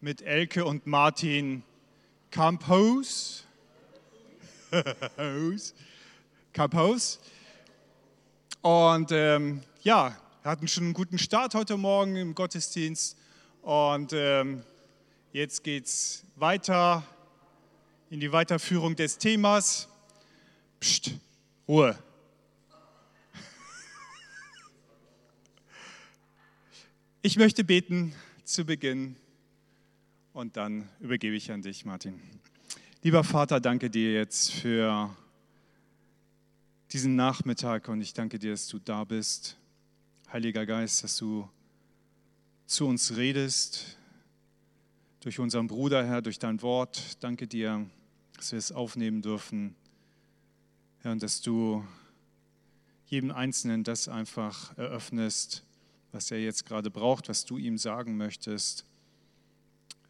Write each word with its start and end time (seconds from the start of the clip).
mit 0.00 0.22
Elke 0.22 0.64
und 0.64 0.86
Martin 0.86 1.64
Campos. 2.30 3.44
Campos. 6.52 7.20
Und 8.60 9.10
ähm, 9.10 9.62
ja, 9.82 10.16
hatten 10.44 10.68
schon 10.68 10.84
einen 10.84 10.92
guten 10.92 11.18
Start 11.18 11.54
heute 11.54 11.76
Morgen 11.76 12.14
im 12.14 12.34
Gottesdienst. 12.34 13.18
Und 13.62 14.12
ähm, 14.12 14.62
jetzt 15.32 15.64
geht 15.64 15.86
es 15.86 16.24
weiter 16.36 17.02
in 18.08 18.20
die 18.20 18.30
Weiterführung 18.30 18.94
des 18.94 19.18
Themas. 19.18 19.88
Psst, 20.78 21.12
Ruhe. 21.66 21.98
Ich 27.22 27.36
möchte 27.36 27.64
beten 27.64 28.14
zu 28.44 28.64
Beginn 28.64 29.16
und 30.32 30.56
dann 30.56 30.88
übergebe 31.00 31.36
ich 31.36 31.52
an 31.52 31.62
dich, 31.62 31.84
Martin. 31.84 32.20
Lieber 33.02 33.22
Vater, 33.22 33.60
danke 33.60 33.88
dir 33.88 34.12
jetzt 34.12 34.50
für 34.50 35.16
diesen 36.92 37.14
Nachmittag 37.14 37.88
und 37.88 38.00
ich 38.00 38.14
danke 38.14 38.38
dir, 38.38 38.50
dass 38.50 38.66
du 38.66 38.78
da 38.78 39.04
bist. 39.04 39.56
Heiliger 40.32 40.66
Geist, 40.66 41.04
dass 41.04 41.16
du 41.16 41.48
zu 42.66 42.86
uns 42.86 43.16
redest, 43.16 43.96
durch 45.20 45.38
unseren 45.38 45.68
Bruder, 45.68 46.04
Herr, 46.04 46.20
durch 46.20 46.40
dein 46.40 46.62
Wort. 46.62 47.22
Danke 47.22 47.46
dir, 47.46 47.88
dass 48.36 48.50
wir 48.50 48.58
es 48.58 48.72
aufnehmen 48.72 49.22
dürfen, 49.22 49.76
Herr, 51.02 51.12
und 51.12 51.22
dass 51.22 51.42
du 51.42 51.86
jedem 53.06 53.30
Einzelnen 53.30 53.84
das 53.84 54.08
einfach 54.08 54.76
eröffnest, 54.76 55.64
was 56.12 56.30
er 56.30 56.40
jetzt 56.40 56.66
gerade 56.66 56.90
braucht, 56.90 57.28
was 57.28 57.44
du 57.44 57.58
ihm 57.58 57.78
sagen 57.78 58.16
möchtest. 58.16 58.84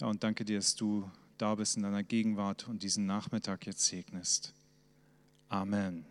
Ja, 0.00 0.08
und 0.08 0.22
danke 0.22 0.44
dir, 0.44 0.58
dass 0.58 0.74
du 0.74 1.10
da 1.38 1.54
bist 1.54 1.76
in 1.76 1.82
deiner 1.82 2.02
Gegenwart 2.02 2.68
und 2.68 2.82
diesen 2.82 3.06
Nachmittag 3.06 3.66
jetzt 3.66 3.86
segnest. 3.86 4.52
Amen. 5.48 6.04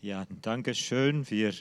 Ja, 0.00 0.26
danke 0.42 0.74
schön. 0.74 1.28
Wir 1.30 1.52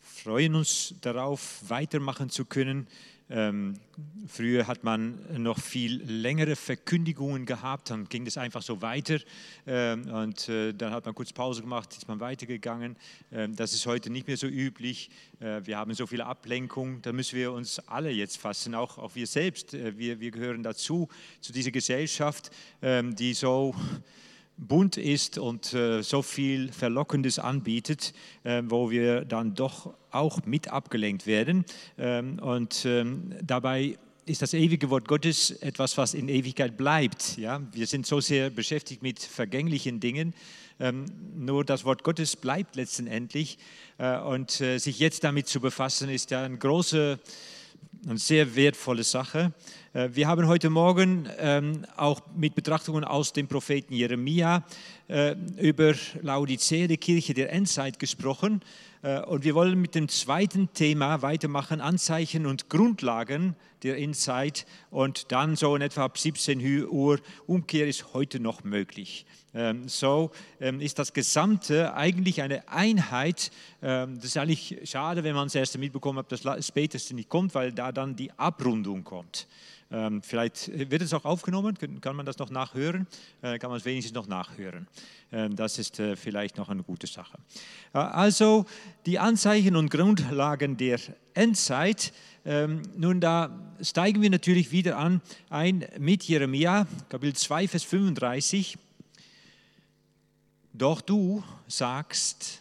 freuen 0.00 0.54
uns 0.54 0.94
darauf, 1.02 1.62
weitermachen 1.68 2.30
zu 2.30 2.44
können 2.44 2.88
ähm, 3.30 3.80
früher 4.28 4.66
hat 4.66 4.84
man 4.84 5.18
noch 5.42 5.58
viel 5.58 6.02
längere 6.02 6.56
Verkündigungen 6.56 7.46
gehabt, 7.46 7.88
dann 7.90 8.06
ging 8.08 8.26
es 8.26 8.36
einfach 8.36 8.60
so 8.60 8.82
weiter 8.82 9.18
ähm, 9.66 10.08
und 10.10 10.48
äh, 10.50 10.74
dann 10.74 10.92
hat 10.92 11.06
man 11.06 11.14
kurz 11.14 11.32
Pause 11.32 11.62
gemacht, 11.62 11.96
ist 11.96 12.06
man 12.06 12.20
weitergegangen. 12.20 12.96
Ähm, 13.32 13.56
das 13.56 13.72
ist 13.72 13.86
heute 13.86 14.10
nicht 14.10 14.26
mehr 14.26 14.36
so 14.36 14.46
üblich. 14.46 15.10
Äh, 15.40 15.62
wir 15.64 15.78
haben 15.78 15.94
so 15.94 16.06
viele 16.06 16.26
Ablenkungen, 16.26 17.00
da 17.00 17.12
müssen 17.12 17.36
wir 17.36 17.52
uns 17.52 17.78
alle 17.88 18.10
jetzt 18.10 18.36
fassen, 18.36 18.74
auch, 18.74 18.98
auch 18.98 19.14
wir 19.14 19.26
selbst. 19.26 19.72
Äh, 19.72 19.96
wir, 19.96 20.20
wir 20.20 20.30
gehören 20.30 20.62
dazu, 20.62 21.08
zu 21.40 21.52
dieser 21.52 21.70
Gesellschaft, 21.70 22.50
ähm, 22.82 23.16
die 23.16 23.32
so 23.32 23.74
bunt 24.56 24.96
ist 24.96 25.38
und 25.38 25.72
äh, 25.74 26.02
so 26.02 26.22
viel 26.22 26.72
Verlockendes 26.72 27.38
anbietet, 27.38 28.12
äh, 28.44 28.62
wo 28.64 28.90
wir 28.90 29.24
dann 29.24 29.54
doch 29.54 29.94
auch 30.10 30.44
mit 30.46 30.68
abgelenkt 30.68 31.26
werden. 31.26 31.64
Ähm, 31.98 32.38
und 32.38 32.84
ähm, 32.84 33.34
dabei 33.42 33.98
ist 34.26 34.42
das 34.42 34.54
ewige 34.54 34.90
Wort 34.90 35.06
Gottes 35.06 35.50
etwas, 35.50 35.98
was 35.98 36.14
in 36.14 36.28
Ewigkeit 36.28 36.76
bleibt. 36.76 37.36
Ja? 37.36 37.60
Wir 37.72 37.86
sind 37.86 38.06
so 38.06 38.20
sehr 38.20 38.50
beschäftigt 38.50 39.02
mit 39.02 39.20
vergänglichen 39.20 40.00
Dingen. 40.00 40.34
Ähm, 40.80 41.04
nur 41.36 41.64
das 41.64 41.84
Wort 41.84 42.02
Gottes 42.02 42.36
bleibt 42.36 42.76
letztendlich. 42.76 43.58
Äh, 43.98 44.18
und 44.18 44.60
äh, 44.60 44.78
sich 44.78 44.98
jetzt 44.98 45.24
damit 45.24 45.46
zu 45.46 45.60
befassen, 45.60 46.08
ist 46.08 46.30
ja 46.30 46.42
eine 46.42 46.58
große, 46.58 47.18
eine 48.08 48.18
sehr 48.18 48.54
wertvolle 48.56 49.04
Sache. 49.04 49.52
Äh, 49.92 50.10
wir 50.12 50.28
haben 50.28 50.46
heute 50.46 50.70
Morgen 50.70 51.28
ähm, 51.38 51.86
auch 51.96 52.20
mit 52.36 52.54
Betrachtungen 52.54 53.04
aus 53.04 53.32
dem 53.32 53.48
Propheten 53.48 53.94
Jeremia 53.94 54.64
äh, 55.08 55.34
über 55.58 55.94
Laodicea, 56.20 56.86
die 56.86 56.96
Kirche 56.96 57.34
der 57.34 57.52
Endzeit, 57.52 57.98
gesprochen. 57.98 58.60
Äh, 59.02 59.20
und 59.20 59.44
wir 59.44 59.54
wollen 59.54 59.80
mit 59.80 59.94
dem 59.94 60.08
zweiten 60.08 60.72
Thema 60.72 61.22
weitermachen, 61.22 61.80
Anzeichen 61.80 62.46
und 62.46 62.68
Grundlagen 62.68 63.56
der 63.82 63.98
Endzeit. 63.98 64.66
Und 64.90 65.32
dann 65.32 65.56
so 65.56 65.74
in 65.74 65.82
etwa 65.82 66.04
ab 66.04 66.18
17 66.18 66.86
Uhr, 66.88 67.20
Umkehr 67.46 67.86
ist 67.86 68.12
heute 68.12 68.40
noch 68.40 68.64
möglich. 68.64 69.26
Ähm, 69.54 69.88
so 69.88 70.30
ähm, 70.60 70.80
ist 70.80 70.98
das 70.98 71.12
Gesamte 71.12 71.94
eigentlich 71.94 72.42
eine 72.42 72.68
Einheit. 72.68 73.50
Das 73.80 74.24
ist 74.24 74.38
eigentlich 74.38 74.80
schade, 74.84 75.22
wenn 75.22 75.34
man 75.34 75.46
das 75.46 75.54
erste 75.54 75.76
mitbekommen 75.76 76.20
hat, 76.20 76.32
dass 76.32 76.40
das 76.40 76.66
späteste 76.66 77.14
nicht 77.14 77.28
kommt, 77.28 77.54
weil 77.54 77.70
da 77.70 77.92
dann 77.92 78.16
die 78.16 78.32
Abrundung 78.38 79.04
kommt. 79.04 79.46
Ähm, 79.94 80.22
vielleicht 80.22 80.90
wird 80.90 81.02
es 81.02 81.12
auch 81.12 81.24
aufgenommen, 81.24 81.76
kann 82.00 82.16
man 82.16 82.26
das 82.26 82.38
noch 82.38 82.50
nachhören, 82.50 83.06
äh, 83.42 83.58
kann 83.58 83.70
man 83.70 83.78
es 83.78 83.84
wenigstens 83.84 84.14
noch 84.14 84.26
nachhören. 84.26 84.88
Ähm, 85.30 85.54
das 85.54 85.78
ist 85.78 86.00
äh, 86.00 86.16
vielleicht 86.16 86.56
noch 86.56 86.68
eine 86.68 86.82
gute 86.82 87.06
Sache. 87.06 87.38
Äh, 87.92 87.98
also 87.98 88.66
die 89.06 89.18
Anzeichen 89.18 89.76
und 89.76 89.90
Grundlagen 89.90 90.76
der 90.76 90.98
Endzeit. 91.34 92.12
Ähm, 92.44 92.82
nun, 92.96 93.20
da 93.20 93.56
steigen 93.80 94.20
wir 94.20 94.30
natürlich 94.30 94.72
wieder 94.72 94.98
an 94.98 95.20
ein 95.48 95.86
mit 95.98 96.24
Jeremia, 96.24 96.86
Kapitel 97.08 97.34
2, 97.36 97.68
Vers 97.68 97.84
35. 97.84 98.76
Doch 100.76 101.00
du 101.00 101.44
sagst, 101.68 102.60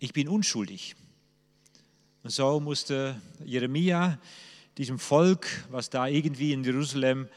ich 0.00 0.12
bin 0.12 0.26
unschuldig. 0.26 0.96
Und 2.24 2.30
so 2.30 2.58
musste 2.58 3.22
Jeremia 3.44 4.18
diesem 4.76 4.98
Volk, 4.98 5.46
was 5.70 5.88
da 5.88 6.08
irgendwie 6.08 6.52
in 6.52 6.64
Jerusalem 6.64 7.28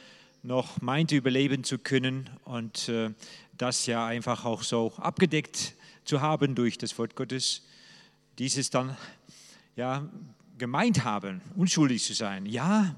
noch 0.41 0.81
meinte 0.81 1.15
überleben 1.15 1.63
zu 1.63 1.77
können 1.77 2.27
und 2.45 2.89
äh, 2.89 3.11
das 3.59 3.85
ja 3.85 4.07
einfach 4.07 4.43
auch 4.43 4.63
so 4.63 4.91
abgedeckt 4.97 5.75
zu 6.03 6.19
haben 6.19 6.55
durch 6.55 6.79
das 6.79 6.97
Wort 6.97 7.15
Gottes, 7.15 7.61
dieses 8.39 8.71
dann 8.71 8.97
ja 9.75 10.09
gemeint 10.57 11.03
haben, 11.03 11.41
unschuldig 11.55 12.03
zu 12.03 12.15
sein. 12.15 12.47
Ja, 12.47 12.95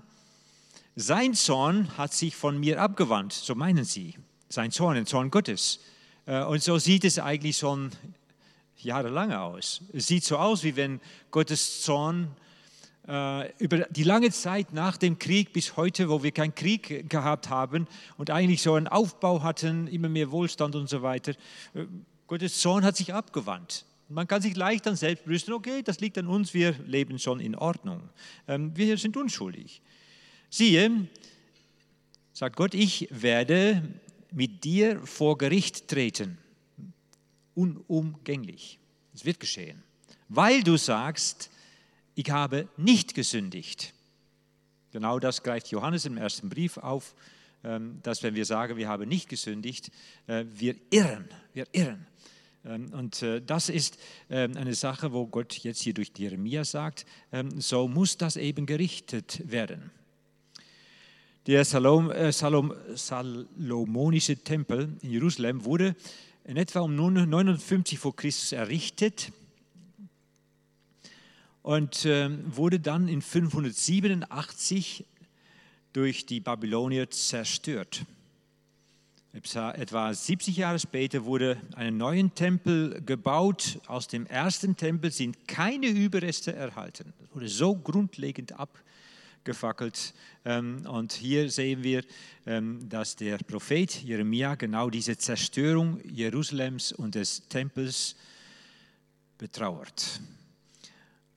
sein 0.96 1.34
Zorn 1.34 1.98
hat 1.98 2.14
sich 2.14 2.34
von 2.34 2.58
mir 2.58 2.82
abgewandt, 2.82 3.34
so 3.34 3.56
meinen 3.56 3.84
sie. 3.84 4.16
Sein 4.48 4.72
Zorn, 4.72 4.96
ein 4.96 5.06
Zorn 5.06 5.32
Gottes. 5.32 5.82
Äh, 6.32 6.44
und 6.46 6.64
so 6.64 6.78
sieht 6.78 7.04
es 7.04 7.20
eigentlich 7.20 7.58
schon 7.58 7.92
jahrelang 8.78 9.34
aus. 9.34 9.82
Es 9.92 10.08
sieht 10.08 10.24
so 10.24 10.38
aus, 10.38 10.64
wie 10.64 10.78
wenn 10.78 11.02
Gottes 11.30 11.82
Zorn 11.82 12.30
äh, 13.06 13.52
über 13.58 13.80
die 13.90 14.04
lange 14.04 14.32
Zeit 14.32 14.72
nach 14.72 14.96
dem 14.96 15.20
Krieg 15.20 15.52
bis 15.52 15.76
heute, 15.76 16.10
wo 16.10 16.24
wir 16.24 16.32
keinen 16.32 16.56
Krieg 16.56 17.10
gehabt 17.10 17.50
haben 17.50 17.86
und 18.18 18.30
eigentlich 18.30 18.62
so 18.62 18.76
einen 18.76 18.88
Aufbau 18.88 19.44
hatten, 19.44 19.88
immer 19.88 20.08
mehr 20.08 20.32
Wohlstand 20.32 20.76
und 20.76 20.88
so 20.88 21.02
weiter, 21.02 21.34
äh, 21.74 21.86
Gottes 22.28 22.62
Zorn 22.62 22.86
hat 22.86 22.96
sich 22.96 23.14
abgewandt. 23.14 23.84
Man 24.08 24.26
kann 24.26 24.42
sich 24.42 24.56
leicht 24.56 24.86
dann 24.86 24.96
selbst 24.96 25.26
brüsten, 25.26 25.54
okay, 25.54 25.84
das 25.84 26.00
liegt 26.00 26.18
an 26.18 26.28
uns, 26.28 26.54
wir 26.54 26.74
leben 26.86 27.20
schon 27.20 27.42
in 27.42 27.56
Ordnung. 27.56 28.10
Ähm, 28.48 28.72
wir 28.76 28.98
sind 28.98 29.18
unschuldig. 29.18 29.82
Siehe, 30.50 31.08
sagt 32.32 32.56
Gott, 32.56 32.74
ich 32.74 33.10
werde 33.12 33.84
mit 34.32 34.64
dir 34.64 35.00
vor 35.06 35.38
Gericht 35.38 35.88
treten. 35.88 36.38
Unumgänglich. 37.54 38.80
Es 39.14 39.26
wird 39.26 39.40
geschehen. 39.40 39.84
Weil 40.30 40.64
du 40.64 40.78
sagst, 40.78 41.50
ich 42.16 42.30
habe 42.32 42.68
nicht 42.78 43.14
gesündigt. 43.14 43.94
Genau 44.92 45.20
das 45.20 45.44
greift 45.44 45.68
Johannes 45.68 46.06
im 46.06 46.18
ersten 46.18 46.50
Brief 46.50 46.78
auf, 46.78 47.16
ähm, 47.64 48.00
dass 48.04 48.24
wenn 48.24 48.36
wir 48.36 48.46
sagen, 48.46 48.78
wir 48.78 48.88
haben 48.88 49.08
nicht 49.08 49.30
gesündigt, 49.30 49.92
äh, 50.28 50.46
wir 50.48 50.76
irren, 50.90 51.30
wir 51.54 51.68
irren. 51.72 52.08
Ähm, 52.66 52.94
und 52.94 53.22
äh, 53.22 53.42
das 53.42 53.70
ist 53.70 53.98
ähm, 54.30 54.58
eine 54.58 54.74
Sache, 54.74 55.14
wo 55.14 55.28
Gott 55.28 55.54
jetzt 55.60 55.82
hier 55.82 55.94
durch 55.94 56.12
Jeremia 56.18 56.64
sagt, 56.64 57.06
so 57.58 57.88
muss 57.88 58.18
das 58.18 58.36
eben 58.36 58.66
gerichtet 58.66 59.42
werden. 59.50 59.92
Der 61.48 61.66
Salom, 61.66 62.12
äh, 62.12 62.32
Salom, 62.32 62.72
Salomonische 62.94 64.38
Tempel 64.38 64.90
in 65.02 65.10
Jerusalem 65.10 65.66
wurde 65.66 65.96
in 66.46 66.56
etwa 66.56 66.82
um 66.82 66.96
950 66.96 67.98
vor 67.98 68.16
Christus 68.16 68.52
errichtet 68.52 69.32
und 71.64 72.06
äh, 72.06 72.30
wurde 72.56 72.80
dann 72.80 73.08
in 73.08 73.24
587 73.24 75.04
durch 75.94 76.28
die 76.28 76.42
Babylonier 76.42 77.10
zerstört. 77.10 78.06
Etwa 79.34 80.14
70 80.14 80.58
Jahre 80.58 80.78
später 80.78 81.26
wurde 81.26 81.58
ein 81.74 81.98
neuer 81.98 82.30
Tempel 82.36 83.02
gebaut. 83.04 83.80
Aus 83.88 84.08
dem 84.08 84.28
ersten 84.28 84.78
Tempel 84.78 85.10
sind 85.10 85.48
keine 85.48 85.88
Überreste 85.88 86.54
erhalten. 86.54 87.14
Das 87.20 87.36
wurde 87.36 87.48
so 87.48 87.76
grundlegend 87.76 88.52
abgefackelt. 88.52 88.91
Ähm, 90.46 90.86
und 90.88 91.14
hier 91.14 91.50
sehen 91.50 91.84
wir, 91.84 92.04
ähm, 92.46 92.88
dass 92.90 93.16
der 93.16 93.38
Prophet 93.38 94.04
Jeremia 94.04 94.56
genau 94.56 94.90
diese 94.90 95.18
Zerstörung 95.18 96.00
Jerusalems 96.04 96.92
und 96.92 97.16
des 97.16 97.48
Tempels 97.48 98.16
betrauert. 99.38 100.22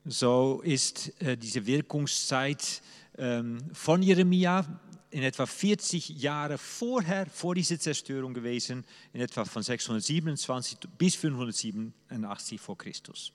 So 0.04 0.60
ist 0.62 1.20
äh, 1.22 1.36
diese 1.36 1.64
Wirkungszeit 1.66 2.82
ähm, 3.16 3.58
von 3.72 4.02
Jeremia 4.02 4.80
in 5.10 5.22
etwa 5.22 5.46
40 5.46 6.08
Jahre 6.08 6.58
vorher, 6.58 7.26
vor 7.26 7.54
dieser 7.54 7.78
Zerstörung 7.78 8.34
gewesen, 8.34 8.84
in 9.12 9.20
etwa 9.20 9.44
von 9.44 9.62
627 9.62 10.78
bis 10.98 11.14
587 11.14 12.60
vor 12.60 12.76
Christus. 12.76 13.32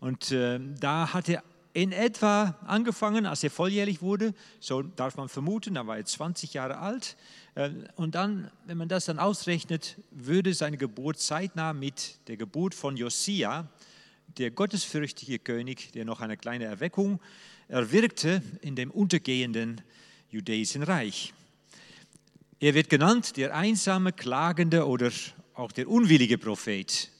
Und 0.00 0.30
äh, 0.32 0.60
da 0.78 1.12
hat 1.12 1.28
er 1.28 1.42
in 1.74 1.92
etwa 1.92 2.58
angefangen, 2.66 3.24
als 3.24 3.42
er 3.42 3.50
volljährig 3.50 4.02
wurde, 4.02 4.34
so 4.60 4.82
darf 4.82 5.16
man 5.16 5.28
vermuten, 5.28 5.74
da 5.74 5.86
war 5.86 5.96
er 5.96 6.04
20 6.04 6.52
Jahre 6.54 6.78
alt. 6.78 7.16
Äh, 7.54 7.70
und 7.96 8.14
dann, 8.14 8.50
wenn 8.66 8.76
man 8.76 8.88
das 8.88 9.06
dann 9.06 9.18
ausrechnet, 9.18 9.96
würde 10.10 10.52
seine 10.54 10.76
Geburt 10.76 11.18
zeitnah 11.18 11.72
mit 11.72 12.18
der 12.28 12.36
Geburt 12.36 12.74
von 12.74 12.96
Josia, 12.96 13.68
der 14.38 14.50
gottesfürchtige 14.50 15.38
König, 15.38 15.92
der 15.92 16.04
noch 16.04 16.20
eine 16.20 16.36
kleine 16.36 16.64
Erweckung 16.64 17.20
erwirkte 17.68 18.42
in 18.60 18.76
dem 18.76 18.90
untergehenden 18.90 19.80
jüdischen 20.30 20.82
Reich. 20.82 21.32
Er 22.60 22.74
wird 22.74 22.88
genannt 22.90 23.36
der 23.36 23.54
einsame, 23.56 24.12
klagende 24.12 24.86
oder 24.86 25.10
auch 25.54 25.72
der 25.72 25.88
unwillige 25.88 26.38
Prophet, 26.38 27.10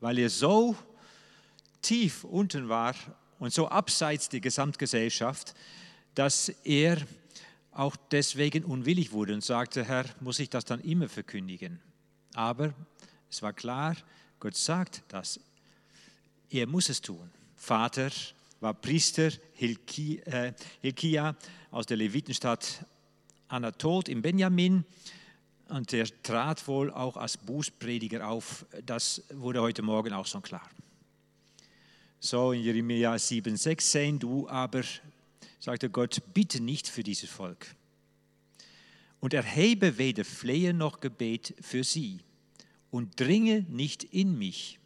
weil 0.00 0.18
er 0.18 0.30
so 0.30 0.76
tief 1.82 2.24
unten 2.24 2.68
war 2.68 2.94
und 3.42 3.52
so 3.52 3.66
abseits 3.66 4.28
der 4.28 4.38
Gesamtgesellschaft, 4.38 5.52
dass 6.14 6.48
er 6.62 6.98
auch 7.72 7.96
deswegen 8.12 8.64
unwillig 8.64 9.10
wurde 9.10 9.34
und 9.34 9.42
sagte, 9.42 9.84
Herr, 9.84 10.04
muss 10.20 10.38
ich 10.38 10.48
das 10.48 10.64
dann 10.64 10.78
immer 10.78 11.08
verkündigen? 11.08 11.80
Aber 12.34 12.72
es 13.28 13.42
war 13.42 13.52
klar, 13.52 13.96
Gott 14.38 14.54
sagt 14.54 15.02
das, 15.08 15.40
er 16.50 16.68
muss 16.68 16.88
es 16.88 17.00
tun. 17.00 17.32
Vater 17.56 18.10
war 18.60 18.74
Priester 18.74 19.32
äh, 19.58 20.52
Hilkia 20.80 21.34
aus 21.72 21.86
der 21.86 21.96
Levitenstadt 21.96 22.84
Anatol 23.48 24.04
in 24.06 24.22
Benjamin 24.22 24.84
und 25.68 25.92
er 25.92 26.06
trat 26.22 26.68
wohl 26.68 26.92
auch 26.92 27.16
als 27.16 27.38
Bußprediger 27.38 28.24
auf. 28.24 28.64
Das 28.86 29.24
wurde 29.30 29.60
heute 29.60 29.82
Morgen 29.82 30.12
auch 30.12 30.26
schon 30.26 30.42
klar. 30.42 30.70
So 32.24 32.52
in 32.52 32.62
Jeremia 32.62 33.14
7,6 33.14 34.18
du 34.20 34.48
aber, 34.48 34.82
sagte 35.58 35.90
Gott, 35.90 36.22
bitte 36.32 36.62
nicht 36.62 36.86
für 36.86 37.02
dieses 37.02 37.28
Volk 37.28 37.66
und 39.18 39.34
erhebe 39.34 39.98
weder 39.98 40.24
Flehen 40.24 40.78
noch 40.78 41.00
Gebet 41.00 41.54
für 41.60 41.82
sie 41.82 42.20
und 42.92 43.18
dringe 43.18 43.66
nicht 43.68 44.04
in 44.04 44.38
mich 44.38 44.78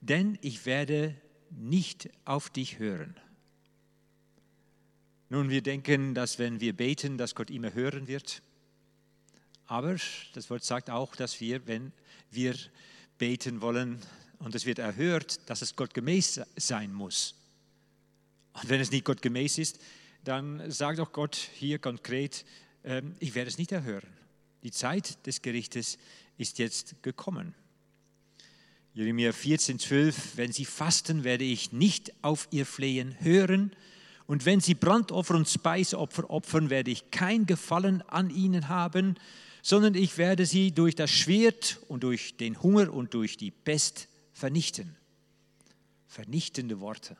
denn 0.00 0.38
ich 0.40 0.66
werde 0.66 1.14
nicht 1.50 2.08
auf 2.24 2.50
dich 2.50 2.78
hören. 2.78 3.14
Nun, 5.28 5.50
wir 5.50 5.62
denken, 5.62 6.14
dass 6.14 6.38
wenn 6.38 6.60
wir 6.60 6.76
beten, 6.76 7.18
dass 7.18 7.34
Gott 7.34 7.50
immer 7.50 7.72
hören 7.74 8.08
wird. 8.08 8.42
Aber 9.66 9.96
das 10.34 10.50
Wort 10.50 10.64
sagt 10.64 10.90
auch, 10.90 11.14
dass 11.14 11.40
wir, 11.40 11.66
wenn 11.66 11.92
wir 12.30 12.56
beten 13.18 13.60
wollen 13.60 14.00
und 14.40 14.54
es 14.54 14.66
wird 14.66 14.78
erhört, 14.78 15.38
dass 15.48 15.62
es 15.62 15.76
Gott 15.76 15.94
gemäß 15.94 16.40
sein 16.56 16.92
muss. 16.92 17.34
Und 18.54 18.68
wenn 18.68 18.80
es 18.80 18.90
nicht 18.90 19.04
Gott 19.04 19.22
gemäß 19.22 19.58
ist, 19.58 19.78
dann 20.24 20.70
sagt 20.70 20.98
auch 20.98 21.12
Gott 21.12 21.36
hier 21.36 21.78
konkret, 21.78 22.44
ähm, 22.84 23.14
ich 23.20 23.34
werde 23.34 23.48
es 23.48 23.58
nicht 23.58 23.70
erhören. 23.70 24.08
Die 24.62 24.72
Zeit 24.72 25.24
des 25.26 25.40
Gerichtes 25.40 25.98
ist 26.36 26.58
jetzt 26.58 27.02
gekommen. 27.02 27.54
Jeremia 28.92 29.32
14, 29.32 29.78
12, 29.78 30.36
wenn 30.36 30.52
sie 30.52 30.64
fasten, 30.64 31.22
werde 31.22 31.44
ich 31.44 31.72
nicht 31.72 32.12
auf 32.22 32.48
ihr 32.50 32.66
Flehen 32.66 33.16
hören. 33.20 33.72
Und 34.26 34.46
wenn 34.46 34.60
sie 34.60 34.74
Brandopfer 34.74 35.34
und 35.34 35.48
Speisopfer 35.48 36.28
opfern, 36.28 36.70
werde 36.70 36.90
ich 36.90 37.10
kein 37.10 37.46
Gefallen 37.46 38.02
an 38.08 38.30
ihnen 38.30 38.68
haben, 38.68 39.16
sondern 39.62 39.94
ich 39.94 40.18
werde 40.18 40.46
sie 40.46 40.72
durch 40.72 40.94
das 40.94 41.10
Schwert 41.10 41.78
und 41.88 42.02
durch 42.02 42.36
den 42.36 42.62
Hunger 42.62 42.92
und 42.92 43.14
durch 43.14 43.36
die 43.36 43.50
Pest 43.50 44.08
vernichten. 44.40 44.96
Vernichtende 46.08 46.80
Worte. 46.80 47.16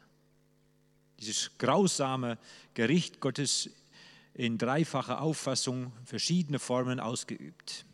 Dieses 1.20 1.50
grausame 1.58 2.38
Gericht 2.72 3.20
Gottes 3.20 3.68
in 4.32 4.56
dreifacher 4.56 5.20
Auffassung, 5.20 5.92
verschiedene 6.06 6.58
Formen 6.58 6.98
ausgeübt. 6.98 7.84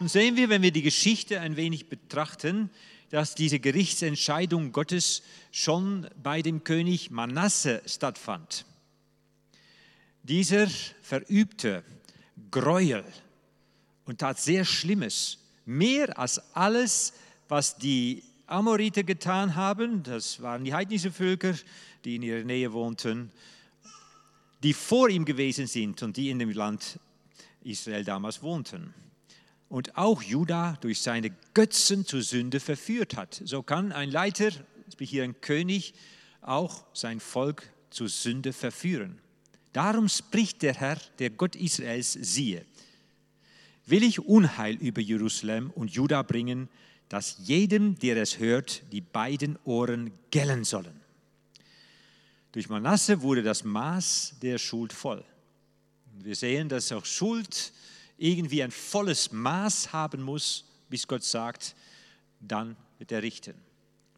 Nun 0.00 0.08
sehen 0.08 0.36
wir, 0.36 0.48
wenn 0.48 0.62
wir 0.62 0.72
die 0.72 0.82
Geschichte 0.82 1.40
ein 1.40 1.56
wenig 1.56 1.90
betrachten, 1.90 2.70
dass 3.10 3.34
diese 3.34 3.60
Gerichtsentscheidung 3.60 4.72
Gottes 4.72 5.22
schon 5.50 6.08
bei 6.22 6.40
dem 6.40 6.64
König 6.64 7.10
Manasse 7.10 7.82
stattfand. 7.84 8.64
Dieser 10.22 10.68
verübte 11.02 11.84
Gräuel 12.50 13.04
und 14.06 14.20
tat 14.20 14.40
sehr 14.40 14.64
Schlimmes, 14.64 15.38
mehr 15.66 16.18
als 16.18 16.38
alles, 16.54 17.12
was 17.52 17.76
die 17.76 18.22
Amoriter 18.46 19.02
getan 19.02 19.54
haben, 19.54 20.02
das 20.04 20.40
waren 20.40 20.64
die 20.64 20.72
heidnischen 20.72 21.12
Völker, 21.12 21.52
die 22.02 22.16
in 22.16 22.22
ihrer 22.22 22.44
Nähe 22.44 22.72
wohnten, 22.72 23.30
die 24.62 24.72
vor 24.72 25.10
ihm 25.10 25.26
gewesen 25.26 25.66
sind 25.66 26.02
und 26.02 26.16
die 26.16 26.30
in 26.30 26.38
dem 26.38 26.48
Land 26.48 26.98
Israel 27.62 28.04
damals 28.04 28.42
wohnten 28.42 28.94
und 29.68 29.98
auch 29.98 30.22
Juda 30.22 30.78
durch 30.80 31.02
seine 31.02 31.30
Götzen 31.52 32.06
zur 32.06 32.22
Sünde 32.22 32.58
verführt 32.58 33.18
hat. 33.18 33.42
So 33.44 33.62
kann 33.62 33.92
ein 33.92 34.10
Leiter, 34.10 34.48
wie 34.96 35.04
hier 35.04 35.22
ein 35.22 35.38
König, 35.42 35.92
auch 36.40 36.86
sein 36.94 37.20
Volk 37.20 37.70
zur 37.90 38.08
Sünde 38.08 38.54
verführen. 38.54 39.18
Darum 39.74 40.08
spricht 40.08 40.62
der 40.62 40.72
Herr, 40.72 40.96
der 41.18 41.28
Gott 41.28 41.54
Israels, 41.54 42.14
siehe, 42.14 42.64
will 43.84 44.04
ich 44.04 44.20
Unheil 44.20 44.76
über 44.76 45.02
Jerusalem 45.02 45.70
und 45.74 45.90
Juda 45.90 46.22
bringen, 46.22 46.70
dass 47.12 47.36
jedem, 47.40 47.98
der 47.98 48.16
es 48.16 48.38
hört, 48.38 48.90
die 48.90 49.02
beiden 49.02 49.58
Ohren 49.66 50.12
gellen 50.30 50.64
sollen. 50.64 50.98
Durch 52.52 52.70
Manasse 52.70 53.20
wurde 53.20 53.42
das 53.42 53.64
Maß 53.64 54.36
der 54.40 54.56
Schuld 54.56 54.94
voll. 54.94 55.22
Wir 56.20 56.34
sehen, 56.34 56.70
dass 56.70 56.90
auch 56.90 57.04
Schuld 57.04 57.74
irgendwie 58.16 58.62
ein 58.62 58.70
volles 58.70 59.30
Maß 59.30 59.92
haben 59.92 60.22
muss, 60.22 60.64
bis 60.88 61.06
Gott 61.06 61.22
sagt, 61.22 61.74
dann 62.40 62.76
wird 62.96 63.12
er 63.12 63.22
richten. 63.22 63.56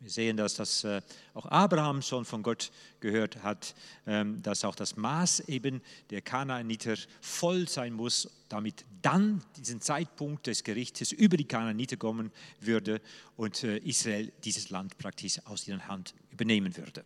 Wir 0.04 0.10
sehen, 0.10 0.36
dass 0.36 0.52
das 0.52 0.84
äh, 0.84 1.00
auch 1.32 1.46
Abraham 1.46 2.02
schon 2.02 2.26
von 2.26 2.42
Gott 2.42 2.70
gehört 3.00 3.42
hat, 3.42 3.74
ähm, 4.06 4.42
dass 4.42 4.62
auch 4.62 4.74
das 4.74 4.96
Maß 4.96 5.40
eben 5.48 5.80
der 6.10 6.20
Kanaaniter 6.20 6.94
voll 7.22 7.66
sein 7.66 7.94
muss, 7.94 8.28
damit 8.50 8.84
dann 9.00 9.42
diesen 9.56 9.80
Zeitpunkt 9.80 10.46
des 10.46 10.62
Gerichtes 10.62 11.10
über 11.10 11.38
die 11.38 11.46
Kanaaniter 11.46 11.96
kommen 11.96 12.32
würde 12.60 13.00
und 13.38 13.64
äh, 13.64 13.78
Israel 13.78 14.30
dieses 14.44 14.68
Land 14.68 14.98
praktisch 14.98 15.40
aus 15.46 15.66
ihrer 15.66 15.88
Hand 15.88 16.12
übernehmen 16.30 16.76
würde. 16.76 17.02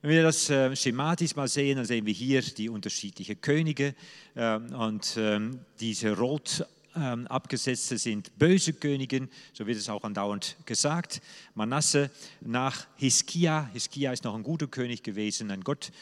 Wenn 0.00 0.10
wir 0.12 0.22
das 0.22 0.48
äh, 0.50 0.76
schematisch 0.76 1.34
mal 1.34 1.48
sehen, 1.48 1.78
dann 1.78 1.86
sehen 1.86 2.06
wir 2.06 2.12
hier 2.12 2.42
die 2.42 2.68
unterschiedlichen 2.68 3.40
Könige 3.40 3.96
ähm, 4.36 4.72
und 4.72 5.16
ähm, 5.16 5.58
diese 5.80 6.16
rot 6.16 6.64
abgesetzte 6.94 7.98
sind 7.98 8.38
böse 8.38 8.72
Könige, 8.72 9.28
so 9.52 9.66
wird 9.66 9.78
es 9.78 9.88
auch 9.88 10.04
andauernd 10.04 10.56
gesagt. 10.64 11.20
Manasse 11.54 12.10
nach 12.40 12.86
Hiskia, 12.96 13.68
Hiskia 13.72 14.12
ist 14.12 14.24
noch 14.24 14.34
ein 14.34 14.42
guter 14.42 14.66
König 14.66 15.02
gewesen, 15.02 15.50
ein 15.50 15.62
Gott, 15.62 15.92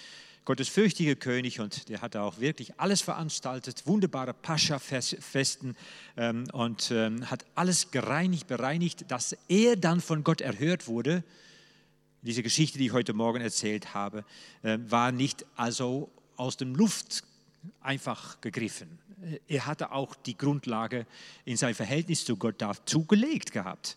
gottesfürchtiger 0.44 1.14
König 1.14 1.60
und 1.60 1.88
der 1.88 2.02
hatte 2.02 2.20
auch 2.22 2.40
wirklich 2.40 2.78
alles 2.78 3.00
veranstaltet, 3.00 3.86
wunderbare 3.86 4.34
Pascha-Festen 4.34 5.76
ähm, 6.16 6.44
und 6.52 6.90
ähm, 6.90 7.30
hat 7.30 7.44
alles 7.54 7.90
gereinigt, 7.90 8.46
bereinigt, 8.46 9.10
dass 9.10 9.36
er 9.48 9.76
dann 9.76 10.00
von 10.00 10.24
Gott 10.24 10.40
erhört 10.40 10.88
wurde 10.88 11.24
diese 12.22 12.42
Geschichte, 12.42 12.78
die 12.78 12.86
ich 12.86 12.92
heute 12.92 13.12
Morgen 13.12 13.40
erzählt 13.40 13.94
habe, 13.94 14.24
äh, 14.62 14.78
war 14.88 15.12
nicht 15.12 15.44
also 15.56 16.08
aus 16.36 16.56
dem 16.56 16.74
Luft 16.74 17.24
einfach 17.80 18.40
gegriffen. 18.40 18.98
Er 19.48 19.66
hatte 19.66 19.92
auch 19.92 20.14
die 20.14 20.36
Grundlage 20.36 21.06
in 21.44 21.56
sein 21.56 21.74
Verhältnis 21.74 22.24
zu 22.24 22.36
Gott 22.36 22.56
dazu 22.58 23.04
gelegt 23.04 23.52
gehabt. 23.52 23.96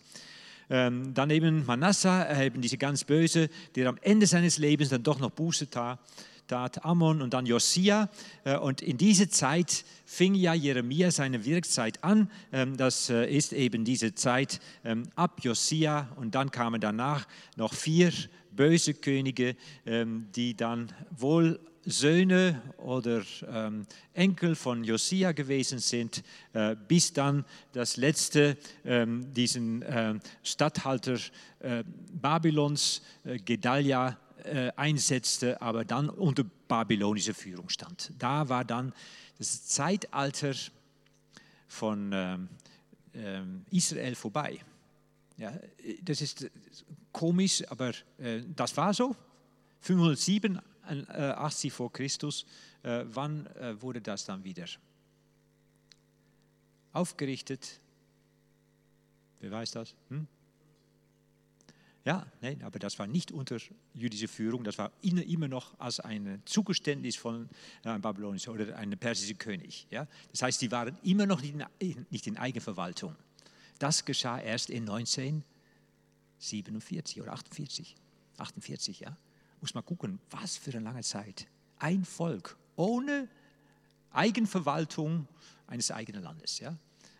Ähm, 0.70 1.14
dann 1.14 1.30
eben 1.30 1.66
Manasseh, 1.66 2.46
eben 2.46 2.62
diese 2.62 2.78
ganz 2.78 3.04
Böse, 3.04 3.50
der 3.76 3.88
am 3.88 3.98
Ende 4.02 4.26
seines 4.26 4.58
Lebens 4.58 4.90
dann 4.90 5.04
doch 5.04 5.20
noch 5.20 5.30
Buße 5.30 5.70
tat, 5.70 6.00
tat 6.48 6.84
Ammon 6.86 7.22
und 7.22 7.34
dann 7.34 7.46
Josia. 7.46 8.10
Äh, 8.44 8.58
und 8.58 8.82
in 8.82 8.98
diese 8.98 9.30
Zeit 9.30 9.86
fing 10.06 10.36
ja 10.36 10.54
Jeremia 10.54 11.12
seine 11.12 11.46
Wirkzeit 11.46 12.04
an. 12.04 12.30
Ähm, 12.52 12.78
das 12.78 13.10
äh, 13.10 13.26
ist 13.26 13.54
eben 13.54 13.86
diese 13.86 14.16
Zeit 14.16 14.60
ähm, 14.84 15.04
ab 15.16 15.40
Josia 15.42 16.10
und 16.16 16.36
dann 16.36 16.52
kamen 16.52 16.82
danach 16.82 17.28
noch 17.56 17.74
vier 17.74 18.12
böse 18.52 18.94
Könige, 18.94 19.56
ähm, 19.86 20.28
die 20.36 20.56
dann 20.56 20.92
wohl 21.12 21.60
Söhne 21.86 22.62
oder 22.78 23.24
ähm, 23.48 23.86
Enkel 24.14 24.56
von 24.56 24.84
Josia 24.84 25.32
gewesen 25.32 25.80
sind, 25.80 26.24
äh, 26.54 26.76
bis 26.88 27.14
dann 27.14 27.46
das 27.74 27.98
letzte 27.98 28.58
ähm, 28.84 29.34
diesen 29.34 29.82
äh, 29.84 30.16
Statthalter 30.44 31.18
äh, 31.60 31.84
Babylons, 32.14 33.02
äh, 33.24 33.38
Gedalia, 33.38 34.18
äh, 34.44 34.72
einsetzte, 34.76 35.62
aber 35.62 35.86
dann 35.86 36.10
unter 36.10 36.44
babylonischer 36.44 37.34
Führung 37.34 37.70
stand. 37.70 38.12
Da 38.20 38.48
war 38.50 38.64
dann 38.64 38.94
das 39.38 39.66
Zeitalter 39.66 40.54
von 41.68 42.12
ähm, 42.14 42.50
ähm, 43.14 43.66
Israel 43.72 44.16
vorbei. 44.16 44.60
Ja, 45.38 45.54
das 46.02 46.22
ist 46.22 46.50
komisch, 47.12 47.64
aber 47.70 47.92
äh, 48.18 48.42
das 48.56 48.76
war 48.78 48.94
so. 48.94 49.16
507 49.82 50.60
80 50.88 51.74
vor 51.74 51.92
Christus, 51.92 52.46
äh, 52.84 53.04
wann 53.08 53.48
äh, 53.48 53.82
wurde 53.82 54.02
das 54.02 54.26
dann 54.26 54.44
wieder 54.44 54.66
aufgerichtet? 56.94 57.82
Wer 59.40 59.52
weiß 59.52 59.72
das? 59.72 59.96
Hm? 60.10 60.28
Ja, 62.06 62.26
nein, 62.42 62.62
aber 62.62 62.78
das 62.78 63.00
war 63.00 63.08
nicht 63.08 63.32
unter 63.32 63.58
jüdischer 63.96 64.28
Führung, 64.28 64.64
das 64.64 64.78
war 64.78 64.92
immer 65.02 65.48
noch 65.48 65.74
als 65.80 66.00
ein 66.00 66.44
Zugeständnis 66.46 67.16
von 67.16 67.50
einem 67.84 68.02
babylonischen 68.02 68.54
oder 68.54 68.78
einem 68.78 69.00
persischen 69.00 69.40
König. 69.40 69.88
Ja? 69.90 70.08
Das 70.32 70.44
heißt, 70.44 70.60
sie 70.60 70.72
waren 70.72 70.96
immer 71.02 71.26
noch 71.26 71.42
nicht 71.42 72.28
in 72.28 72.38
Eigenverwaltung. 72.38 73.16
Das 73.80 74.06
geschah 74.06 74.40
erst 74.40 74.70
in 74.70 74.88
1947 74.88 77.22
oder 77.22 77.34
48. 77.34 77.96
48, 78.38 79.00
ja 79.00 79.18
muss 79.66 79.74
man 79.74 79.84
gucken, 79.84 80.20
was 80.30 80.58
für 80.58 80.70
eine 80.74 80.82
lange 80.82 81.02
Zeit. 81.02 81.48
Ein 81.80 82.06
Volk 82.06 82.56
ohne 82.76 83.28
Eigenverwaltung 84.12 85.28
eines 85.66 85.90
eigenen 85.90 86.22
Landes. 86.22 86.60
Ja? 86.60 86.78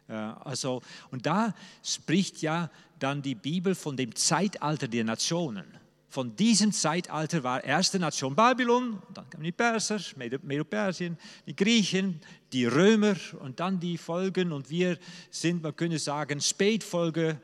Äh, 0.08 0.14
also, 0.14 0.84
und 1.10 1.26
da 1.26 1.56
spricht 1.84 2.44
ja 2.44 2.70
dann 3.00 3.24
die 3.24 3.34
Bibel 3.34 3.74
von 3.74 3.98
dem 3.98 4.16
Zeitalter 4.16 4.88
der 4.88 5.06
Nationen. 5.06 5.66
Von 6.08 6.36
diesem 6.36 6.72
Zeitalter 6.72 7.42
war 7.42 7.64
erste 7.64 7.98
Nation 7.98 8.36
Babylon, 8.36 9.02
dann 9.12 9.28
kamen 9.28 9.44
die 9.44 9.52
Perser, 9.52 10.00
Medo-Persien, 10.16 11.18
die 11.48 11.56
Griechen, 11.56 12.22
die 12.54 12.66
Römer 12.66 13.16
und 13.40 13.60
dann 13.60 13.80
die 13.80 13.98
Folgen. 13.98 14.52
Und 14.52 14.70
wir 14.70 15.00
sind, 15.32 15.64
man 15.64 15.76
könnte 15.76 15.98
sagen, 15.98 16.40
Spätfolge 16.40 17.42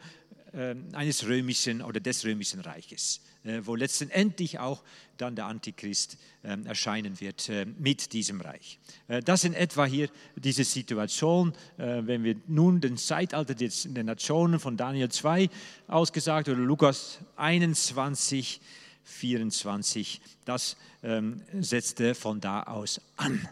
äh, 0.53 0.75
eines 0.93 1.25
römischen 1.25 1.81
oder 1.81 1.99
des 1.99 2.23
römischen 2.23 2.59
Reiches, 2.59 3.21
wo 3.63 3.75
letztendlich 3.75 4.59
auch 4.59 4.83
dann 5.17 5.35
der 5.35 5.45
Antichrist 5.45 6.17
ähm, 6.43 6.65
erscheinen 6.65 7.19
wird 7.19 7.49
äh, 7.49 7.65
mit 7.65 8.13
diesem 8.13 8.41
Reich. 8.41 8.79
Das 9.25 9.43
in 9.43 9.53
etwa 9.53 9.85
hier 9.85 10.09
diese 10.35 10.63
Situation, 10.63 11.53
wenn 11.77 12.23
wir 12.23 12.35
nun 12.47 12.81
den 12.81 12.97
Zeitalter 12.97 13.53
der 13.55 14.03
Nationen 14.03 14.59
von 14.59 14.77
Daniel 14.77 15.09
2 15.09 15.49
ausgesagt 15.87 16.49
oder 16.49 16.59
Lukas 16.59 17.19
21, 17.35 18.61
24, 19.03 20.21
das 20.45 20.77
ähm, 21.03 21.41
setzte 21.59 22.15
von 22.15 22.39
da 22.39 22.63
aus 22.63 23.01
an. 23.17 23.47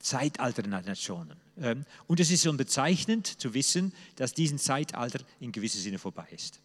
Zeitalter 0.00 0.62
der 0.62 0.82
Nationen. 0.82 1.36
Ähm, 1.60 1.84
und 2.06 2.20
es 2.20 2.30
ist 2.30 2.42
schon 2.42 2.56
bezeichnend 2.56 3.26
zu 3.26 3.54
wissen, 3.54 3.92
dass 4.16 4.34
diesen 4.34 4.58
Zeitalter 4.58 5.20
in 5.38 5.52
gewissem 5.52 5.80
Sinne 5.80 5.98
vorbei 5.98 6.26
ist. 6.30 6.60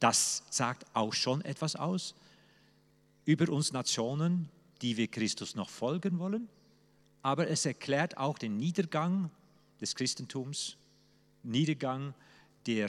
Das 0.00 0.42
sagt 0.50 0.84
auch 0.94 1.12
schon 1.12 1.42
etwas 1.42 1.76
aus 1.76 2.14
über 3.24 3.48
uns 3.52 3.72
Nationen, 3.72 4.48
die 4.80 4.96
wir 4.96 5.08
Christus 5.08 5.54
noch 5.54 5.68
folgen 5.68 6.18
wollen, 6.18 6.48
aber 7.22 7.48
es 7.48 7.66
erklärt 7.66 8.16
auch 8.16 8.38
den 8.38 8.56
Niedergang 8.56 9.30
des 9.80 9.94
Christentums, 9.94 10.76
Niedergang 11.42 12.14
der 12.66 12.88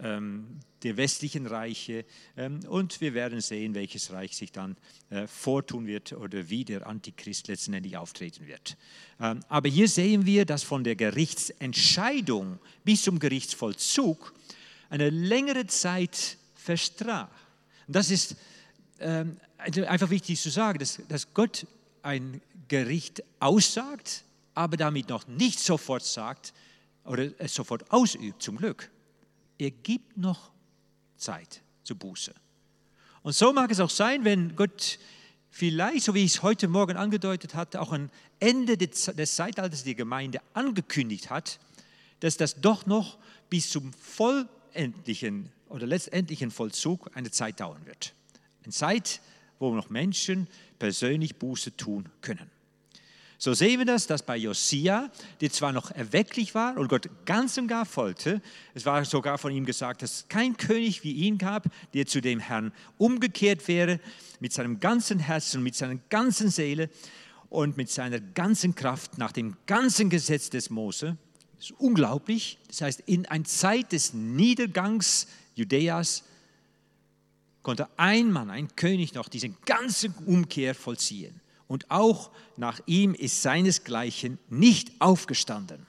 ähm, 0.00 0.60
der 0.82 0.96
westlichen 0.96 1.46
Reiche. 1.46 2.04
Ähm, 2.36 2.60
und 2.68 3.00
wir 3.00 3.14
werden 3.14 3.40
sehen, 3.40 3.74
welches 3.74 4.12
Reich 4.12 4.36
sich 4.36 4.52
dann 4.52 4.76
äh, 5.10 5.26
vortun 5.26 5.86
wird 5.86 6.12
oder 6.12 6.48
wie 6.48 6.64
der 6.64 6.86
Antichrist 6.86 7.48
letztendlich 7.48 7.96
auftreten 7.96 8.46
wird. 8.46 8.76
Ähm, 9.20 9.40
aber 9.48 9.68
hier 9.68 9.88
sehen 9.88 10.24
wir, 10.24 10.44
dass 10.44 10.62
von 10.62 10.84
der 10.84 10.96
Gerichtsentscheidung 10.96 12.58
bis 12.84 13.02
zum 13.02 13.18
Gerichtsvollzug 13.18 14.32
eine 14.88 15.10
längere 15.10 15.66
Zeit 15.66 16.36
verstrach. 16.54 17.28
Das 17.86 18.10
ist 18.10 18.36
einfach 18.98 20.10
wichtig 20.10 20.40
zu 20.40 20.50
sagen, 20.50 20.78
dass, 20.78 21.00
dass 21.08 21.32
Gott 21.32 21.66
ein 22.02 22.40
Gericht 22.68 23.22
aussagt, 23.40 24.24
aber 24.54 24.76
damit 24.76 25.08
noch 25.08 25.26
nicht 25.26 25.60
sofort 25.60 26.04
sagt 26.04 26.52
oder 27.04 27.30
es 27.38 27.54
sofort 27.54 27.90
ausübt, 27.90 28.42
zum 28.42 28.56
Glück 28.56 28.90
er 29.58 29.70
gibt 29.70 30.16
noch 30.16 30.50
Zeit 31.16 31.60
zur 31.82 31.96
Buße. 31.96 32.32
Und 33.22 33.32
so 33.32 33.52
mag 33.52 33.70
es 33.70 33.80
auch 33.80 33.90
sein, 33.90 34.24
wenn 34.24 34.54
Gott 34.54 34.98
vielleicht, 35.50 36.04
so 36.04 36.14
wie 36.14 36.24
ich 36.24 36.36
es 36.36 36.42
heute 36.42 36.68
Morgen 36.68 36.96
angedeutet 36.96 37.54
hatte, 37.54 37.80
auch 37.80 37.92
ein 37.92 38.10
Ende 38.38 38.76
des, 38.78 39.06
des 39.06 39.34
Zeitalters 39.34 39.84
der 39.84 39.96
Gemeinde 39.96 40.40
angekündigt 40.54 41.28
hat, 41.28 41.58
dass 42.20 42.36
das 42.36 42.60
doch 42.60 42.86
noch 42.86 43.18
bis 43.50 43.70
zum 43.70 43.92
vollendlichen 44.72 45.50
oder 45.68 45.86
letztendlichen 45.86 46.50
Vollzug 46.50 47.10
eine 47.14 47.30
Zeit 47.30 47.60
dauern 47.60 47.84
wird. 47.84 48.14
Eine 48.64 48.72
Zeit, 48.72 49.20
wo 49.58 49.74
noch 49.74 49.90
Menschen 49.90 50.46
persönlich 50.78 51.36
Buße 51.36 51.76
tun 51.76 52.08
können. 52.20 52.50
So 53.40 53.54
sehen 53.54 53.78
wir 53.78 53.86
das, 53.86 54.08
dass 54.08 54.24
bei 54.24 54.36
Josia, 54.36 55.12
der 55.40 55.50
zwar 55.52 55.72
noch 55.72 55.92
erwecklich 55.92 56.56
war 56.56 56.76
und 56.76 56.88
Gott 56.88 57.08
ganz 57.24 57.56
und 57.56 57.68
gar 57.68 57.86
folgte, 57.86 58.42
es 58.74 58.84
war 58.84 59.04
sogar 59.04 59.38
von 59.38 59.52
ihm 59.52 59.64
gesagt, 59.64 60.02
dass 60.02 60.12
es 60.12 60.28
kein 60.28 60.56
König 60.56 61.04
wie 61.04 61.12
ihn 61.12 61.38
gab, 61.38 61.68
der 61.94 62.06
zu 62.06 62.20
dem 62.20 62.40
Herrn 62.40 62.72
umgekehrt 62.96 63.68
wäre, 63.68 64.00
mit 64.40 64.52
seinem 64.52 64.80
ganzen 64.80 65.20
Herzen, 65.20 65.62
mit 65.62 65.76
seiner 65.76 66.00
ganzen 66.08 66.50
Seele 66.50 66.90
und 67.48 67.76
mit 67.76 67.90
seiner 67.90 68.18
ganzen 68.18 68.74
Kraft 68.74 69.18
nach 69.18 69.30
dem 69.30 69.56
ganzen 69.66 70.10
Gesetz 70.10 70.50
des 70.50 70.68
Mose. 70.68 71.16
Das 71.58 71.70
ist 71.70 71.80
unglaublich. 71.80 72.58
Das 72.68 72.80
heißt, 72.80 73.00
in 73.06 73.26
einer 73.26 73.44
Zeit 73.44 73.92
des 73.92 74.14
Niedergangs 74.14 75.26
Judäas 75.54 76.22
konnte 77.62 77.88
ein 77.96 78.30
Mann, 78.30 78.48
ein 78.48 78.74
König 78.76 79.14
noch 79.14 79.28
diese 79.28 79.50
ganze 79.66 80.14
Umkehr 80.24 80.74
vollziehen 80.74 81.40
und 81.66 81.90
auch 81.90 82.30
nach 82.56 82.80
ihm 82.86 83.12
ist 83.12 83.42
seinesgleichen 83.42 84.38
nicht 84.48 84.92
aufgestanden. 85.00 85.86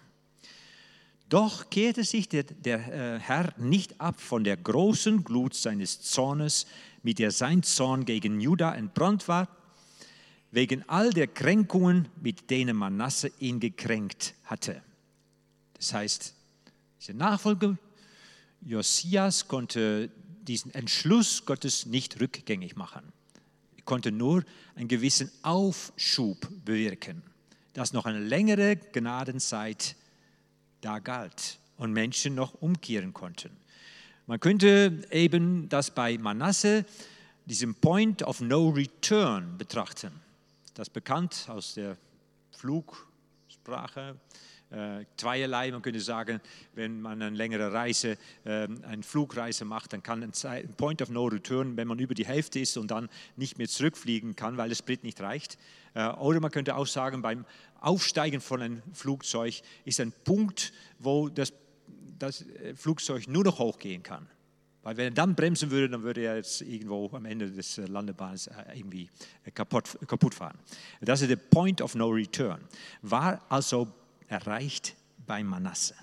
Doch 1.30 1.70
kehrte 1.70 2.04
sich 2.04 2.28
der, 2.28 2.44
der 2.44 2.80
äh, 3.16 3.20
Herr 3.20 3.54
nicht 3.58 4.02
ab 4.02 4.20
von 4.20 4.44
der 4.44 4.58
großen 4.58 5.24
Glut 5.24 5.54
seines 5.54 6.02
Zornes, 6.02 6.66
mit 7.04 7.20
der 7.20 7.30
sein 7.30 7.62
Zorn 7.62 8.06
gegen 8.06 8.42
Juda 8.42 8.74
entbrannt 8.74 9.28
war, 9.28 9.48
wegen 10.52 10.84
all 10.90 11.12
der 11.12 11.28
Kränkungen, 11.28 12.08
mit 12.20 12.50
denen 12.50 12.76
Manasse 12.76 13.32
ihn 13.40 13.60
gekränkt 13.60 14.34
hatte. 14.46 14.82
Das 15.80 15.94
heißt, 15.94 16.36
der 17.08 17.16
Nachfolger 17.16 17.78
Josias 18.62 19.48
konnte 19.48 20.12
diesen 20.44 20.74
Entschluss 20.74 21.46
Gottes 21.46 21.88
nicht 21.88 22.20
rückgängig 22.20 22.76
machen 22.76 23.12
konnte 23.90 24.12
nur 24.12 24.44
einen 24.76 24.88
gewissen 24.88 25.32
Aufschub 25.42 26.48
bewirken, 26.64 27.24
dass 27.74 27.92
noch 27.92 28.06
eine 28.06 28.20
längere 28.20 28.76
Gnadenzeit 28.76 29.96
da 30.82 31.00
galt 31.00 31.58
und 31.76 31.92
Menschen 31.92 32.36
noch 32.36 32.54
umkehren 32.62 33.16
konnten. 33.16 33.50
Man 34.28 34.40
könnte 34.40 35.08
eben 35.10 35.70
das 35.70 35.90
bei 35.90 36.20
Manasse, 36.20 36.86
diesem 37.48 37.74
Point 37.74 38.22
of 38.22 38.42
No 38.42 38.70
Return 38.70 39.58
betrachten. 39.58 40.12
Das 40.76 40.88
bekannt 40.88 41.48
aus 41.50 41.74
der 41.74 41.98
Flugsprache 42.52 44.18
äh, 44.72 45.06
zweierlei. 45.18 45.72
Man 45.72 45.82
könnte 45.82 46.00
sagen, 46.00 46.40
wenn 46.76 47.02
man 47.02 47.22
eine 47.22 47.36
längere 47.36 47.74
Reise, 47.74 48.18
äh, 48.46 48.68
eine 48.84 49.04
Flugreise 49.04 49.66
macht, 49.66 49.94
dann 49.94 50.04
kann 50.04 50.24
ein 50.24 50.76
Point 50.78 51.02
of 51.02 51.10
No 51.10 51.26
Return, 51.26 51.76
wenn 51.78 51.88
man 51.88 52.00
über 52.00 52.14
die 52.14 52.26
Hälfte 52.26 52.60
ist 52.60 52.78
und 52.78 52.92
dann 52.92 53.10
nicht 53.36 53.58
mehr 53.58 53.68
zurückfliegen 53.68 54.36
kann, 54.36 54.58
weil 54.58 54.70
der 54.70 54.76
Sprit 54.76 55.04
nicht 55.04 55.22
reicht. 55.22 55.58
Äh, 55.94 56.08
oder 56.10 56.40
man 56.40 56.52
könnte 56.52 56.76
auch 56.76 56.88
sagen, 56.88 57.22
beim 57.22 57.46
Aufsteigen 57.82 58.42
von 58.42 58.62
einem 58.62 58.82
Flugzeug 58.94 59.62
ist 59.86 60.00
ein 60.00 60.14
Punkt, 60.24 60.74
wo 61.00 61.30
das, 61.30 61.54
das 62.20 62.46
Flugzeug 62.76 63.28
nur 63.28 63.44
noch 63.44 63.60
hochgehen 63.60 64.04
kann. 64.04 64.28
Weil 64.82 64.96
wenn 64.96 65.06
er 65.06 65.12
dann 65.12 65.36
bremsen 65.36 65.72
würde, 65.72 65.90
dann 65.90 66.04
würde 66.04 66.22
er 66.22 66.38
jetzt 66.38 66.62
irgendwo 66.62 67.10
am 67.14 67.26
Ende 67.26 67.52
des 67.52 67.78
äh, 67.78 67.86
Landebahns 67.86 68.48
äh, 68.48 68.54
irgendwie 68.74 69.10
äh, 69.44 69.52
kaputt, 69.52 69.98
kaputt 70.08 70.34
fahren. 70.34 70.58
Das 71.02 71.22
ist 71.22 71.30
der 71.30 71.36
Point 71.36 71.82
of 71.82 71.96
No 71.96 72.08
Return. 72.08 72.62
War 73.02 73.42
also 73.50 73.88
erreicht 74.30 74.96
bei 75.26 75.44
Manasse. 75.44 75.96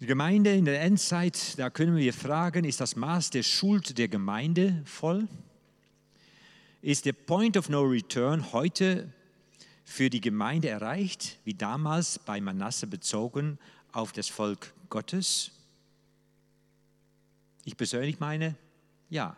Die 0.00 0.06
Gemeinde 0.06 0.54
in 0.54 0.64
der 0.64 0.80
Endzeit, 0.80 1.58
da 1.58 1.68
können 1.68 1.94
wir 1.94 2.14
fragen, 2.14 2.64
ist 2.64 2.80
das 2.80 2.96
Maß 2.96 3.30
der 3.30 3.42
Schuld 3.42 3.98
der 3.98 4.08
Gemeinde 4.08 4.82
voll? 4.86 5.28
Ist 6.80 7.04
der 7.04 7.12
Point 7.12 7.58
of 7.58 7.68
No 7.68 7.82
Return 7.82 8.52
heute 8.52 9.12
für 9.84 10.08
die 10.08 10.22
Gemeinde 10.22 10.70
erreicht, 10.70 11.38
wie 11.44 11.52
damals 11.52 12.18
bei 12.18 12.40
Manasse 12.40 12.86
bezogen 12.86 13.58
auf 13.92 14.12
das 14.12 14.28
Volk 14.28 14.72
Gottes? 14.88 15.50
Ich 17.66 17.76
persönlich 17.76 18.18
meine, 18.20 18.56
ja. 19.10 19.36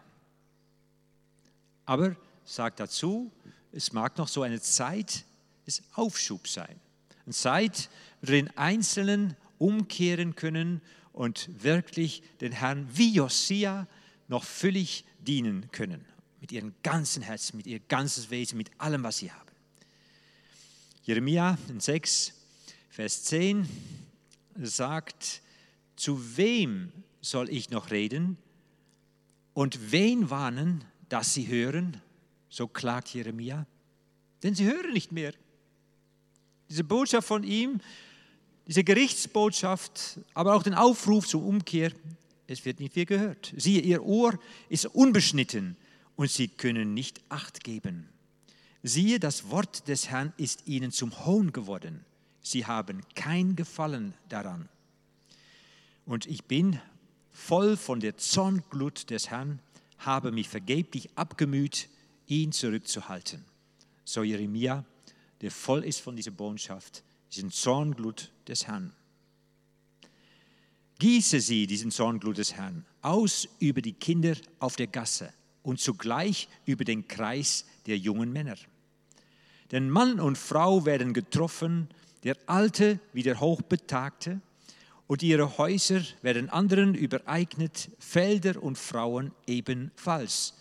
Aber 1.86 2.14
sagt 2.44 2.78
dazu, 2.78 3.32
es 3.72 3.92
mag 3.92 4.16
noch 4.16 4.28
so 4.28 4.42
eine 4.42 4.60
Zeit 4.60 5.24
des 5.66 5.82
Aufschubs 5.94 6.54
sein. 6.54 6.80
Eine 7.24 7.34
Zeit, 7.34 7.88
worin 8.20 8.50
Einzelnen 8.56 9.36
umkehren 9.58 10.34
können 10.34 10.80
und 11.12 11.48
wirklich 11.62 12.22
den 12.40 12.52
Herrn 12.52 12.88
wie 12.92 13.14
Josia 13.14 13.86
noch 14.28 14.44
völlig 14.44 15.04
dienen 15.20 15.70
können. 15.70 16.04
Mit 16.40 16.50
ihrem 16.50 16.74
ganzen 16.82 17.22
Herzen, 17.22 17.56
mit 17.56 17.66
ihr 17.66 17.78
ganzes 17.78 18.30
Wesen, 18.30 18.56
mit 18.56 18.70
allem, 18.78 19.04
was 19.04 19.18
sie 19.18 19.30
haben. 19.30 19.50
Jeremia 21.04 21.58
6, 21.78 22.32
Vers 22.90 23.24
10 23.24 23.68
sagt, 24.56 25.42
zu 25.96 26.36
wem 26.36 26.92
soll 27.20 27.48
ich 27.50 27.70
noch 27.70 27.90
reden 27.90 28.36
und 29.54 29.92
wen 29.92 30.30
warnen, 30.30 30.84
dass 31.08 31.34
sie 31.34 31.48
hören? 31.48 32.00
So 32.48 32.66
klagt 32.68 33.14
Jeremia. 33.14 33.66
Denn 34.42 34.54
sie 34.54 34.64
hören 34.64 34.92
nicht 34.92 35.12
mehr. 35.12 35.32
Diese 36.72 36.84
Botschaft 36.84 37.28
von 37.28 37.44
ihm 37.44 37.82
diese 38.66 38.82
Gerichtsbotschaft, 38.82 40.20
aber 40.32 40.54
auch 40.54 40.62
den 40.62 40.72
Aufruf 40.72 41.28
zur 41.28 41.44
Umkehr, 41.44 41.92
es 42.46 42.64
wird 42.64 42.80
nicht 42.80 42.96
mehr 42.96 43.04
gehört. 43.04 43.52
Siehe, 43.58 43.82
ihr 43.82 44.02
Ohr 44.02 44.38
ist 44.70 44.86
unbeschnitten 44.86 45.76
und 46.16 46.30
sie 46.30 46.48
können 46.48 46.94
nicht 46.94 47.20
Acht 47.28 47.62
geben. 47.62 48.08
Siehe, 48.82 49.20
das 49.20 49.50
Wort 49.50 49.86
des 49.86 50.08
Herrn 50.08 50.32
ist 50.38 50.66
ihnen 50.66 50.92
zum 50.92 51.26
Hohn 51.26 51.52
geworden. 51.52 52.06
Sie 52.40 52.64
haben 52.64 53.02
kein 53.14 53.54
Gefallen 53.54 54.14
daran. 54.30 54.70
Und 56.06 56.24
ich 56.24 56.44
bin 56.44 56.80
voll 57.32 57.76
von 57.76 58.00
der 58.00 58.16
Zornglut 58.16 59.10
des 59.10 59.28
Herrn, 59.28 59.60
habe 59.98 60.32
mich 60.32 60.48
vergeblich 60.48 61.10
abgemüht, 61.16 61.90
ihn 62.28 62.50
zurückzuhalten. 62.50 63.44
So 64.06 64.22
Jeremia, 64.22 64.86
der 65.42 65.50
voll 65.50 65.84
ist 65.84 66.00
von 66.00 66.16
dieser 66.16 66.30
Botschaft, 66.30 67.02
diesen 67.32 67.50
Zornglut 67.50 68.30
des 68.46 68.66
Herrn. 68.66 68.92
Gieße 70.98 71.40
sie, 71.40 71.66
diesen 71.66 71.90
Zornglut 71.90 72.38
des 72.38 72.54
Herrn, 72.54 72.86
aus 73.02 73.48
über 73.58 73.82
die 73.82 73.92
Kinder 73.92 74.36
auf 74.60 74.76
der 74.76 74.86
Gasse 74.86 75.32
und 75.64 75.80
zugleich 75.80 76.48
über 76.64 76.84
den 76.84 77.08
Kreis 77.08 77.66
der 77.86 77.98
jungen 77.98 78.32
Männer. 78.32 78.56
Denn 79.72 79.90
Mann 79.90 80.20
und 80.20 80.38
Frau 80.38 80.84
werden 80.84 81.12
getroffen, 81.12 81.88
der 82.22 82.36
Alte 82.46 83.00
wie 83.12 83.24
der 83.24 83.40
Hochbetagte, 83.40 84.40
und 85.08 85.22
ihre 85.22 85.58
Häuser 85.58 86.00
werden 86.22 86.48
anderen 86.48 86.94
übereignet, 86.94 87.90
Felder 87.98 88.62
und 88.62 88.78
Frauen 88.78 89.32
ebenfalls. 89.46 90.54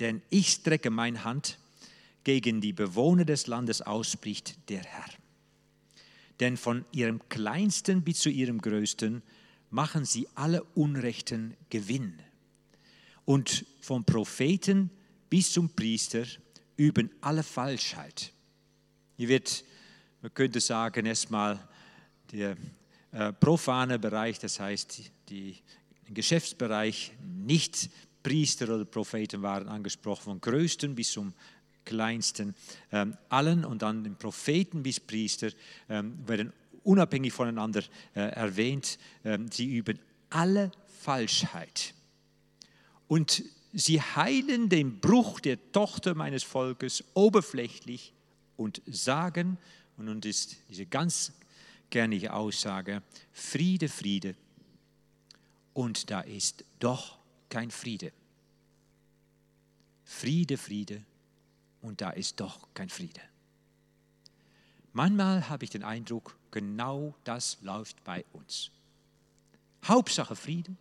Denn 0.00 0.20
ich 0.28 0.50
strecke 0.50 0.90
meine 0.90 1.24
Hand 1.24 1.58
gegen 2.26 2.60
die 2.60 2.72
Bewohner 2.72 3.24
des 3.24 3.46
Landes 3.46 3.80
ausbricht 3.80 4.68
der 4.68 4.82
Herr 4.82 5.06
denn 6.40 6.56
von 6.56 6.84
ihrem 6.92 7.20
kleinsten 7.28 8.02
bis 8.02 8.20
zu 8.20 8.30
ihrem 8.30 8.60
größten 8.60 9.22
machen 9.70 10.04
sie 10.04 10.28
alle 10.34 10.62
Unrechten 10.74 11.56
Gewinn. 11.70 12.18
Und 13.24 13.64
vom 13.80 14.04
Propheten 14.04 14.90
bis 15.28 15.52
zum 15.52 15.70
Priester 15.70 16.24
üben 16.76 17.10
alle 17.20 17.42
Falschheit. 17.42 18.32
Hier 19.16 19.28
wird, 19.28 19.64
man 20.22 20.32
könnte 20.34 20.60
sagen, 20.60 21.06
erstmal 21.06 21.58
der 22.30 22.56
äh, 23.12 23.32
profane 23.32 23.98
Bereich, 23.98 24.38
das 24.38 24.60
heißt 24.60 25.10
die, 25.28 25.56
der 26.06 26.14
Geschäftsbereich, 26.14 27.12
nicht 27.24 27.90
Priester 28.22 28.74
oder 28.74 28.84
Propheten 28.84 29.42
waren 29.42 29.68
angesprochen, 29.68 30.24
vom 30.24 30.40
größten 30.40 30.94
bis 30.94 31.12
zum 31.12 31.32
Kleinsten, 31.86 32.54
ähm, 32.92 33.16
allen 33.30 33.64
und 33.64 33.80
dann 33.80 34.04
den 34.04 34.16
Propheten 34.16 34.82
bis 34.82 35.00
Priester 35.00 35.48
ähm, 35.88 36.18
werden 36.28 36.52
unabhängig 36.84 37.32
voneinander 37.32 37.82
äh, 38.14 38.20
erwähnt. 38.20 38.98
Ähm, 39.24 39.50
sie 39.50 39.64
üben 39.64 39.98
alle 40.28 40.70
Falschheit. 41.00 41.94
Und 43.08 43.42
sie 43.72 44.00
heilen 44.02 44.68
den 44.68 45.00
Bruch 45.00 45.40
der 45.40 45.72
Tochter 45.72 46.14
meines 46.14 46.42
Volkes 46.42 47.04
oberflächlich 47.14 48.12
und 48.56 48.82
sagen, 48.86 49.56
und 49.96 50.06
nun 50.06 50.20
ist 50.22 50.56
diese 50.68 50.84
ganz 50.84 51.32
gernige 51.88 52.34
Aussage, 52.34 53.02
Friede, 53.32 53.88
Friede. 53.88 54.34
Und 55.72 56.10
da 56.10 56.20
ist 56.20 56.64
doch 56.80 57.18
kein 57.48 57.70
Friede. 57.70 58.12
Friede, 60.04 60.56
Friede 60.56 61.04
und 61.86 62.00
da 62.00 62.10
ist 62.10 62.40
doch 62.40 62.66
kein 62.74 62.88
Friede. 62.88 63.20
Manchmal 64.92 65.48
habe 65.48 65.64
ich 65.64 65.70
den 65.70 65.84
Eindruck, 65.84 66.36
genau 66.50 67.14
das 67.22 67.58
läuft 67.62 68.02
bei 68.02 68.24
uns. 68.32 68.72
Hauptsache 69.84 70.34
Friede. 70.34 70.74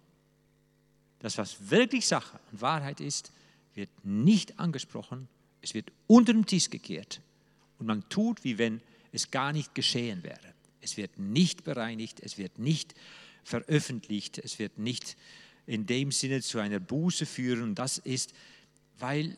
Das, 1.19 1.37
was 1.37 1.69
wirklich 1.69 2.07
Sache 2.07 2.39
und 2.51 2.61
Wahrheit 2.61 2.99
ist, 3.01 3.31
wird 3.75 3.89
nicht 4.03 4.59
angesprochen, 4.59 5.27
es 5.61 5.73
wird 5.73 5.91
unter 6.07 6.33
den 6.33 6.45
Tisch 6.45 6.69
gekehrt 6.69 7.21
und 7.77 7.85
man 7.85 8.07
tut, 8.09 8.43
wie 8.43 8.57
wenn 8.57 8.81
es 9.11 9.29
gar 9.29 9.53
nicht 9.53 9.75
geschehen 9.75 10.23
wäre. 10.23 10.53
Es 10.81 10.97
wird 10.97 11.19
nicht 11.19 11.63
bereinigt, 11.63 12.19
es 12.19 12.37
wird 12.37 12.57
nicht 12.57 12.95
veröffentlicht, 13.43 14.39
es 14.39 14.57
wird 14.59 14.79
nicht 14.79 15.17
in 15.67 15.85
dem 15.85 16.11
Sinne 16.11 16.41
zu 16.41 16.59
einer 16.59 16.79
Buße 16.79 17.25
führen. 17.25 17.75
Das 17.75 17.97
ist, 17.99 18.33
weil 18.97 19.37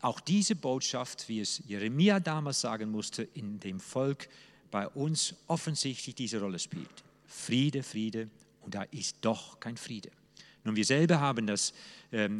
auch 0.00 0.20
diese 0.20 0.54
Botschaft, 0.54 1.28
wie 1.28 1.40
es 1.40 1.62
Jeremia 1.66 2.20
damals 2.20 2.60
sagen 2.60 2.90
musste, 2.90 3.22
in 3.34 3.58
dem 3.60 3.80
Volk 3.80 4.28
bei 4.70 4.86
uns 4.88 5.34
offensichtlich 5.46 6.14
diese 6.14 6.40
Rolle 6.40 6.58
spielt. 6.58 7.04
Friede, 7.26 7.82
Friede, 7.82 8.28
und 8.62 8.74
da 8.74 8.82
ist 8.84 9.16
doch 9.20 9.58
kein 9.60 9.76
Friede. 9.76 10.10
Nun, 10.64 10.76
wir 10.76 10.84
selber 10.84 11.20
haben 11.20 11.46
das 11.46 11.72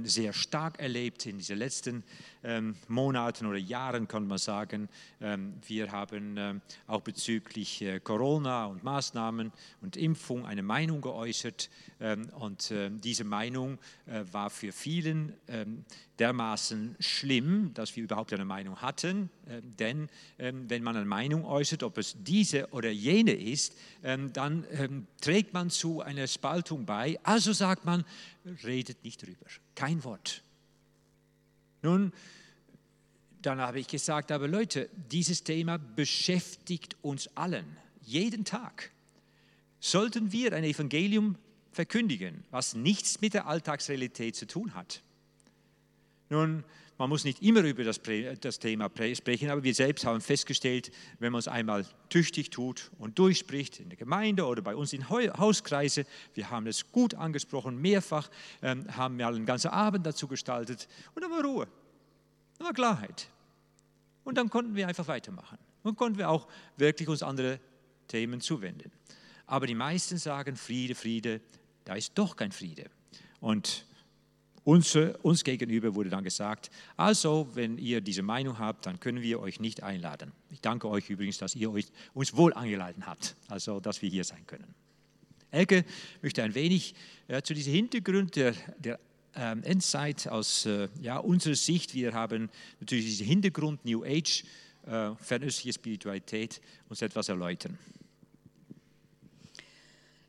sehr 0.05 0.33
stark 0.33 0.81
erlebt 0.81 1.27
in 1.27 1.39
diesen 1.39 1.59
letzten 1.59 2.03
ähm, 2.45 2.77
Monaten 2.89 3.47
oder 3.47 3.59
Jahren, 3.59 4.09
kann 4.09 4.27
man 4.27 4.39
sagen. 4.39 4.89
Ähm, 5.21 5.55
wir 5.67 5.91
haben 5.91 6.37
ähm, 6.39 6.61
auch 6.87 7.01
bezüglich 7.01 7.83
äh, 7.83 8.01
Corona 8.01 8.67
und 8.67 8.85
Maßnahmen 8.85 9.53
und 9.81 9.97
Impfung 9.97 10.47
eine 10.47 10.63
Meinung 10.63 11.01
geäußert. 11.01 11.69
Ähm, 12.01 12.29
und 12.39 12.71
ähm, 12.71 13.01
diese 13.01 13.25
Meinung 13.25 13.79
äh, 14.07 14.25
war 14.33 14.51
für 14.51 14.73
vielen 14.73 15.35
dermaßen 16.19 16.97
schlimm, 17.01 17.73
dass 17.75 17.95
wir 17.97 18.05
überhaupt 18.05 18.33
eine 18.33 18.45
Meinung 18.45 18.81
hatten. 18.83 19.31
denn 19.79 20.09
wenn 20.37 20.83
man 20.83 20.97
eine 20.97 21.07
Meinung 21.07 21.45
äußert, 21.45 21.83
ob 21.83 21.97
es 21.99 22.17
diese 22.19 22.69
oder 22.73 22.91
jene 22.91 23.33
ist, 23.33 23.77
dann 24.03 24.67
trägt 25.21 25.55
man 25.55 25.71
zu 25.71 26.01
einer 26.01 26.27
Spaltung 26.27 26.85
bei. 26.85 27.19
Also 27.23 27.53
sagt 27.53 27.85
man, 27.85 28.05
redet 28.65 29.05
nicht 29.05 29.25
drüber. 29.25 29.47
Kein 29.75 30.03
Wort. 30.05 30.43
Nun, 31.83 32.13
dann 33.43 33.61
habe 33.61 33.81
ich 33.81 33.87
gesagt, 33.87 34.33
aber 34.33 34.49
Leute, 34.49 34.91
dieses 35.11 35.45
Thema 35.45 35.79
beschäftigt 35.79 36.97
uns 37.03 37.29
allen, 37.37 37.77
jeden 38.03 38.45
Tag. 38.45 38.91
Sollten 39.81 40.33
wir 40.33 40.53
ein 40.53 40.65
Evangelium 40.65 41.37
verkündigen, 41.71 42.45
was 42.51 42.75
nichts 42.75 43.21
mit 43.21 43.35
der 43.35 43.47
Alltagsrealität 43.47 44.35
zu 44.35 44.47
tun 44.47 44.75
hat? 44.75 45.03
Nun, 46.31 46.65
man 46.99 47.09
muss 47.09 47.25
nicht 47.25 47.43
immer 47.43 47.63
über 47.63 47.85
das, 47.85 48.01
das, 48.41 48.59
Thema 48.59 48.91
sprechen, 49.15 49.51
aber 49.51 49.63
wir 49.63 49.75
selbst 49.75 50.05
haben 50.05 50.21
festgestellt, 50.21 50.91
wenn 51.21 51.31
man 51.31 51.39
es 51.39 51.47
einmal 51.47 51.87
tüchtig 52.09 52.51
tut 52.51 52.91
und 52.99 53.19
durchspricht 53.19 53.79
in 53.79 53.89
der 53.89 53.97
Gemeinde 53.97 54.45
oder 54.45 54.63
bei 54.63 54.75
uns 54.75 54.93
in 54.93 55.09
Hauskreise, 55.09 56.05
wir 56.35 56.51
haben 56.51 56.67
es 56.67 56.91
gut 56.91 57.15
angesprochen, 57.15 57.81
mehrfach, 57.81 58.29
ähm, 58.63 58.85
haben 58.97 59.17
wir 59.17 59.29
einen 59.29 59.47
ganzen 59.47 59.69
Abend 59.69 60.05
dazu 60.07 60.27
gestaltet 60.27 60.89
und 61.15 61.23
dann 61.23 61.31
war 61.31 61.45
Ruhe, 61.45 61.69
dann 62.59 62.67
war 62.67 62.75
Klarheit. 62.75 63.29
Und 64.25 64.37
dann 64.37 64.51
konnten 64.51 64.75
wir 64.75 64.87
einfach 64.87 65.09
weitermachen 65.09 65.57
und 65.85 65.97
konnten 65.97 66.19
wir 66.19 66.29
auch 66.29 66.49
wirklich 66.77 67.09
uns 67.09 67.23
andere 67.23 67.61
Themen 68.09 68.41
zuwenden. 68.41 68.91
Aber 69.47 69.67
die 69.67 69.75
meisten 69.75 70.19
sagen 70.19 70.57
Friede, 70.57 70.95
Friede, 70.95 71.41
da 71.85 71.95
ist 71.95 72.13
doch 72.17 72.37
kein 72.37 72.53
Friede. 72.53 72.91
Und 73.41 73.87
uns, 74.69 74.95
uns 75.23 75.45
gegenüber 75.45 75.95
wurde 75.95 76.11
dann 76.11 76.25
gesagt, 76.25 76.71
also 76.99 77.49
wenn 77.55 77.79
ihr 77.79 78.03
diese 78.03 78.21
Meinung 78.21 78.59
habt, 78.59 78.85
dann 78.85 79.01
können 79.01 79.23
wir 79.23 79.41
euch 79.41 79.61
nicht 79.61 79.83
einladen. 79.83 80.31
Ich 80.51 80.61
danke 80.61 80.91
euch 80.91 81.09
übrigens, 81.09 81.39
dass 81.39 81.57
ihr 81.57 81.73
euch, 81.73 81.87
uns 82.13 82.37
wohl 82.37 82.53
eingeladen 82.53 83.07
habt, 83.07 83.35
also 83.49 83.81
dass 83.81 84.03
wir 84.03 84.11
hier 84.11 84.25
sein 84.25 84.47
können. 84.47 84.75
Elke 85.51 85.87
möchte 86.21 86.43
ein 86.43 86.55
wenig 86.55 86.95
ja, 87.29 87.43
zu 87.43 87.55
diesem 87.55 87.73
Hintergrund 87.73 88.37
der, 88.37 88.53
der 88.79 89.01
ähm, 89.35 89.63
Endzeit 89.63 90.29
aus 90.29 90.67
äh, 90.67 90.91
ja, 91.01 91.17
unserer 91.17 91.55
Sicht, 91.55 91.95
wir 91.95 92.13
haben 92.13 92.51
natürlich 92.79 93.07
diesen 93.07 93.27
Hintergrund 93.27 93.87
New 93.87 94.05
Age, 94.05 94.45
äh, 94.85 95.15
fernöstliche 95.15 95.73
Spiritualität, 95.73 96.61
uns 96.91 97.01
etwas 97.01 97.31
erläutern. 97.31 97.79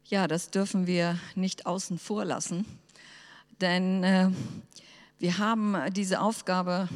Ja, 0.06 0.30
das 0.30 0.50
dürfen 0.50 0.88
wir 0.88 1.20
nicht 1.36 1.66
außen 1.66 2.00
vor 2.00 2.24
lassen, 2.24 2.66
denn 3.62 4.04
äh, 4.04 4.30
wir 5.20 5.38
haben 5.38 5.76
diese 5.92 6.22
Aufgabe 6.22 6.88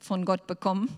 von 0.00 0.24
Gott 0.24 0.46
bekommen. 0.46 0.88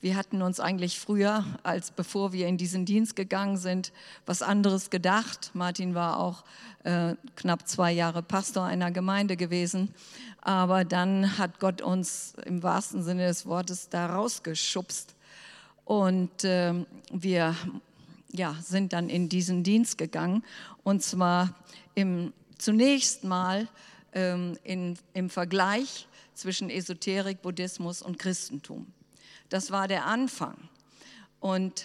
Wir 0.00 0.16
hatten 0.16 0.42
uns 0.42 0.58
eigentlich 0.58 0.98
früher, 0.98 1.44
als 1.62 1.92
bevor 1.92 2.32
wir 2.32 2.48
in 2.48 2.56
diesen 2.56 2.84
Dienst 2.84 3.14
gegangen 3.14 3.56
sind, 3.56 3.92
was 4.26 4.42
anderes 4.42 4.90
gedacht. 4.90 5.52
Martin 5.54 5.94
war 5.94 6.18
auch 6.18 6.44
äh, 6.82 7.14
knapp 7.36 7.68
zwei 7.68 7.92
Jahre 7.92 8.22
Pastor 8.22 8.64
einer 8.64 8.90
Gemeinde 8.90 9.36
gewesen. 9.36 9.94
Aber 10.40 10.84
dann 10.84 11.38
hat 11.38 11.60
Gott 11.60 11.82
uns 11.82 12.34
im 12.46 12.64
wahrsten 12.64 13.04
Sinne 13.04 13.28
des 13.28 13.46
Wortes 13.46 13.90
da 13.90 14.06
rausgeschubst. 14.06 15.14
Und 15.84 16.42
äh, 16.42 16.84
wir 17.12 17.54
ja, 18.32 18.56
sind 18.60 18.92
dann 18.92 19.08
in 19.08 19.28
diesen 19.28 19.62
Dienst 19.62 19.98
gegangen. 19.98 20.42
Und 20.82 21.02
zwar 21.02 21.54
im, 21.94 22.32
zunächst 22.62 23.24
mal 23.24 23.68
ähm, 24.12 24.56
in, 24.62 24.96
im 25.14 25.28
Vergleich 25.30 26.06
zwischen 26.34 26.70
Esoterik, 26.70 27.42
Buddhismus 27.42 28.02
und 28.02 28.18
Christentum. 28.18 28.86
Das 29.48 29.70
war 29.70 29.88
der 29.88 30.06
Anfang. 30.06 30.56
Und 31.40 31.84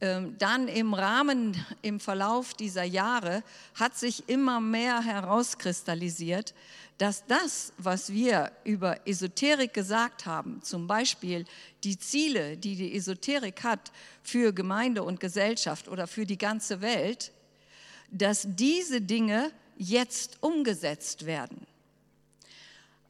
ähm, 0.00 0.36
dann 0.38 0.68
im 0.68 0.94
Rahmen, 0.94 1.56
im 1.82 2.00
Verlauf 2.00 2.54
dieser 2.54 2.84
Jahre 2.84 3.42
hat 3.74 3.96
sich 3.96 4.28
immer 4.28 4.60
mehr 4.60 5.02
herauskristallisiert, 5.02 6.54
dass 6.98 7.26
das, 7.26 7.72
was 7.78 8.12
wir 8.12 8.52
über 8.64 9.06
Esoterik 9.06 9.74
gesagt 9.74 10.24
haben, 10.24 10.62
zum 10.62 10.86
Beispiel 10.86 11.46
die 11.82 11.98
Ziele, 11.98 12.56
die 12.56 12.76
die 12.76 12.94
Esoterik 12.94 13.64
hat 13.64 13.90
für 14.22 14.52
Gemeinde 14.52 15.02
und 15.02 15.18
Gesellschaft 15.18 15.88
oder 15.88 16.06
für 16.06 16.26
die 16.26 16.38
ganze 16.38 16.80
Welt, 16.80 17.32
dass 18.10 18.46
diese 18.48 19.00
Dinge 19.00 19.50
jetzt 19.76 20.38
umgesetzt 20.40 21.26
werden. 21.26 21.66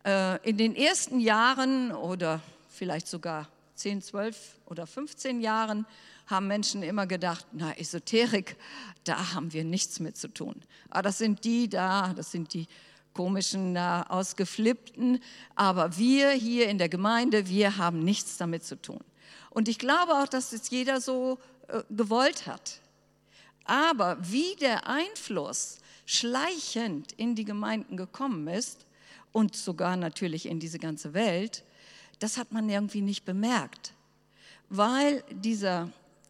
Äh, 0.05 0.49
in 0.49 0.57
den 0.57 0.75
ersten 0.75 1.21
Jahren 1.21 1.93
oder 1.93 2.41
vielleicht 2.69 3.07
sogar 3.07 3.49
10, 3.77 4.03
12 4.03 4.37
oder 4.67 4.87
15 4.87 5.41
Jahren 5.41 5.87
haben 6.27 6.47
Menschen 6.47 6.83
immer 6.83 7.07
gedacht, 7.07 7.47
na, 7.53 7.77
Esoterik, 7.77 8.57
da 9.05 9.35
haben 9.35 9.53
wir 9.53 9.65
nichts 9.65 10.01
mit 10.01 10.17
zu 10.17 10.29
tun. 10.29 10.55
Aber 10.89 10.99
ah, 10.99 11.03
das 11.03 11.19
sind 11.19 11.45
die 11.45 11.69
da, 11.69 12.13
das 12.15 12.31
sind 12.31 12.55
die 12.55 12.67
komischen, 13.13 13.73
na, 13.73 14.09
ausgeflippten, 14.09 15.21
aber 15.55 15.97
wir 15.99 16.31
hier 16.31 16.69
in 16.69 16.79
der 16.79 16.89
Gemeinde, 16.89 17.49
wir 17.49 17.77
haben 17.77 18.01
nichts 18.01 18.37
damit 18.37 18.65
zu 18.65 18.81
tun. 18.81 19.01
Und 19.51 19.69
ich 19.69 19.79
glaube 19.79 20.13
auch, 20.15 20.29
dass 20.29 20.53
es 20.53 20.71
jeder 20.71 21.01
so 21.01 21.39
äh, 21.69 21.83
gewollt 21.91 22.47
hat. 22.47 22.81
Aber 23.65 24.17
wie 24.21 24.57
der 24.57 24.87
Einfluss 24.87 25.79
schleichend 26.13 27.13
in 27.13 27.35
die 27.35 27.45
Gemeinden 27.45 27.97
gekommen 27.97 28.47
ist 28.49 28.85
und 29.33 29.57
sogar 29.57 29.97
natürlich 29.97 30.47
in 30.47 30.61
diese 30.61 30.79
ganze 30.79 31.15
Welt, 31.15 31.65
das 32.19 32.37
hat 32.37 32.53
man 32.53 32.69
irgendwie 32.69 33.01
nicht 33.01 33.25
bemerkt, 33.25 33.95
weil 34.69 35.25
dieser, 35.31 35.89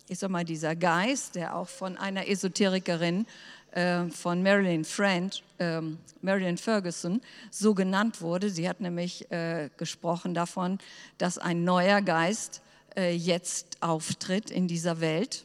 ich 0.09 0.19
sag 0.21 0.31
mal, 0.31 0.45
dieser 0.45 0.77
Geist, 0.77 1.35
der 1.35 1.57
auch 1.57 1.69
von 1.69 1.97
einer 1.97 2.29
Esoterikerin 2.29 3.27
äh, 3.73 4.05
von 4.11 4.43
Marilyn 4.43 4.85
Friend, 4.85 5.43
äh, 5.59 5.81
Marilyn 6.21 6.59
Ferguson, 6.59 7.21
so 7.51 7.75
genannt 7.75 8.21
wurde. 8.21 8.51
Sie 8.51 8.69
hat 8.69 8.81
nämlich 8.81 9.31
äh, 9.33 9.69
gesprochen 9.77 10.33
davon, 10.33 10.79
dass 11.19 11.39
ein 11.39 11.65
neuer 11.65 12.03
Geist 12.03 12.63
äh, 12.97 13.15
jetzt 13.15 13.79
auftritt 13.81 14.51
in 14.51 14.69
dieser 14.69 15.01
Welt. 15.01 15.45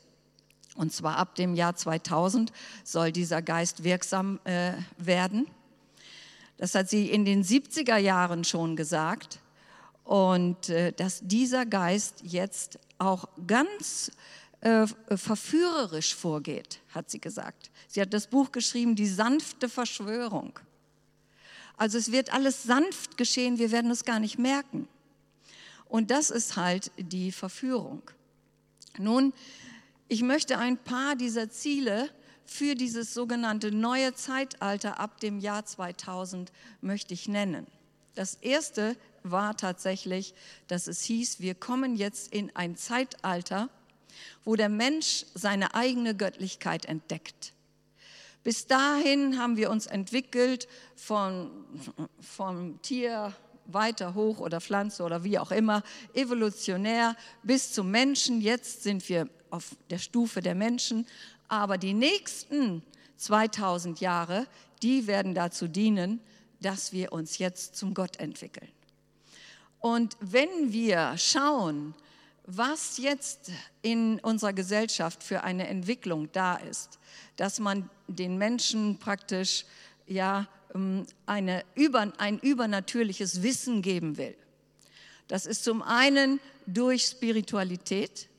Und 0.77 0.93
zwar 0.93 1.17
ab 1.17 1.35
dem 1.35 1.55
Jahr 1.55 1.75
2000 1.75 2.53
soll 2.83 3.11
dieser 3.11 3.41
Geist 3.41 3.83
wirksam 3.83 4.39
äh, 4.43 4.73
werden. 4.97 5.47
Das 6.57 6.75
hat 6.75 6.89
sie 6.89 7.09
in 7.09 7.25
den 7.25 7.43
70er 7.43 7.97
Jahren 7.97 8.43
schon 8.43 8.75
gesagt. 8.75 9.39
Und 10.03 10.69
äh, 10.69 10.93
dass 10.93 11.21
dieser 11.23 11.65
Geist 11.65 12.21
jetzt 12.23 12.79
auch 12.99 13.27
ganz 13.47 14.11
äh, 14.61 14.85
verführerisch 15.15 16.15
vorgeht, 16.15 16.79
hat 16.93 17.09
sie 17.09 17.19
gesagt. 17.19 17.71
Sie 17.87 17.99
hat 17.99 18.13
das 18.13 18.27
Buch 18.27 18.51
geschrieben, 18.51 18.95
Die 18.95 19.07
sanfte 19.07 19.69
Verschwörung. 19.69 20.59
Also 21.75 21.97
es 21.97 22.11
wird 22.11 22.33
alles 22.33 22.63
sanft 22.63 23.17
geschehen, 23.17 23.57
wir 23.57 23.71
werden 23.71 23.91
es 23.91 24.05
gar 24.05 24.19
nicht 24.19 24.37
merken. 24.37 24.87
Und 25.85 26.11
das 26.11 26.29
ist 26.29 26.55
halt 26.55 26.91
die 26.97 27.31
Verführung. 27.31 28.01
Nun, 28.97 29.33
ich 30.09 30.21
möchte 30.21 30.57
ein 30.57 30.77
paar 30.77 31.15
dieser 31.15 31.49
Ziele 31.49 32.09
für 32.45 32.75
dieses 32.75 33.13
sogenannte 33.13 33.71
neue 33.71 34.13
Zeitalter 34.13 34.99
ab 34.99 35.19
dem 35.19 35.39
Jahr 35.39 35.65
2000 35.65 36.51
möchte 36.81 37.13
ich 37.13 37.27
nennen. 37.27 37.67
Das 38.15 38.35
erste 38.35 38.95
war 39.23 39.57
tatsächlich, 39.57 40.33
dass 40.67 40.87
es 40.87 41.01
hieß, 41.01 41.39
wir 41.39 41.55
kommen 41.55 41.95
jetzt 41.95 42.33
in 42.33 42.55
ein 42.55 42.75
Zeitalter, 42.77 43.69
wo 44.43 44.55
der 44.55 44.69
Mensch 44.69 45.25
seine 45.35 45.75
eigene 45.75 46.15
Göttlichkeit 46.15 46.85
entdeckt. 46.85 47.53
Bis 48.43 48.65
dahin 48.65 49.37
haben 49.37 49.57
wir 49.57 49.69
uns 49.69 49.87
entwickelt 49.87 50.69
von, 50.95 51.51
vom 52.21 52.81
Tier 52.81 53.35
weiter 53.65 54.15
hoch 54.15 54.39
oder 54.39 54.61
Pflanze 54.61 55.03
oder 55.03 55.25
wie 55.25 55.37
auch 55.37 55.51
immer, 55.51 55.83
evolutionär 56.13 57.17
bis 57.43 57.73
zum 57.73 57.91
Menschen. 57.91 58.39
Jetzt 58.39 58.83
sind 58.83 59.07
wir 59.09 59.29
auf 59.51 59.75
der 59.89 59.99
Stufe 59.99 60.41
der 60.41 60.55
Menschen, 60.55 61.05
aber 61.47 61.77
die 61.77 61.93
nächsten 61.93 62.83
2000 63.17 63.99
Jahre, 63.99 64.47
die 64.81 65.07
werden 65.07 65.33
dazu 65.33 65.67
dienen, 65.67 66.19
dass 66.61 66.91
wir 66.93 67.11
uns 67.11 67.37
jetzt 67.37 67.75
zum 67.75 67.93
Gott 67.93 68.17
entwickeln. 68.17 68.69
Und 69.79 70.17
wenn 70.19 70.71
wir 70.71 71.15
schauen, 71.17 71.93
was 72.45 72.97
jetzt 72.97 73.51
in 73.81 74.19
unserer 74.21 74.53
Gesellschaft 74.53 75.21
für 75.21 75.43
eine 75.43 75.67
Entwicklung 75.67 76.31
da 76.31 76.55
ist, 76.55 76.97
dass 77.35 77.59
man 77.59 77.89
den 78.07 78.37
Menschen 78.37 78.97
praktisch 78.99 79.65
ja 80.07 80.47
ähm, 80.73 81.05
eine, 81.25 81.63
ein 82.17 82.39
übernatürliches 82.39 83.43
Wissen 83.43 83.81
geben 83.81 84.17
will. 84.17 84.35
Das 85.27 85.45
ist 85.45 85.65
zum 85.65 85.81
einen 85.81 86.39
durch 86.65 87.03
Spiritualität, 87.03 88.29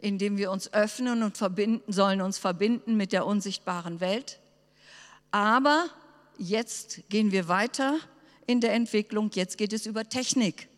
indem 0.00 0.36
wir 0.36 0.50
uns 0.50 0.72
öffnen 0.72 1.22
und 1.22 1.36
verbinden, 1.36 1.92
sollen 1.92 2.20
uns 2.20 2.38
verbinden 2.38 2.96
mit 2.96 3.12
der 3.12 3.26
unsichtbaren 3.26 4.00
Welt. 4.00 4.40
Aber 5.30 5.86
jetzt 6.38 7.02
gehen 7.08 7.32
wir 7.32 7.48
weiter 7.48 7.98
in 8.46 8.60
der 8.60 8.72
Entwicklung, 8.72 9.30
jetzt 9.34 9.58
geht 9.58 9.72
es 9.72 9.86
über 9.86 10.08
Technik. 10.08 10.68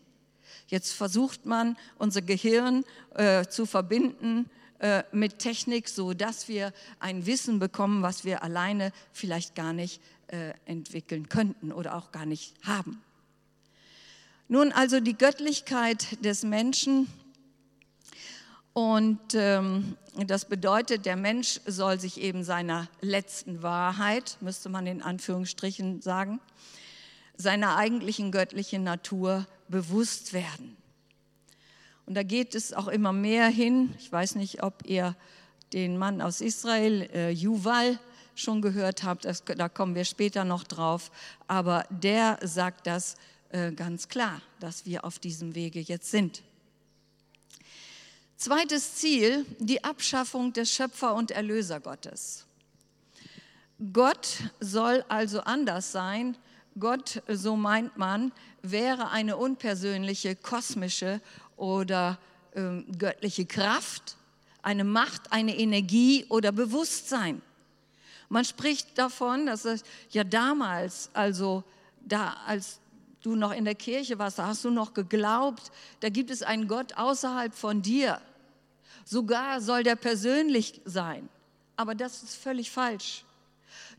Jetzt 0.67 0.93
versucht 0.93 1.45
man, 1.45 1.77
unser 1.97 2.21
Gehirn 2.21 2.83
äh, 3.15 3.45
zu 3.45 3.65
verbinden 3.65 4.49
äh, 4.79 5.03
mit 5.11 5.39
Technik, 5.39 5.89
so 5.89 6.13
dass 6.13 6.47
wir 6.47 6.73
ein 6.99 7.25
Wissen 7.25 7.59
bekommen, 7.59 8.01
was 8.01 8.25
wir 8.25 8.43
alleine 8.43 8.91
vielleicht 9.13 9.55
gar 9.55 9.73
nicht 9.73 10.01
äh, 10.27 10.53
entwickeln 10.65 11.29
könnten 11.29 11.71
oder 11.71 11.95
auch 11.95 12.11
gar 12.11 12.25
nicht 12.25 12.55
haben. 12.65 13.01
Nun 14.47 14.71
also 14.71 14.99
die 14.99 15.17
Göttlichkeit 15.17 16.23
des 16.25 16.43
Menschen 16.43 17.07
und 18.73 19.19
ähm, 19.33 19.97
das 20.27 20.45
bedeutet, 20.45 21.05
der 21.05 21.15
Mensch 21.15 21.59
soll 21.65 21.99
sich 21.99 22.19
eben 22.21 22.43
seiner 22.43 22.87
letzten 23.01 23.63
Wahrheit, 23.63 24.37
müsste 24.41 24.69
man 24.69 24.87
in 24.87 25.01
Anführungsstrichen 25.01 26.01
sagen, 26.01 26.39
seiner 27.35 27.75
eigentlichen 27.75 28.31
göttlichen 28.31 28.83
Natur 28.83 29.45
bewusst 29.67 30.33
werden. 30.33 30.77
Und 32.05 32.15
da 32.15 32.23
geht 32.23 32.55
es 32.55 32.73
auch 32.73 32.87
immer 32.87 33.13
mehr 33.13 33.47
hin. 33.47 33.93
Ich 33.99 34.11
weiß 34.11 34.35
nicht, 34.35 34.63
ob 34.63 34.85
ihr 34.85 35.15
den 35.73 35.97
Mann 35.97 36.21
aus 36.21 36.41
Israel, 36.41 37.09
äh, 37.13 37.31
Yuval, 37.31 37.99
schon 38.35 38.61
gehört 38.61 39.03
habt, 39.03 39.25
das, 39.25 39.43
da 39.43 39.69
kommen 39.69 39.95
wir 39.95 40.05
später 40.05 40.45
noch 40.45 40.63
drauf, 40.63 41.11
aber 41.47 41.85
der 41.89 42.39
sagt 42.41 42.87
das 42.87 43.15
äh, 43.49 43.71
ganz 43.71 44.07
klar, 44.07 44.41
dass 44.59 44.85
wir 44.85 45.03
auf 45.05 45.19
diesem 45.19 45.53
Wege 45.53 45.79
jetzt 45.81 46.11
sind. 46.11 46.41
Zweites 48.41 48.95
Ziel, 48.95 49.45
die 49.59 49.83
Abschaffung 49.83 50.51
des 50.51 50.73
Schöpfer 50.73 51.13
und 51.13 51.29
Erlöser 51.29 51.79
Gottes. 51.79 52.47
Gott 53.93 54.39
soll 54.59 55.05
also 55.09 55.41
anders 55.41 55.91
sein. 55.91 56.35
Gott, 56.79 57.21
so 57.27 57.55
meint 57.55 57.97
man, 57.97 58.31
wäre 58.63 59.11
eine 59.11 59.37
unpersönliche, 59.37 60.35
kosmische 60.35 61.21
oder 61.55 62.17
ähm, 62.55 62.87
göttliche 62.97 63.45
Kraft, 63.45 64.15
eine 64.63 64.85
Macht, 64.85 65.31
eine 65.31 65.55
Energie 65.55 66.25
oder 66.27 66.51
Bewusstsein. 66.51 67.43
Man 68.27 68.43
spricht 68.43 68.97
davon, 68.97 69.45
dass 69.45 69.65
es 69.65 69.83
ja 70.09 70.23
damals, 70.23 71.11
also 71.13 71.63
da 71.99 72.37
als 72.47 72.79
du 73.21 73.35
noch 73.35 73.51
in 73.51 73.65
der 73.65 73.75
Kirche 73.75 74.17
warst, 74.17 74.39
da 74.39 74.47
hast 74.47 74.65
du 74.65 74.71
noch 74.71 74.95
geglaubt, 74.95 75.71
da 75.99 76.09
gibt 76.09 76.31
es 76.31 76.41
einen 76.41 76.67
Gott 76.67 76.97
außerhalb 76.97 77.53
von 77.53 77.83
dir. 77.83 78.19
Sogar 79.11 79.59
soll 79.59 79.83
der 79.83 79.97
persönlich 79.97 80.79
sein. 80.85 81.27
Aber 81.75 81.95
das 81.95 82.23
ist 82.23 82.35
völlig 82.35 82.71
falsch. 82.71 83.25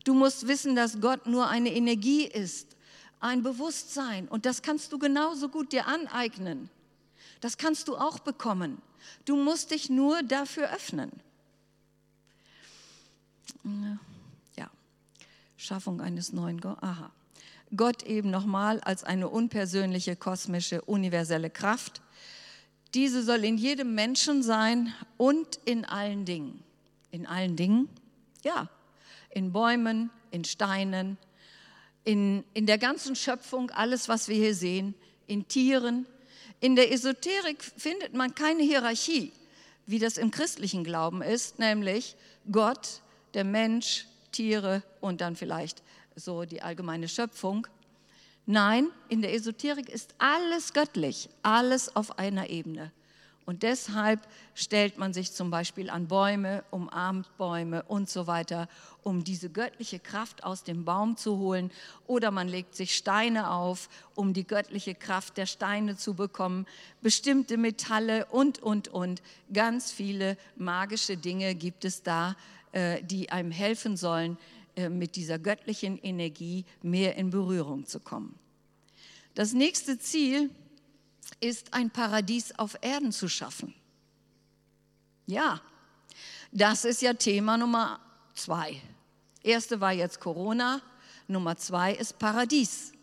Du 0.05 0.15
musst 0.15 0.47
wissen, 0.47 0.75
dass 0.75 1.01
Gott 1.01 1.27
nur 1.27 1.47
eine 1.47 1.71
Energie 1.71 2.25
ist, 2.25 2.75
ein 3.19 3.43
Bewusstsein. 3.43 4.27
Und 4.27 4.47
das 4.47 4.63
kannst 4.63 4.91
du 4.91 4.97
genauso 4.97 5.49
gut 5.49 5.71
dir 5.71 5.85
aneignen. 5.85 6.67
Das 7.41 7.59
kannst 7.59 7.89
du 7.89 7.95
auch 7.95 8.17
bekommen. 8.17 8.81
Du 9.25 9.35
musst 9.35 9.69
dich 9.69 9.87
nur 9.87 10.23
dafür 10.23 10.73
öffnen. 10.73 11.11
Ja, 14.57 14.71
Schaffung 15.57 16.01
eines 16.01 16.33
neuen 16.33 16.59
Gott. 16.59 16.81
Aha. 16.81 17.11
Gott 17.75 18.01
eben 18.01 18.31
nochmal 18.31 18.79
als 18.79 19.03
eine 19.03 19.29
unpersönliche, 19.29 20.15
kosmische, 20.15 20.81
universelle 20.81 21.51
Kraft, 21.51 22.01
diese 22.93 23.23
soll 23.23 23.43
in 23.43 23.57
jedem 23.57 23.95
Menschen 23.95 24.43
sein 24.43 24.93
und 25.17 25.59
in 25.65 25.85
allen 25.85 26.25
Dingen. 26.25 26.63
In 27.11 27.25
allen 27.25 27.55
Dingen? 27.55 27.89
Ja, 28.43 28.69
in 29.29 29.51
Bäumen, 29.51 30.09
in 30.31 30.43
Steinen, 30.43 31.17
in, 32.03 32.43
in 32.53 32.65
der 32.65 32.77
ganzen 32.77 33.15
Schöpfung, 33.15 33.71
alles, 33.71 34.09
was 34.09 34.27
wir 34.27 34.35
hier 34.35 34.55
sehen, 34.55 34.93
in 35.27 35.47
Tieren. 35.47 36.05
In 36.59 36.75
der 36.75 36.91
Esoterik 36.91 37.63
findet 37.63 38.13
man 38.13 38.35
keine 38.35 38.63
Hierarchie, 38.63 39.31
wie 39.85 39.99
das 39.99 40.17
im 40.17 40.31
christlichen 40.31 40.83
Glauben 40.83 41.21
ist, 41.21 41.59
nämlich 41.59 42.15
Gott, 42.51 43.01
der 43.33 43.43
Mensch, 43.43 44.05
Tiere 44.31 44.83
und 44.99 45.21
dann 45.21 45.35
vielleicht 45.35 45.81
so 46.15 46.43
die 46.45 46.61
allgemeine 46.61 47.07
Schöpfung. 47.07 47.67
Nein, 48.45 48.89
in 49.07 49.21
der 49.21 49.33
Esoterik 49.33 49.89
ist 49.89 50.15
alles 50.17 50.73
göttlich, 50.73 51.29
alles 51.43 51.95
auf 51.95 52.19
einer 52.19 52.49
Ebene. 52.49 52.91
Und 53.45 53.63
deshalb 53.63 54.21
stellt 54.55 54.97
man 54.97 55.13
sich 55.13 55.33
zum 55.33 55.49
Beispiel 55.49 55.89
an 55.89 56.07
Bäume, 56.07 56.63
umarmt 56.71 57.37
Bäume 57.37 57.83
und 57.83 58.09
so 58.09 58.25
weiter, 58.25 58.69
um 59.01 59.23
diese 59.23 59.49
göttliche 59.49 59.99
Kraft 59.99 60.43
aus 60.43 60.63
dem 60.63 60.85
Baum 60.85 61.17
zu 61.17 61.37
holen. 61.37 61.71
Oder 62.07 62.31
man 62.31 62.47
legt 62.47 62.75
sich 62.75 62.95
Steine 62.95 63.51
auf, 63.51 63.89
um 64.15 64.33
die 64.33 64.47
göttliche 64.47 64.95
Kraft 64.95 65.37
der 65.37 65.45
Steine 65.45 65.97
zu 65.97 66.13
bekommen. 66.13 66.65
Bestimmte 67.01 67.57
Metalle 67.57 68.25
und, 68.27 68.59
und, 68.63 68.87
und. 68.87 69.21
Ganz 69.51 69.91
viele 69.91 70.37
magische 70.55 71.17
Dinge 71.17 71.53
gibt 71.55 71.83
es 71.83 72.01
da, 72.01 72.35
äh, 72.71 73.03
die 73.03 73.29
einem 73.29 73.51
helfen 73.51 73.97
sollen, 73.97 74.37
mit 74.89 75.15
dieser 75.15 75.39
göttlichen 75.39 75.97
Energie 75.99 76.65
mehr 76.81 77.15
in 77.15 77.29
Berührung 77.29 77.85
zu 77.85 77.99
kommen. 77.99 78.37
Das 79.35 79.53
nächste 79.53 79.97
Ziel 79.99 80.49
ist, 81.39 81.73
ein 81.73 81.89
Paradies 81.89 82.57
auf 82.57 82.77
Erden 82.81 83.11
zu 83.11 83.27
schaffen. 83.27 83.73
Ja, 85.25 85.61
das 86.51 86.85
ist 86.85 87.01
ja 87.01 87.13
Thema 87.13 87.57
Nummer 87.57 87.99
zwei. 88.35 88.81
Erste 89.41 89.79
war 89.81 89.91
jetzt 89.91 90.19
Corona, 90.19 90.81
Nummer 91.27 91.57
zwei 91.57 91.93
ist 91.93 92.19
Paradies. 92.19 92.93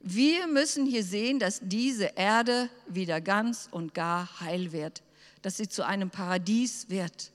Wir 0.00 0.46
müssen 0.46 0.86
hier 0.86 1.04
sehen, 1.04 1.38
dass 1.38 1.60
diese 1.62 2.12
Erde 2.16 2.70
wieder 2.88 3.20
ganz 3.20 3.68
und 3.70 3.92
gar 3.92 4.40
heil 4.40 4.72
wird, 4.72 5.02
dass 5.42 5.58
sie 5.58 5.68
zu 5.68 5.84
einem 5.84 6.10
Paradies 6.10 6.88
wird. 6.88 7.32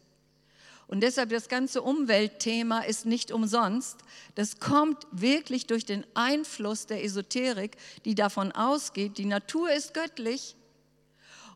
Und 0.87 1.01
deshalb 1.01 1.29
das 1.29 1.49
ganze 1.49 1.81
Umweltthema 1.81 2.79
ist 2.81 3.05
nicht 3.05 3.31
umsonst. 3.31 3.97
Das 4.35 4.59
kommt 4.59 5.07
wirklich 5.11 5.65
durch 5.65 5.85
den 5.85 6.05
Einfluss 6.13 6.85
der 6.85 7.03
Esoterik, 7.03 7.77
die 8.05 8.13
davon 8.13 8.51
ausgeht, 8.51 9.17
die 9.17 9.25
Natur 9.25 9.71
ist 9.71 9.93
göttlich. 9.93 10.55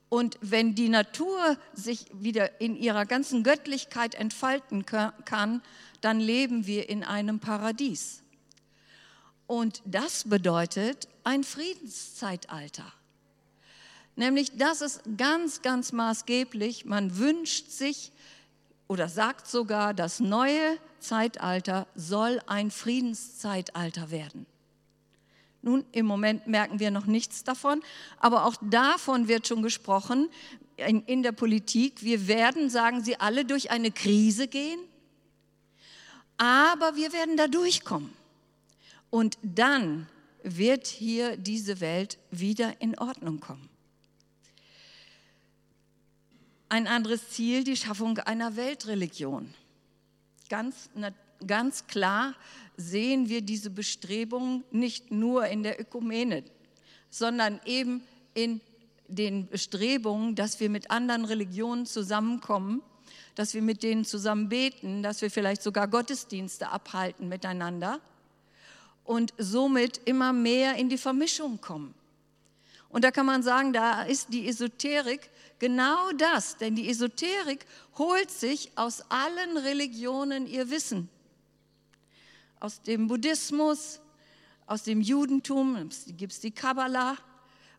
Und 0.10 0.40
wenn 0.42 0.74
die 0.74 0.90
Natur 0.90 1.58
sich 1.74 2.08
wieder 2.14 2.60
in 2.60 2.76
ihrer 2.76 3.06
ganzen 3.06 3.44
Göttlichkeit 3.44 4.16
entfalten 4.16 4.86
kann, 4.86 5.62
dann 6.02 6.20
leben 6.20 6.66
wir 6.66 6.90
in 6.90 7.04
einem 7.04 7.40
Paradies. 7.40 8.24
Und 9.46 9.84
das 9.86 10.24
bedeutet 10.28 11.08
ein 11.24 11.44
Friedenszeitalter. 11.44 12.92
Nämlich, 14.16 14.58
das 14.58 14.82
ist 14.82 15.02
ganz, 15.18 15.62
ganz 15.62 15.92
maßgeblich. 15.92 16.86
Man 16.86 17.18
wünscht 17.18 17.70
sich 17.70 18.12
oder 18.90 19.08
sagt 19.08 19.48
sogar, 19.48 19.94
das 19.94 20.20
neue 20.20 20.78
Zeitalter 21.00 21.88
soll 21.96 22.42
ein 22.48 22.72
Friedenszeitalter 22.72 24.12
werden. 24.12 24.46
Nun, 25.62 25.86
im 25.92 26.06
Moment 26.06 26.48
merken 26.48 26.80
wir 26.80 26.90
noch 26.90 27.06
nichts 27.06 27.44
davon, 27.44 27.82
aber 28.18 28.46
auch 28.46 28.56
davon 28.62 29.28
wird 29.28 29.48
schon 29.48 29.62
gesprochen 29.62 30.30
in, 30.78 31.04
in, 31.04 31.22
der 31.22 31.34
Politik. 31.34 32.04
Wir 32.04 32.28
werden, 32.28 32.70
sagen 32.70 33.04
sie 33.04 33.20
alle, 33.20 33.46
durch 33.46 33.70
eine 33.70 33.92
Krise 33.92 34.48
gehen, 34.48 34.80
aber 36.38 36.96
wir 36.96 37.14
werden 37.14 37.38
da 37.38 37.48
durchkommen. 37.48 38.12
Und 39.12 39.38
dann 39.44 40.08
wird 40.42 40.88
hier 40.88 41.38
diese 41.38 41.80
Welt 41.80 42.18
wieder 42.32 42.82
in 42.82 42.98
Ordnung 42.98 43.40
kommen. 43.40 43.69
Ein 46.72 46.86
anderes 46.86 47.30
Ziel, 47.30 47.64
die 47.64 47.76
Schaffung 47.76 48.20
einer 48.20 48.56
Weltreligion. 48.56 49.56
Ganz, 50.50 50.90
ganz 51.46 51.88
klar 51.88 52.36
sehen 52.78 53.28
wir 53.28 53.42
diese 53.42 53.72
Bestrebungen 53.72 54.64
nicht 54.70 55.10
nur 55.10 55.48
in 55.48 55.64
der 55.64 55.82
Ökumene, 55.82 56.44
sondern 57.10 57.60
eben 57.66 58.04
in 58.36 58.62
den 59.08 59.48
Bestrebungen, 59.48 60.36
dass 60.36 60.60
wir 60.60 60.70
mit 60.70 60.92
anderen 60.92 61.26
Religionen 61.26 61.88
zusammenkommen, 61.88 62.84
dass 63.34 63.56
wir 63.56 63.64
mit 63.64 63.82
denen 63.82 64.06
zusammen 64.06 64.48
beten, 64.50 65.02
dass 65.02 65.24
wir 65.24 65.32
vielleicht 65.32 65.64
sogar 65.64 65.88
Gottesdienste 65.88 66.70
abhalten 66.70 67.28
miteinander 67.30 68.00
und 69.06 69.34
somit 69.40 70.02
immer 70.06 70.34
mehr 70.34 70.76
in 70.76 70.88
die 70.88 71.00
Vermischung 71.00 71.60
kommen. 71.62 71.96
Und 72.90 73.04
da 73.04 73.12
kann 73.12 73.26
man 73.26 73.44
sagen, 73.44 73.72
da 73.72 74.04
ist 74.04 74.34
die 74.34 74.48
Esoterik 74.48 75.30
genau 75.60 76.12
das, 76.18 76.58
denn 76.58 76.76
die 76.76 76.90
Esoterik 76.90 77.66
holt 77.98 78.32
sich 78.32 78.72
aus 78.76 79.02
allen 79.10 79.58
Religionen 79.58 80.48
ihr 80.48 80.70
Wissen. 80.72 81.08
Aus 82.60 82.82
dem 82.82 83.08
Buddhismus, 83.08 84.02
aus 84.66 84.84
dem 84.84 85.02
Judentum 85.02 85.90
gibt 86.18 86.34
es 86.34 86.40
die 86.40 86.52
Kabbalah, 86.52 87.16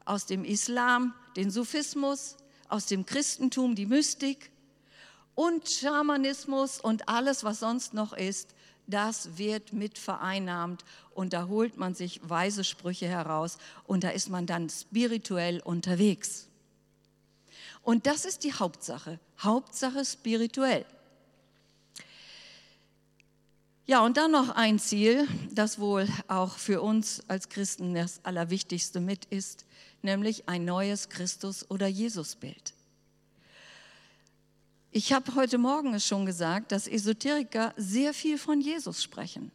aus 0.05 0.27
dem 0.27 0.45
Islam 0.45 1.13
den 1.37 1.51
Sufismus, 1.51 2.37
aus 2.69 2.87
dem 2.87 3.05
Christentum 3.05 3.75
die 3.75 3.87
Mystik 3.87 4.51
und 5.35 5.69
Schamanismus 5.69 6.81
und 6.81 7.09
alles, 7.09 7.43
was 7.45 7.61
sonst 7.61 7.95
noch 7.95 8.13
ist, 8.13 8.55
das 8.91 9.39
wird 9.39 9.73
mit 9.73 9.99
vereinnahmt 9.99 10.85
und 11.15 11.33
da 11.33 11.47
holt 11.47 11.77
man 11.77 11.95
sich 11.95 12.21
weise 12.23 12.65
Sprüche 12.65 13.07
heraus 13.07 13.59
und 13.87 14.05
da 14.05 14.11
ist 14.11 14.29
man 14.29 14.47
dann 14.47 14.69
spirituell 14.69 15.61
unterwegs. 15.61 16.49
Und 17.83 18.07
das 18.07 18.25
ist 18.25 18.45
die 18.45 18.53
Hauptsache, 18.53 19.19
Hauptsache 19.39 20.05
spirituell. 20.05 20.85
Ja, 23.87 24.05
und 24.05 24.17
dann 24.17 24.31
noch 24.31 24.51
ein 24.51 24.79
Ziel, 24.79 25.27
das 25.51 25.81
wohl 25.81 26.07
auch 26.29 26.59
für 26.59 26.81
uns 26.81 27.25
als 27.27 27.49
Christen 27.49 27.95
das 27.95 28.21
Allerwichtigste 28.25 29.01
mit 29.01 29.25
ist, 29.25 29.65
nämlich 30.03 30.49
ein 30.49 30.65
neues 30.65 31.09
Christus- 31.09 31.69
oder 31.71 31.89
Jesusbild. 31.89 32.73
Ich 34.93 35.13
habe 35.13 35.37
heute 35.37 35.57
Morgen 35.57 35.95
es 35.95 36.05
schon 36.05 36.27
gesagt, 36.27 36.73
dass 36.73 36.89
Esoteriker 36.89 37.73
sehr 37.77 38.13
viel 38.13 38.39
von 38.39 38.61
Jesus 38.61 39.05
sprechen. 39.05 39.53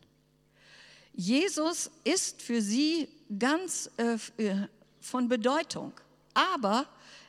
Jesus 1.13 1.91
ist 2.05 2.41
für 2.41 2.61
sie 2.61 3.09
ganz 3.37 3.89
äh, 3.97 4.17
äh, 4.41 4.67
von 5.01 5.27
Bedeutung, 5.27 5.91
aber 6.33 6.87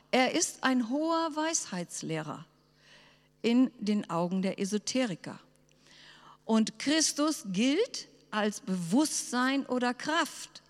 er 0.09 0.31
ist 0.31 0.63
ein 0.63 0.87
hoher 0.87 1.35
Weisheitslehrer 1.35 2.45
in 3.41 3.71
den 3.77 4.09
Augen 4.09 4.41
der 4.41 4.57
Esoteriker. 4.57 5.37
Und 6.45 6.79
Christus 6.79 7.43
gilt 7.47 8.07
als 8.31 8.61
Bewusstsein 8.61 9.65
oder 9.65 9.93
Kraft. 9.93 10.61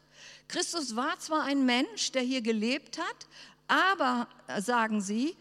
Christus 0.47 0.95
war 0.95 1.19
zwar 1.19 1.43
ein 1.43 1.67
Mensch, 1.67 2.11
der 2.13 2.23
hier 2.23 2.41
gelebt 2.41 2.97
hat, 2.97 3.27
aber, 3.67 4.27
sagen 4.59 5.01
sie, 5.01 5.35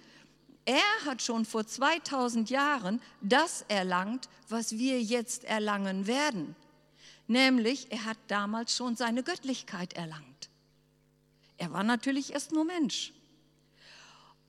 Er 0.66 1.04
hat 1.04 1.22
schon 1.22 1.44
vor 1.44 1.64
2000 1.64 2.50
Jahren 2.50 3.00
das 3.22 3.64
erlangt, 3.68 4.28
was 4.48 4.72
wir 4.72 5.00
jetzt 5.00 5.44
erlangen 5.44 6.08
werden. 6.08 6.56
Nämlich, 7.28 7.90
er 7.90 8.04
hat 8.04 8.18
damals 8.26 8.76
schon 8.76 8.96
seine 8.96 9.22
Göttlichkeit 9.22 9.94
erlangt. 9.94 10.50
Er 11.56 11.72
war 11.72 11.84
natürlich 11.84 12.32
erst 12.32 12.50
nur 12.52 12.64
Mensch. 12.64 13.12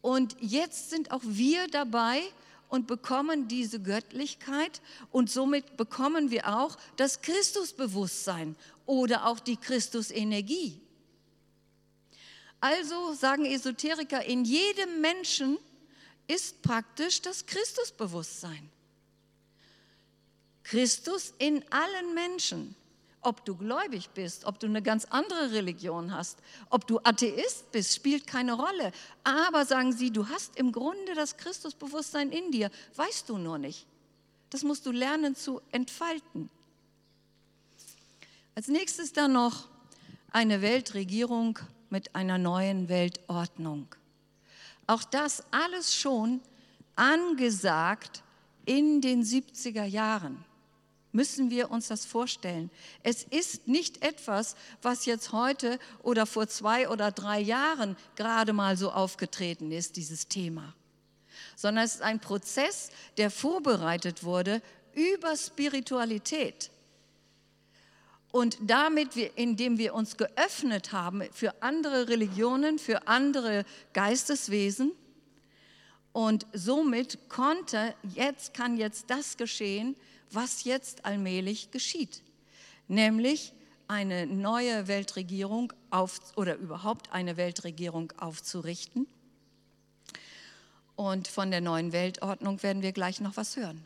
Und 0.02 0.36
jetzt 0.42 0.90
sind 0.90 1.12
auch 1.12 1.22
wir 1.24 1.68
dabei 1.68 2.22
und 2.68 2.88
bekommen 2.88 3.48
diese 3.48 3.80
Göttlichkeit 3.80 4.82
und 5.12 5.30
somit 5.30 5.78
bekommen 5.78 6.32
wir 6.32 6.58
auch 6.58 6.78
das 6.96 7.22
Christusbewusstsein 7.22 8.56
oder 8.88 9.28
auch 9.28 9.40
die 9.40 9.58
Christusenergie. 9.58 10.82
Also 12.60 13.14
sagen 13.14 13.46
Esoteriker, 13.46 14.26
in 14.26 14.44
jedem 14.44 15.00
Menschen 15.00 15.60
ist 16.28 16.62
praktisch 16.62 17.22
das 17.22 17.46
Christusbewusstsein. 17.46 18.70
Christus 20.64 21.34
in 21.40 21.64
allen 21.72 22.14
Menschen. 22.14 22.76
Ob 23.22 23.44
du 23.46 23.56
gläubig 23.56 24.10
bist, 24.12 24.46
ob 24.46 24.60
du 24.60 24.68
eine 24.68 24.82
ganz 24.82 25.06
andere 25.06 25.52
Religion 25.52 26.14
hast, 26.14 26.38
ob 26.70 26.88
du 26.88 27.00
Atheist 27.04 27.72
bist, 27.72 27.96
spielt 27.96 28.28
keine 28.28 28.54
Rolle. 28.54 28.92
Aber 29.24 29.66
sagen 29.66 29.92
sie, 29.92 30.12
du 30.12 30.30
hast 30.30 30.56
im 30.58 30.72
Grunde 30.72 31.16
das 31.16 31.36
Christusbewusstsein 31.36 32.32
in 32.32 32.52
dir, 32.52 32.70
weißt 32.96 33.28
du 33.28 33.38
nur 33.38 33.58
nicht. 33.58 33.86
Das 34.50 34.64
musst 34.64 34.86
du 34.86 34.92
lernen 34.92 35.36
zu 35.36 35.62
entfalten. 35.72 36.50
Als 38.56 38.68
nächstes 38.68 39.14
dann 39.14 39.34
noch 39.34 39.68
eine 40.32 40.62
Weltregierung 40.62 41.60
mit 41.90 42.16
einer 42.16 42.38
neuen 42.38 42.88
Weltordnung. 42.88 43.88
Auch 44.88 45.04
das 45.04 45.44
alles 45.52 45.94
schon 45.94 46.42
angesagt 46.96 48.24
in 48.66 49.02
den 49.02 49.24
70er 49.24 49.84
Jahren. 49.84 50.44
Müssen 51.12 51.50
wir 51.50 51.72
uns 51.72 51.88
das 51.88 52.06
vorstellen? 52.06 52.70
Es 53.02 53.24
ist 53.24 53.68
nicht 53.68 54.04
etwas, 54.04 54.56
was 54.82 55.06
jetzt 55.06 55.32
heute 55.32 55.80
oder 56.04 56.26
vor 56.26 56.48
zwei 56.48 56.90
oder 56.90 57.12
drei 57.12 57.40
Jahren 57.40 57.98
gerade 58.16 58.54
mal 58.54 58.78
so 58.78 58.92
aufgetreten 58.92 59.72
ist, 59.72 59.96
dieses 59.96 60.28
Thema, 60.28 60.76
sondern 61.56 61.86
es 61.86 61.96
ist 61.96 62.02
ein 62.02 62.20
Prozess, 62.20 62.90
der 63.18 63.32
vorbereitet 63.32 64.24
wurde 64.24 64.62
über 64.94 65.36
Spiritualität. 65.36 66.72
Und 68.38 68.60
damit, 68.62 69.16
indem 69.16 69.80
wir 69.80 69.96
uns 69.96 70.16
geöffnet 70.16 70.92
haben 70.92 71.24
für 71.32 71.60
andere 71.64 72.08
Religionen, 72.08 72.78
für 72.78 73.08
andere 73.08 73.66
Geisteswesen, 73.94 74.92
und 76.14 76.46
somit 76.54 77.30
konnte 77.30 77.96
jetzt, 78.14 78.54
kann 78.54 78.78
jetzt 78.78 79.10
das 79.10 79.38
geschehen, 79.38 79.96
was 80.30 80.66
jetzt 80.66 81.04
allmählich 81.04 81.72
geschieht, 81.72 82.22
nämlich 82.88 83.54
eine 83.88 84.28
neue 84.28 84.88
Weltregierung 84.88 85.74
auf, 85.90 86.20
oder 86.36 86.58
überhaupt 86.58 87.12
eine 87.12 87.38
Weltregierung 87.38 88.14
aufzurichten. 88.20 89.08
Und 90.96 91.28
von 91.28 91.50
der 91.50 91.62
neuen 91.62 91.92
Weltordnung 91.92 92.62
werden 92.62 92.84
wir 92.84 92.92
gleich 92.92 93.20
noch 93.20 93.36
was 93.36 93.56
hören. 93.58 93.84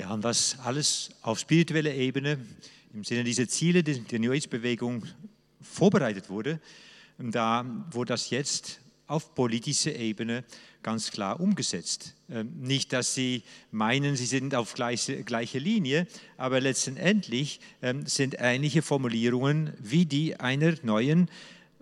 Ja, 0.00 0.14
und 0.14 0.24
was 0.24 0.56
alles 0.64 1.10
auf 1.20 1.38
spiritueller 1.38 1.92
Ebene 1.92 2.38
im 2.94 3.04
Sinne 3.04 3.22
dieser 3.22 3.46
Ziele 3.46 3.82
der 3.82 4.18
New 4.18 4.32
Age-Bewegung 4.32 5.04
vorbereitet 5.60 6.30
wurde, 6.30 6.58
da 7.18 7.66
wurde 7.90 8.14
das 8.14 8.30
jetzt 8.30 8.80
auf 9.08 9.34
politischer 9.34 9.94
Ebene 9.94 10.42
ganz 10.82 11.10
klar 11.10 11.38
umgesetzt. 11.38 12.14
Ähm, 12.30 12.50
nicht, 12.62 12.94
dass 12.94 13.14
Sie 13.14 13.42
meinen, 13.72 14.16
Sie 14.16 14.24
sind 14.24 14.54
auf 14.54 14.72
gleiche, 14.72 15.22
gleiche 15.22 15.58
Linie, 15.58 16.06
aber 16.38 16.62
letztendlich 16.62 17.60
ähm, 17.82 18.06
sind 18.06 18.36
ähnliche 18.38 18.80
Formulierungen 18.80 19.74
wie 19.80 20.06
die 20.06 20.40
einer 20.40 20.76
neuen 20.82 21.28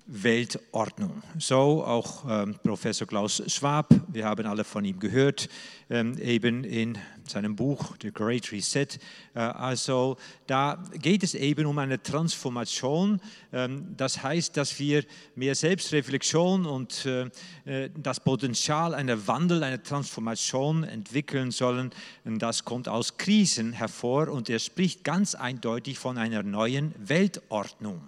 Weltordnung. 0.08 1.22
So 1.38 1.84
auch 1.84 2.24
ähm, 2.26 2.56
Professor 2.62 3.06
Klaus 3.06 3.42
Schwab, 3.46 3.94
wir 4.08 4.24
haben 4.24 4.46
alle 4.46 4.64
von 4.64 4.82
ihm 4.84 4.98
gehört, 4.98 5.50
ähm, 5.90 6.16
eben 6.18 6.64
in 6.64 6.96
seinem 7.26 7.54
Buch 7.54 7.94
The 8.00 8.10
Great 8.10 8.50
Reset. 8.50 8.86
Äh, 9.34 9.40
also 9.40 10.16
da 10.46 10.82
geht 10.94 11.22
es 11.22 11.34
eben 11.34 11.66
um 11.66 11.78
eine 11.78 12.02
Transformation. 12.02 13.20
Ähm, 13.52 13.94
das 13.98 14.22
heißt, 14.22 14.56
dass 14.56 14.78
wir 14.78 15.04
mehr 15.36 15.54
Selbstreflexion 15.54 16.64
und 16.64 17.04
äh, 17.04 17.28
äh, 17.66 17.90
das 17.94 18.20
Potenzial 18.20 18.94
einer 18.94 19.26
Wandel, 19.26 19.62
einer 19.62 19.82
Transformation 19.82 20.84
entwickeln 20.84 21.50
sollen. 21.50 21.90
Und 22.24 22.38
das 22.38 22.64
kommt 22.64 22.88
aus 22.88 23.18
Krisen 23.18 23.74
hervor 23.74 24.28
und 24.28 24.48
er 24.48 24.58
spricht 24.58 25.04
ganz 25.04 25.34
eindeutig 25.34 25.98
von 25.98 26.16
einer 26.16 26.42
neuen 26.42 26.94
Weltordnung. 26.98 28.00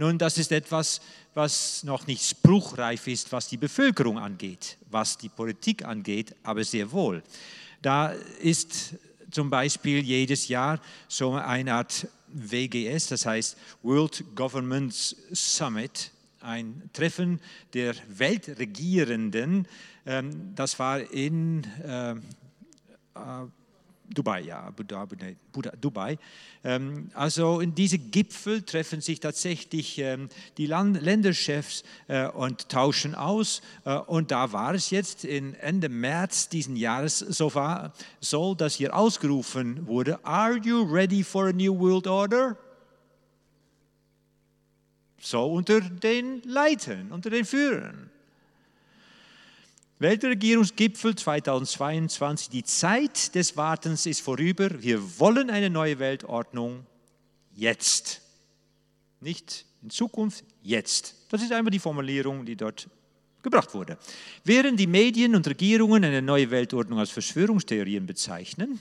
Nun, 0.00 0.16
das 0.16 0.38
ist 0.38 0.52
etwas, 0.52 1.00
was 1.34 1.82
noch 1.82 2.06
nicht 2.06 2.24
spruchreif 2.24 3.08
ist, 3.08 3.32
was 3.32 3.48
die 3.48 3.56
Bevölkerung 3.56 4.16
angeht, 4.16 4.78
was 4.90 5.18
die 5.18 5.28
Politik 5.28 5.84
angeht, 5.84 6.36
aber 6.44 6.62
sehr 6.62 6.92
wohl. 6.92 7.20
Da 7.82 8.12
ist 8.40 8.94
zum 9.32 9.50
Beispiel 9.50 10.04
jedes 10.04 10.46
Jahr 10.46 10.80
so 11.08 11.32
eine 11.32 11.74
Art 11.74 12.06
WGS, 12.28 13.08
das 13.08 13.26
heißt 13.26 13.56
World 13.82 14.24
Government 14.36 14.94
Summit, 14.94 16.12
ein 16.40 16.88
Treffen 16.92 17.40
der 17.74 17.96
Weltregierenden. 18.08 19.66
Ähm, 20.06 20.54
das 20.54 20.78
war 20.78 21.00
in 21.00 21.64
äh, 21.82 22.12
äh, 22.12 22.16
Dubai, 24.10 24.40
ja, 24.40 24.72
Dubai. 25.80 26.18
Ähm, 26.64 27.10
also 27.14 27.60
in 27.60 27.74
diese 27.74 27.98
Gipfel 27.98 28.62
treffen 28.62 29.00
sich 29.00 29.20
tatsächlich 29.20 29.98
ähm, 29.98 30.28
die 30.56 30.66
Länderchefs 30.66 31.84
äh, 32.08 32.26
und 32.28 32.68
tauschen 32.68 33.14
aus. 33.14 33.60
Äh, 33.84 33.96
und 33.96 34.30
da 34.30 34.52
war 34.52 34.74
es 34.74 34.90
jetzt 34.90 35.24
Ende 35.24 35.88
März 35.88 36.48
diesen 36.48 36.76
Jahres 36.76 37.18
so, 37.18 37.54
war, 37.54 37.92
so, 38.20 38.54
dass 38.54 38.74
hier 38.74 38.96
ausgerufen 38.96 39.86
wurde, 39.86 40.24
Are 40.24 40.56
you 40.56 40.82
ready 40.82 41.22
for 41.22 41.48
a 41.48 41.52
new 41.52 41.78
world 41.78 42.06
order? 42.06 42.56
So 45.20 45.52
unter 45.52 45.80
den 45.80 46.42
Leitern, 46.44 47.12
unter 47.12 47.30
den 47.30 47.44
Führern. 47.44 48.10
Weltregierungsgipfel 50.00 51.16
2022. 51.16 52.50
Die 52.50 52.62
Zeit 52.62 53.34
des 53.34 53.56
Wartens 53.56 54.06
ist 54.06 54.20
vorüber. 54.20 54.80
Wir 54.80 55.18
wollen 55.18 55.50
eine 55.50 55.70
neue 55.70 55.98
Weltordnung 55.98 56.86
jetzt. 57.56 58.22
Nicht 59.20 59.66
in 59.82 59.90
Zukunft, 59.90 60.44
jetzt. 60.62 61.16
Das 61.30 61.42
ist 61.42 61.50
einmal 61.50 61.72
die 61.72 61.80
Formulierung, 61.80 62.46
die 62.46 62.54
dort 62.54 62.88
gebracht 63.42 63.74
wurde. 63.74 63.98
Während 64.44 64.78
die 64.78 64.86
Medien 64.86 65.34
und 65.34 65.48
Regierungen 65.48 66.04
eine 66.04 66.22
neue 66.22 66.52
Weltordnung 66.52 67.00
als 67.00 67.10
Verschwörungstheorien 67.10 68.06
bezeichnen, 68.06 68.78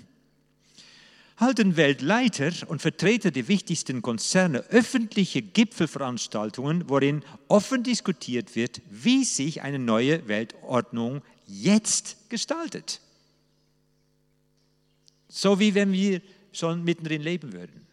halten 1.37 1.77
Weltleiter 1.77 2.51
und 2.67 2.81
Vertreter 2.81 3.31
der 3.31 3.47
wichtigsten 3.47 4.01
Konzerne 4.01 4.59
öffentliche 4.69 5.41
Gipfelveranstaltungen, 5.41 6.89
worin 6.89 7.23
offen 7.47 7.83
diskutiert 7.83 8.55
wird, 8.55 8.81
wie 8.89 9.23
sich 9.23 9.61
eine 9.61 9.79
neue 9.79 10.27
Weltordnung 10.27 11.21
jetzt 11.45 12.29
gestaltet. 12.29 13.01
So 15.29 15.59
wie 15.59 15.75
wenn 15.75 15.91
wir 15.91 16.21
schon 16.51 16.83
mittendrin 16.83 17.21
leben 17.21 17.53
würden. 17.53 17.85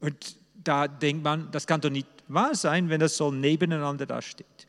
Und 0.00 0.36
da 0.62 0.86
denkt 0.86 1.24
man, 1.24 1.50
das 1.50 1.66
kann 1.66 1.80
doch 1.80 1.90
nicht 1.90 2.06
wahr 2.28 2.54
sein, 2.54 2.90
wenn 2.90 3.00
das 3.00 3.16
so 3.16 3.30
nebeneinander 3.30 4.04
da 4.04 4.20
steht. 4.20 4.67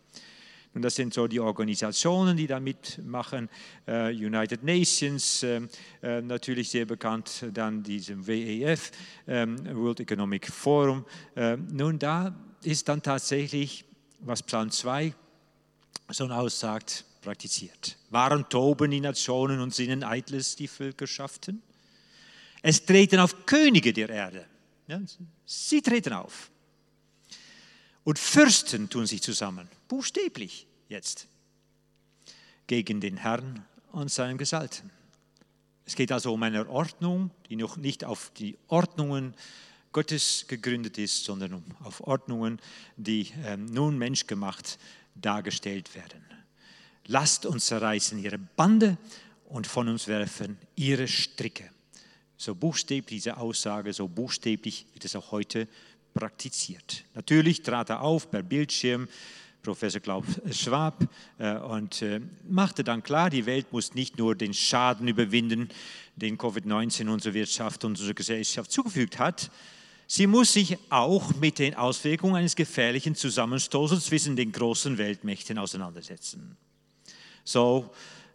Und 0.73 0.83
das 0.83 0.95
sind 0.95 1.13
so 1.13 1.27
die 1.27 1.39
Organisationen, 1.39 2.37
die 2.37 2.45
da 2.47 2.59
mitmachen. 2.59 3.49
Uh, 3.87 4.07
United 4.07 4.63
Nations, 4.63 5.43
uh, 5.43 5.61
uh, 6.03 6.21
natürlich 6.21 6.69
sehr 6.69 6.85
bekannt, 6.85 7.45
dann 7.53 7.81
diesem 7.81 8.25
WEF, 8.25 8.91
ähm, 9.27 9.57
World 9.75 9.99
Economic 9.99 10.47
Forum. 10.47 11.05
nun, 11.71 11.97
da 11.97 12.35
ist 12.63 12.87
dann 12.87 13.01
tatsächlich, 13.01 13.83
was 14.19 14.43
Psalm 14.43 14.69
2 14.69 15.13
so 16.09 16.27
aussagt, 16.27 17.05
praktiziert. 17.21 17.97
Waren 18.09 18.47
toben 18.47 18.91
die 18.91 19.01
Nationen 19.01 19.59
und 19.59 19.73
sinnen 19.73 20.03
eitles 20.03 20.55
die 20.55 20.67
Völkerschaften? 20.67 21.61
Es 22.61 22.85
treten 22.85 23.19
auf 23.19 23.45
Könige 23.45 23.91
der 23.93 24.09
Erde. 24.09 24.45
Ja, 24.87 25.01
sie 25.45 25.81
treten 25.81 26.13
auf. 26.13 26.51
Und 28.03 28.17
Fürsten 28.17 28.89
tun 28.89 29.05
sich 29.05 29.21
zusammen, 29.21 29.67
buchstäblich 29.87 30.68
jetzt, 30.89 31.27
gegen 32.67 32.99
den 32.99 33.17
Herrn 33.17 33.65
und 33.91 34.11
seinen 34.11 34.37
Gesalten. 34.37 34.91
Es 35.85 35.95
geht 35.95 36.11
also 36.11 36.33
um 36.33 36.43
eine 36.43 36.67
Ordnung, 36.67 37.31
die 37.49 37.55
noch 37.55 37.77
nicht 37.77 38.03
auf 38.03 38.31
die 38.37 38.57
Ordnungen 38.67 39.33
Gottes 39.91 40.45
gegründet 40.47 40.97
ist, 40.97 41.23
sondern 41.23 41.63
auf 41.83 42.01
Ordnungen, 42.01 42.59
die 42.95 43.31
ähm, 43.43 43.65
nun 43.65 43.97
menschgemacht 43.97 44.77
dargestellt 45.15 45.95
werden. 45.95 46.23
Lasst 47.05 47.47
uns 47.47 47.65
zerreißen 47.67 48.19
ihre 48.19 48.37
Bande 48.37 48.97
und 49.45 49.65
von 49.65 49.87
uns 49.87 50.07
werfen 50.07 50.59
ihre 50.75 51.07
Stricke. 51.07 51.71
So 52.37 52.53
buchstäblich 52.53 53.23
diese 53.23 53.37
Aussage, 53.37 53.93
so 53.93 54.07
buchstäblich 54.07 54.85
wird 54.93 55.05
es 55.05 55.15
auch 55.15 55.31
heute 55.31 55.67
praktiziert. 56.13 57.03
Natürlich 57.15 57.63
trat 57.63 57.89
er 57.89 58.01
auf 58.01 58.29
per 58.29 58.43
Bildschirm, 58.43 59.07
Professor 59.61 59.99
Klaus 59.99 60.25
Schwab, 60.51 61.07
äh, 61.37 61.57
und 61.57 62.01
äh, 62.01 62.21
machte 62.47 62.83
dann 62.83 63.03
klar, 63.03 63.29
die 63.29 63.45
Welt 63.45 63.71
muss 63.71 63.93
nicht 63.93 64.17
nur 64.17 64.35
den 64.35 64.53
Schaden 64.53 65.07
überwinden, 65.07 65.69
den 66.15 66.37
Covid-19 66.37 67.09
unserer 67.09 67.33
Wirtschaft 67.33 67.83
und 67.83 67.91
unserer 67.91 68.13
Gesellschaft 68.13 68.71
zugefügt 68.71 69.19
hat, 69.19 69.51
sie 70.07 70.27
muss 70.27 70.53
sich 70.53 70.77
auch 70.89 71.35
mit 71.35 71.59
den 71.59 71.75
Auswirkungen 71.75 72.35
eines 72.35 72.55
gefährlichen 72.55 73.15
Zusammenstoßes 73.15 74.05
zwischen 74.05 74.35
den 74.35 74.51
großen 74.51 74.97
Weltmächten 74.97 75.57
auseinandersetzen. 75.57 76.57
So 77.43 77.89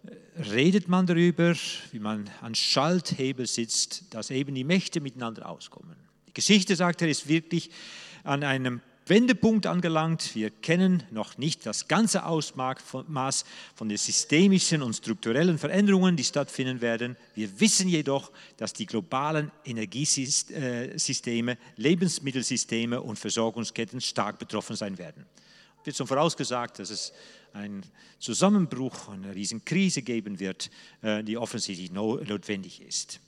äh, 0.04 0.42
redet 0.42 0.88
man 0.88 1.06
darüber, 1.06 1.54
wie 1.92 1.98
man 2.00 2.28
an 2.42 2.54
Schalthebel 2.54 3.46
sitzt, 3.46 4.04
dass 4.10 4.30
eben 4.30 4.54
die 4.54 4.64
Mächte 4.64 5.00
miteinander 5.00 5.48
auskommen. 5.48 5.96
Die 6.28 6.34
Geschichte, 6.34 6.76
sagt 6.76 7.00
er, 7.00 7.08
ist 7.08 7.28
wirklich 7.28 7.70
an 8.24 8.42
einem 8.42 8.80
Wendepunkt 9.06 9.66
angelangt. 9.66 10.34
Wir 10.34 10.50
kennen 10.50 11.02
noch 11.10 11.36
nicht 11.36 11.66
das 11.66 11.88
ganze 11.88 12.24
Ausmaß 12.24 13.44
von 13.74 13.88
den 13.88 13.98
systemischen 13.98 14.80
und 14.82 14.94
strukturellen 14.96 15.58
Veränderungen, 15.58 16.16
die 16.16 16.24
stattfinden 16.24 16.80
werden. 16.80 17.16
Wir 17.34 17.60
wissen 17.60 17.88
jedoch, 17.88 18.32
dass 18.56 18.72
die 18.72 18.86
globalen 18.86 19.50
Energiesysteme, 19.64 21.58
Lebensmittelsysteme 21.76 23.02
und 23.02 23.18
Versorgungsketten 23.18 24.00
stark 24.00 24.38
betroffen 24.38 24.76
sein 24.76 24.96
werden. 24.96 25.26
Es 25.80 25.86
wird 25.86 25.96
schon 25.96 26.06
vorausgesagt, 26.06 26.78
dass 26.78 26.88
es 26.88 27.12
einen 27.52 27.84
Zusammenbruch, 28.18 29.10
eine 29.10 29.34
Riesenkrise 29.34 30.00
geben 30.00 30.40
wird, 30.40 30.70
äh, 31.02 31.22
die 31.22 31.36
offensichtlich 31.36 31.92
notwendig 31.92 32.80
ist. 32.80 33.20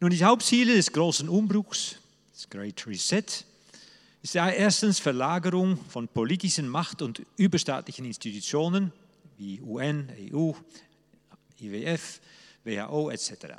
Nun, 0.00 0.10
die 0.10 0.24
Hauptziele 0.24 0.74
des 0.74 0.90
großen 0.92 1.28
Umbruchs, 1.28 1.96
das 2.32 2.48
Great 2.48 2.86
Reset, 2.86 3.24
ist 4.26 4.34
ja 4.34 4.50
erstens 4.50 4.98
Verlagerung 4.98 5.78
von 5.88 6.08
politischen 6.08 6.68
Macht- 6.68 7.00
und 7.00 7.22
überstaatlichen 7.36 8.04
Institutionen 8.04 8.90
wie 9.38 9.60
UN, 9.60 10.10
EU, 10.32 10.50
IWF, 11.60 12.20
WHO 12.64 13.10
etc. 13.10 13.54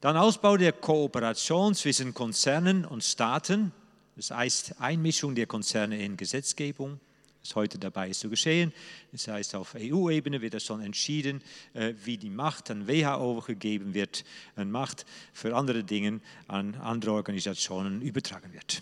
Dann 0.00 0.16
Ausbau 0.16 0.56
der 0.56 0.72
Kooperation 0.72 1.74
zwischen 1.74 2.14
Konzernen 2.14 2.86
und 2.86 3.04
Staaten, 3.04 3.72
das 4.16 4.30
heißt 4.30 4.80
Einmischung 4.80 5.34
der 5.34 5.44
Konzerne 5.44 6.02
in 6.02 6.16
Gesetzgebung, 6.16 6.98
was 7.42 7.54
heute 7.54 7.78
dabei 7.78 8.08
ist 8.08 8.20
zu 8.20 8.30
geschehen. 8.30 8.72
Das 9.12 9.28
heißt, 9.28 9.54
auf 9.54 9.74
EU-Ebene 9.78 10.40
wird 10.40 10.54
es 10.54 10.64
schon 10.64 10.80
entschieden, 10.80 11.42
äh, 11.74 11.92
wie 12.06 12.16
die 12.16 12.30
Macht 12.30 12.70
an 12.70 12.88
WHO 12.88 13.42
gegeben 13.42 13.92
wird, 13.92 14.24
an 14.56 14.70
Macht 14.70 15.04
für 15.34 15.54
andere 15.54 15.84
Dinge 15.84 16.20
an 16.46 16.74
andere 16.76 17.12
Organisationen 17.12 18.00
übertragen 18.00 18.50
wird 18.54 18.80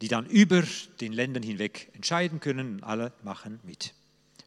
die 0.00 0.08
dann 0.08 0.26
über 0.26 0.62
den 1.00 1.12
Ländern 1.12 1.42
hinweg 1.42 1.90
entscheiden 1.94 2.40
können. 2.40 2.82
Alle 2.82 3.12
machen 3.22 3.60
mit. 3.64 3.94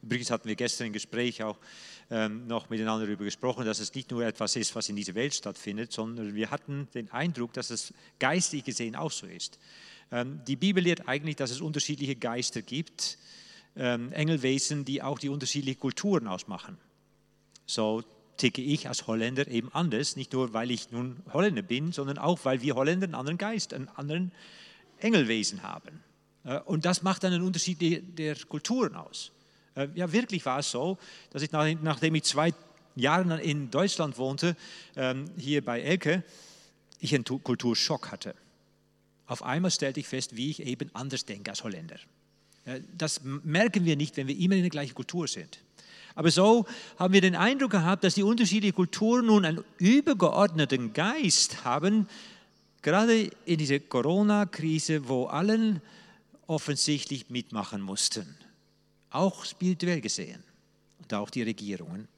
Übrigens 0.02 0.30
hatten 0.30 0.48
wir 0.48 0.56
gestern 0.56 0.88
im 0.88 0.92
Gespräch 0.92 1.42
auch 1.42 1.58
ähm, 2.10 2.46
noch 2.46 2.70
miteinander 2.70 3.06
darüber 3.06 3.24
gesprochen, 3.24 3.66
dass 3.66 3.80
es 3.80 3.94
nicht 3.94 4.10
nur 4.10 4.24
etwas 4.24 4.56
ist, 4.56 4.74
was 4.74 4.88
in 4.88 4.96
dieser 4.96 5.14
Welt 5.14 5.34
stattfindet, 5.34 5.92
sondern 5.92 6.34
wir 6.34 6.50
hatten 6.50 6.88
den 6.94 7.10
Eindruck, 7.10 7.52
dass 7.52 7.70
es 7.70 7.92
geistig 8.18 8.64
gesehen 8.64 8.96
auch 8.96 9.12
so 9.12 9.26
ist. 9.26 9.58
Ähm, 10.10 10.40
die 10.46 10.56
Bibel 10.56 10.82
lehrt 10.82 11.06
eigentlich, 11.06 11.36
dass 11.36 11.50
es 11.50 11.60
unterschiedliche 11.60 12.16
Geister 12.16 12.62
gibt, 12.62 13.18
ähm, 13.76 14.12
Engelwesen, 14.12 14.84
die 14.84 15.02
auch 15.02 15.18
die 15.18 15.28
unterschiedlichen 15.28 15.78
Kulturen 15.78 16.26
ausmachen. 16.26 16.78
So 17.66 18.02
ticke 18.36 18.62
ich 18.62 18.88
als 18.88 19.06
Holländer 19.06 19.46
eben 19.48 19.72
anders, 19.72 20.16
nicht 20.16 20.32
nur 20.32 20.54
weil 20.54 20.70
ich 20.70 20.90
nun 20.90 21.22
Holländer 21.32 21.62
bin, 21.62 21.92
sondern 21.92 22.18
auch 22.18 22.40
weil 22.44 22.62
wir 22.62 22.74
Holländer 22.74 23.04
einen 23.04 23.14
anderen 23.14 23.38
Geist, 23.38 23.74
einen 23.74 23.88
anderen 23.88 24.32
Engelwesen 25.02 25.62
haben. 25.62 26.02
Äh, 26.44 26.58
und 26.60 26.84
das 26.84 27.02
macht 27.02 27.24
dann 27.24 27.32
einen 27.32 27.44
Unterschied 27.44 28.18
der 28.18 28.36
Kulturen 28.36 28.94
aus. 28.94 29.32
Äh, 29.74 29.88
ja, 29.94 30.12
wirklich 30.12 30.44
war 30.46 30.60
es 30.60 30.70
so, 30.70 30.98
dass 31.30 31.42
ich, 31.42 31.50
nachdem 31.52 32.14
ich 32.14 32.24
zwei 32.24 32.52
Jahre 32.96 33.40
in 33.40 33.70
Deutschland 33.70 34.18
wohnte, 34.18 34.56
ähm, 34.96 35.26
hier 35.36 35.64
bei 35.64 35.80
Elke, 35.80 36.24
ich 36.98 37.14
einen 37.14 37.24
Kulturschock 37.24 38.10
hatte. 38.10 38.34
Auf 39.26 39.42
einmal 39.42 39.70
stellte 39.70 40.00
ich 40.00 40.08
fest, 40.08 40.36
wie 40.36 40.50
ich 40.50 40.62
eben 40.62 40.90
anders 40.92 41.24
denke 41.24 41.50
als 41.50 41.62
Holländer. 41.62 41.96
Äh, 42.64 42.80
das 42.96 43.22
merken 43.22 43.84
wir 43.84 43.96
nicht, 43.96 44.16
wenn 44.16 44.26
wir 44.26 44.36
immer 44.36 44.56
in 44.56 44.62
der 44.62 44.70
gleichen 44.70 44.94
Kultur 44.94 45.28
sind. 45.28 45.60
Aber 46.14 46.30
so 46.30 46.66
haben 46.98 47.14
wir 47.14 47.20
den 47.20 47.36
Eindruck 47.36 47.70
gehabt, 47.70 48.02
dass 48.04 48.16
die 48.16 48.24
unterschiedlichen 48.24 48.74
Kulturen 48.74 49.26
nun 49.26 49.44
einen 49.44 49.64
übergeordneten 49.78 50.92
Geist 50.92 51.64
haben, 51.64 52.08
Gerade 52.82 53.30
in 53.44 53.58
dieser 53.58 53.78
Corona-Krise, 53.78 55.08
wo 55.08 55.26
allen 55.26 55.82
offensichtlich 56.46 57.28
mitmachen 57.28 57.80
mussten, 57.80 58.36
auch 59.10 59.44
spirituell 59.44 60.00
gesehen 60.00 60.42
und 60.98 61.12
auch 61.14 61.30
die 61.30 61.42
Regierungen. 61.42 62.08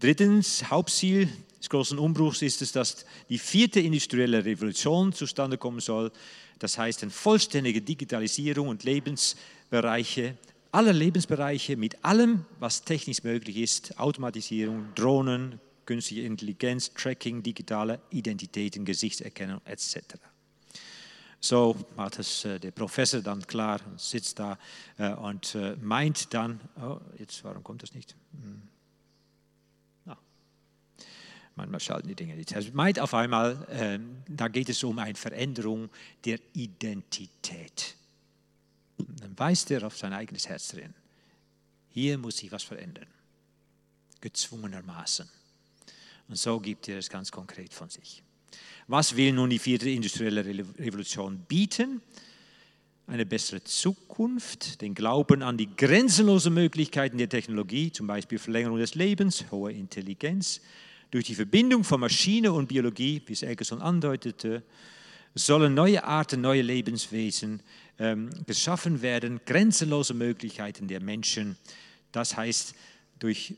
Drittens, 0.00 0.70
Hauptziel 0.70 1.28
des 1.58 1.68
großen 1.68 1.98
Umbruchs 1.98 2.40
ist 2.42 2.62
es, 2.62 2.70
dass 2.70 3.04
die 3.28 3.38
vierte 3.38 3.80
industrielle 3.80 4.44
Revolution 4.44 5.12
zustande 5.12 5.58
kommen 5.58 5.80
soll. 5.80 6.12
Das 6.60 6.78
heißt, 6.78 7.02
eine 7.02 7.10
vollständige 7.10 7.82
Digitalisierung 7.82 8.68
und 8.68 8.84
Lebensbereiche, 8.84 10.36
aller 10.70 10.92
Lebensbereiche 10.92 11.76
mit 11.76 12.04
allem, 12.04 12.44
was 12.60 12.84
technisch 12.84 13.24
möglich 13.24 13.56
ist, 13.56 13.98
Automatisierung, 13.98 14.86
Drohnen, 14.94 15.58
künstliche 15.88 16.20
Intelligenz, 16.26 16.92
Tracking, 16.92 17.42
digitale 17.42 17.98
Identitäten, 18.10 18.84
Gesichtserkennung 18.84 19.62
etc. 19.64 20.16
So 21.40 21.74
macht 21.96 22.18
es 22.18 22.44
äh, 22.44 22.60
der 22.60 22.72
Professor 22.72 23.22
dann 23.22 23.46
klar 23.46 23.80
und 23.86 23.98
sitzt 23.98 24.38
da 24.38 24.58
äh, 24.98 25.14
und 25.14 25.54
äh, 25.54 25.76
meint 25.80 26.34
dann, 26.34 26.60
oh, 26.78 27.00
jetzt, 27.16 27.42
warum 27.42 27.64
kommt 27.64 27.82
das 27.82 27.94
nicht? 27.94 28.14
Hm. 28.32 28.62
Ah. 30.04 30.18
Manchmal 31.56 31.80
schalten 31.80 32.08
die 32.08 32.14
Dinge 32.14 32.36
nicht. 32.36 32.52
Er 32.52 32.62
meint 32.74 33.00
auf 33.00 33.14
einmal, 33.14 33.66
äh, 33.70 33.98
da 34.28 34.48
geht 34.48 34.68
es 34.68 34.84
um 34.84 34.98
eine 34.98 35.14
Veränderung 35.14 35.88
der 36.26 36.38
Identität. 36.52 37.96
dann 38.98 39.38
weist 39.38 39.70
er 39.70 39.86
auf 39.86 39.96
sein 39.96 40.12
eigenes 40.12 40.50
Herz 40.50 40.68
drin. 40.68 40.92
Hier 41.88 42.18
muss 42.18 42.36
sich 42.36 42.52
was 42.52 42.62
verändern. 42.62 43.06
Gezwungenermaßen. 44.20 45.37
Und 46.28 46.36
so 46.36 46.60
gibt 46.60 46.88
er 46.88 46.98
es 46.98 47.08
ganz 47.08 47.30
konkret 47.30 47.72
von 47.72 47.88
sich. 47.88 48.22
Was 48.86 49.16
will 49.16 49.32
nun 49.32 49.50
die 49.50 49.58
vierte 49.58 49.90
industrielle 49.90 50.44
Revolution 50.44 51.38
bieten? 51.48 52.00
Eine 53.06 53.24
bessere 53.24 53.64
Zukunft, 53.64 54.82
den 54.82 54.94
Glauben 54.94 55.42
an 55.42 55.56
die 55.56 55.74
grenzenlosen 55.74 56.52
Möglichkeiten 56.52 57.16
der 57.16 57.28
Technologie, 57.28 57.90
zum 57.90 58.06
Beispiel 58.06 58.38
Verlängerung 58.38 58.78
des 58.78 58.94
Lebens, 58.94 59.44
hohe 59.50 59.72
Intelligenz. 59.72 60.60
Durch 61.10 61.24
die 61.24 61.34
Verbindung 61.34 61.84
von 61.84 62.00
Maschine 62.00 62.52
und 62.52 62.68
Biologie, 62.68 63.22
wie 63.24 63.32
es 63.32 63.42
Elkerson 63.42 63.80
andeutete, 63.80 64.62
sollen 65.34 65.72
neue 65.72 66.04
Arten, 66.04 66.42
neue 66.42 66.62
Lebenswesen 66.62 67.62
ähm, 67.98 68.30
geschaffen 68.46 69.00
werden, 69.00 69.40
grenzenlose 69.46 70.12
Möglichkeiten 70.12 70.88
der 70.88 71.00
Menschen. 71.00 71.56
Das 72.12 72.36
heißt 72.36 72.74
durch 73.18 73.54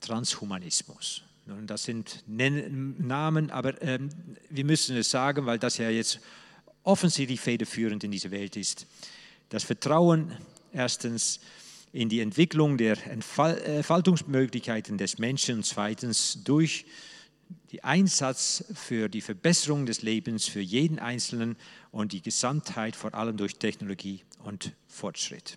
Transhumanismus. 0.00 1.22
Das 1.66 1.84
sind 1.84 2.24
Namen, 2.26 3.50
aber 3.50 3.80
ähm, 3.80 4.10
wir 4.50 4.64
müssen 4.66 4.98
es 4.98 5.10
sagen, 5.10 5.46
weil 5.46 5.58
das 5.58 5.78
ja 5.78 5.88
jetzt 5.88 6.20
offensichtlich 6.82 7.40
federführend 7.40 8.04
in 8.04 8.10
dieser 8.10 8.30
Welt 8.30 8.54
ist. 8.56 8.86
Das 9.48 9.64
Vertrauen 9.64 10.36
erstens 10.72 11.40
in 11.92 12.10
die 12.10 12.20
Entwicklung 12.20 12.76
der 12.76 12.98
Entfaltungsmöglichkeiten 13.06 14.98
des 14.98 15.18
Menschen 15.18 15.56
und 15.56 15.64
zweitens 15.64 16.44
durch 16.44 16.84
den 17.72 17.82
Einsatz 17.82 18.64
für 18.74 19.08
die 19.08 19.22
Verbesserung 19.22 19.86
des 19.86 20.02
Lebens 20.02 20.46
für 20.46 20.60
jeden 20.60 20.98
Einzelnen 20.98 21.56
und 21.90 22.12
die 22.12 22.20
Gesamtheit 22.20 22.94
vor 22.94 23.14
allem 23.14 23.38
durch 23.38 23.56
Technologie 23.56 24.22
und 24.44 24.74
Fortschritt. 24.86 25.56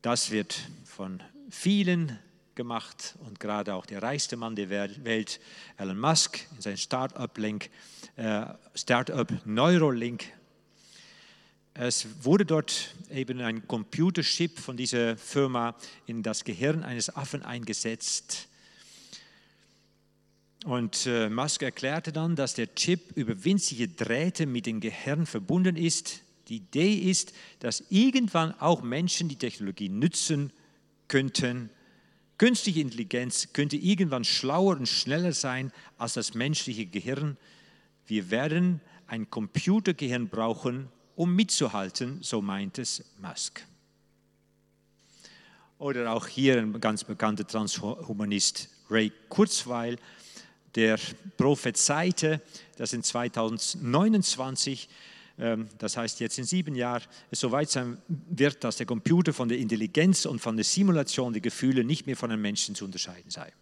Das 0.00 0.30
wird 0.30 0.56
von 0.84 1.22
vielen 1.50 2.18
gemacht 2.56 3.14
und 3.24 3.38
gerade 3.38 3.74
auch 3.74 3.86
der 3.86 4.02
reichste 4.02 4.36
Mann 4.36 4.56
der 4.56 4.70
Welt, 4.70 5.40
Elon 5.76 5.98
Musk, 5.98 6.40
in 6.56 6.62
sein 6.62 6.76
Startup-Link, 6.76 7.70
äh, 8.16 8.46
Startup 8.74 9.30
Neurolink. 9.44 10.24
Es 11.74 12.06
wurde 12.22 12.46
dort 12.46 12.94
eben 13.12 13.40
ein 13.40 13.68
Computerchip 13.68 14.58
von 14.58 14.78
dieser 14.78 15.18
Firma 15.18 15.76
in 16.06 16.22
das 16.22 16.42
Gehirn 16.42 16.82
eines 16.82 17.14
Affen 17.14 17.42
eingesetzt. 17.42 18.48
und 20.64 21.06
äh, 21.06 21.28
Musk 21.28 21.62
erklärte 21.62 22.12
dann, 22.12 22.34
dass 22.34 22.54
der 22.54 22.74
Chip 22.74 23.12
über 23.14 23.44
winzige 23.44 23.88
Drähte 23.88 24.46
mit 24.46 24.66
dem 24.66 24.80
Gehirn 24.80 25.26
verbunden 25.26 25.76
ist. 25.76 26.22
Die 26.48 26.56
Idee 26.56 26.94
ist, 26.94 27.32
dass 27.60 27.84
irgendwann 27.90 28.58
auch 28.60 28.82
Menschen 28.82 29.28
die 29.28 29.36
Technologie 29.36 29.88
nützen 29.88 30.52
könnten. 31.08 31.70
Künstliche 32.38 32.80
Intelligenz 32.80 33.52
könnte 33.52 33.76
irgendwann 33.76 34.24
schlauer 34.24 34.76
und 34.76 34.88
schneller 34.88 35.32
sein 35.32 35.72
als 35.96 36.14
das 36.14 36.34
menschliche 36.34 36.84
Gehirn. 36.86 37.38
Wir 38.06 38.30
werden 38.30 38.80
ein 39.06 39.30
Computergehirn 39.30 40.28
brauchen, 40.28 40.88
um 41.14 41.34
mitzuhalten, 41.34 42.18
so 42.22 42.42
meint 42.42 42.78
es 42.78 43.04
Musk. 43.20 43.64
Oder 45.78 46.12
auch 46.12 46.26
hier 46.26 46.58
ein 46.58 46.78
ganz 46.80 47.04
bekannter 47.04 47.46
Transhumanist, 47.46 48.68
Ray 48.90 49.12
Kurzweil, 49.28 49.98
der 50.74 50.98
prophezeite, 51.38 52.42
dass 52.76 52.92
in 52.92 53.02
2029, 53.02 54.88
ähm, 54.88 55.15
das 55.36 55.96
heißt 55.98 56.20
jetzt 56.20 56.38
in 56.38 56.44
sieben 56.44 56.74
Jahren, 56.74 57.02
es 57.30 57.40
soweit 57.40 57.68
sein 57.68 57.98
wird, 58.08 58.64
dass 58.64 58.78
der 58.78 58.86
Computer 58.86 59.34
von 59.34 59.48
der 59.48 59.58
Intelligenz 59.58 60.24
und 60.24 60.38
von 60.38 60.56
der 60.56 60.64
Simulation 60.64 61.34
der 61.34 61.42
Gefühle 61.42 61.84
nicht 61.84 62.06
mehr 62.06 62.16
von 62.16 62.30
einem 62.30 62.40
Menschen 62.40 62.74
zu 62.74 62.86
unterscheiden 62.86 63.30
sei. 63.30 63.52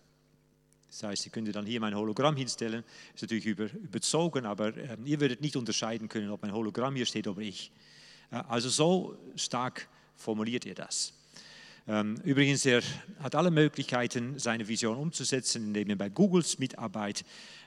Das 0.95 1.03
heißt, 1.03 1.23
Sie 1.25 1.31
können 1.31 1.51
dann 1.51 1.67
hier 1.67 1.81
mein 1.81 1.97
Hologramm 1.97 2.37
hinstellen, 2.37 2.85
ist 3.13 3.23
natürlich 3.23 3.47
über, 3.47 3.65
überzogen, 3.65 4.47
aber 4.47 4.77
äh, 4.77 4.97
ihr 5.05 5.21
würdet 5.21 5.41
nicht 5.41 5.57
unterscheiden 5.57 6.09
können, 6.09 6.31
ob 6.31 6.43
mein 6.43 6.53
Hologramm 6.53 6.95
hier 6.95 7.07
steht 7.07 7.27
oder 7.27 7.41
ich. 7.41 7.73
Äh, 8.31 8.37
also 8.47 8.69
so 8.69 9.19
stark 9.35 9.89
formuliert 10.15 10.65
ihr 10.67 10.77
das. 10.77 11.13
Ähm, 11.87 12.17
übrigens, 12.25 12.65
er 12.65 12.83
hat 13.23 13.35
alle 13.35 13.51
Möglichkeiten, 13.51 14.39
seine 14.39 14.69
Vision 14.69 14.97
umzusetzen, 14.97 15.65
indem 15.65 15.91
er 15.91 15.97
bei 15.97 16.09
Googles 16.09 16.59
Mitarbeit 16.59 17.25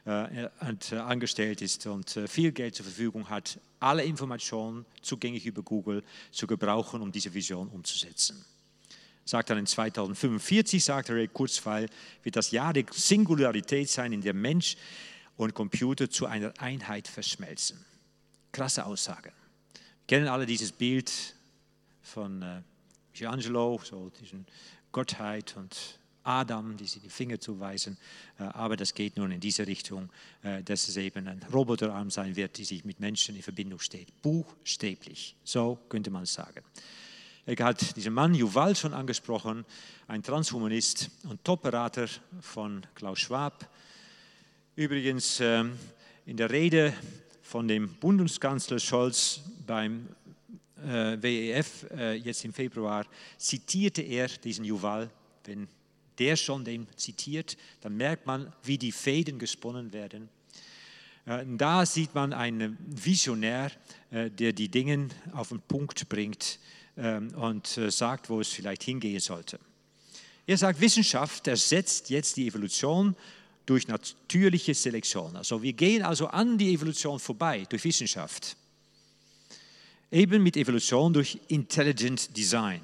äh, 0.08 0.46
äh, 0.46 0.96
angestellt 0.96 1.62
ist 1.62 1.86
und 1.86 2.18
äh, 2.18 2.28
viel 2.28 2.52
Geld 2.52 2.76
zur 2.76 2.86
Verfügung 2.86 3.30
hat, 3.30 3.60
alle 3.80 4.04
Informationen 4.04 4.86
zugänglich 5.04 5.46
über 5.46 5.62
Google 5.62 6.04
zu 6.32 6.48
gebrauchen, 6.48 7.02
um 7.02 7.12
diese 7.12 7.34
Vision 7.34 7.68
umzusetzen. 7.68 8.44
Sagt 9.24 9.52
dann 9.52 9.60
in 9.60 9.68
2045, 9.68 10.84
sagt 10.84 11.12
Ray 11.12 11.28
Kurzweil, 11.28 11.88
wird 12.24 12.38
das 12.38 12.50
Jahr 12.52 12.74
der 12.74 12.86
Singularität 12.92 13.90
sein, 13.90 14.14
in 14.14 14.22
der 14.22 14.34
Mensch 14.34 14.78
und 15.36 15.54
Computer 15.54 16.10
zu 16.10 16.26
einer 16.26 16.54
Einheit 16.58 17.08
verschmelzen. 17.08 17.86
Krasse 18.52 18.86
Aussage. 18.86 19.32
Wir 19.74 20.18
kennen 20.18 20.28
alle 20.28 20.46
dieses 20.46 20.72
Bild 20.72 21.12
von 22.02 22.64
Michelangelo, 23.18 23.80
so 23.84 24.12
diesen 24.22 24.46
Gottheit 24.92 25.56
und 25.58 25.76
Adam, 26.22 26.78
die 26.78 26.86
sie 26.86 27.00
die 27.00 27.10
Finger 27.10 27.40
zuweisen. 27.40 27.98
Äh, 28.38 28.44
aber 28.44 28.78
das 28.78 28.94
geht 28.94 29.18
nun 29.18 29.32
in 29.32 29.40
diese 29.40 29.66
Richtung, 29.66 30.10
äh, 30.44 30.62
dass 30.62 30.88
es 30.88 30.98
eben 30.98 31.28
ein 31.28 31.42
Roboterarm 31.52 32.12
sein 32.12 32.36
wird, 32.36 32.60
die 32.60 32.64
sich 32.64 32.86
mit 32.86 33.00
Menschen 33.00 33.36
in 33.36 33.42
Verbindung 33.42 33.80
steht. 33.80 34.22
Buchstäblich, 34.22 35.36
so 35.44 35.80
könnte 35.90 36.12
man 36.12 36.28
sagen. 36.28 36.64
Er 37.48 37.66
hat 37.66 37.96
diesen 37.96 38.14
Mann 38.14 38.36
Yuval 38.36 38.76
schon 38.76 38.94
angesprochen, 38.94 39.66
ein 40.08 40.22
Transhumanist 40.22 41.10
und 41.24 41.44
Top-Berater 41.44 42.08
von 42.42 42.86
Klaus 42.94 43.18
Schwab. 43.18 43.68
Übrigens 44.76 45.40
ähm, 45.40 45.76
in 46.28 46.38
der 46.38 46.52
Rede 46.52 46.94
von 47.42 47.68
dem 47.68 47.96
Bundeskanzler 47.96 48.78
Scholz 48.78 49.42
beim 49.66 50.08
äh, 50.86 51.22
WEF 51.22 51.86
äh, 51.92 52.14
jetzt 52.16 52.44
im 52.46 52.54
Februar, 52.54 53.06
zitierte 53.38 54.02
er 54.02 54.28
diesen 54.28 54.66
Yuval. 54.66 55.10
Wenn 55.46 55.68
der 56.20 56.36
schon 56.36 56.66
den 56.66 56.88
zitiert, 56.96 57.58
dann 57.82 57.96
merkt 57.96 58.26
man, 58.26 58.52
wie 58.64 58.78
die 58.78 58.92
Fäden 58.92 59.40
gesponnen 59.40 59.94
werden. 59.94 60.30
Äh, 61.26 61.46
da 61.46 61.86
sieht 61.86 62.16
man 62.16 62.34
einen 62.34 62.78
Visionär, 62.88 63.72
äh, 64.12 64.30
der 64.30 64.54
die 64.54 64.70
Dinge 64.70 65.10
auf 65.34 65.50
den 65.50 65.62
Punkt 65.62 66.08
bringt 66.10 66.60
ähm, 66.98 67.30
und 67.36 67.78
äh, 67.78 67.92
sagt, 67.92 68.30
wo 68.30 68.40
es 68.40 68.50
vielleicht 68.50 68.84
hingehen 68.84 69.20
sollte. 69.20 69.60
Er 70.46 70.58
sagt, 70.58 70.80
Wissenschaft 70.80 71.48
ersetzt 71.48 72.10
jetzt 72.10 72.38
die 72.38 72.48
Evolution 72.48 73.16
durch 73.66 73.88
natürliche 73.90 74.74
Selektion. 74.74 75.36
Also 75.36 75.62
wir 75.62 75.74
gehen 75.74 76.02
also 76.02 76.28
an 76.28 76.58
die 76.58 76.74
Evolution 76.74 77.20
vorbei 77.20 77.66
durch 77.70 77.84
Wissenschaft. 77.84 78.56
Eben 80.12 80.42
mit 80.42 80.56
Evolution 80.56 81.12
durch 81.12 81.38
Intelligent 81.50 82.36
Design. 82.36 82.82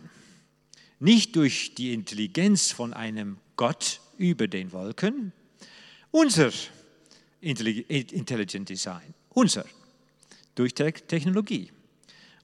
Nicht 1.00 1.36
durch 1.36 1.74
die 1.76 1.94
Intelligenz 1.94 2.72
von 2.72 2.94
einem 2.94 3.38
Gott 3.56 4.02
über 4.18 4.48
den 4.48 4.72
Wolken, 4.72 5.32
unser 6.12 6.52
Intelligent 7.42 8.70
Design, 8.70 9.14
unser, 9.30 9.66
durch 10.56 10.74
Technologie. 10.74 11.72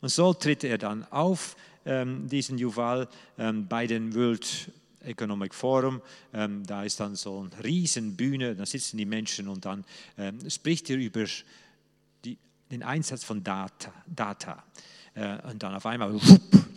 Und 0.02 0.10
so 0.10 0.34
tritt 0.34 0.64
er 0.64 0.78
dann 0.78 1.06
auf, 1.12 1.56
ähm, 1.86 2.28
diesen 2.28 2.58
Yuval, 2.58 3.08
ähm, 3.38 3.68
bei 3.68 3.86
den 3.86 4.14
World 4.16 4.72
Economic 5.02 5.54
Forum. 5.54 6.02
Ähm, 6.34 6.66
da 6.66 6.84
ist 6.84 7.00
dann 7.00 7.16
so 7.16 7.40
eine 7.40 7.64
Riesenbühne, 7.64 8.56
da 8.56 8.66
sitzen 8.66 8.98
die 8.98 9.06
Menschen 9.06 9.48
und 9.48 9.66
dann 9.66 9.86
spricht 10.50 10.90
er 10.90 10.98
über 10.98 11.26
den 12.72 12.84
Einsatz 12.84 13.24
von 13.24 13.44
Data. 13.44 13.92
Data. 14.08 14.64
Äh, 15.16 15.38
und 15.50 15.62
dann 15.64 15.76
auf 15.76 15.86
einmal, 15.86 16.20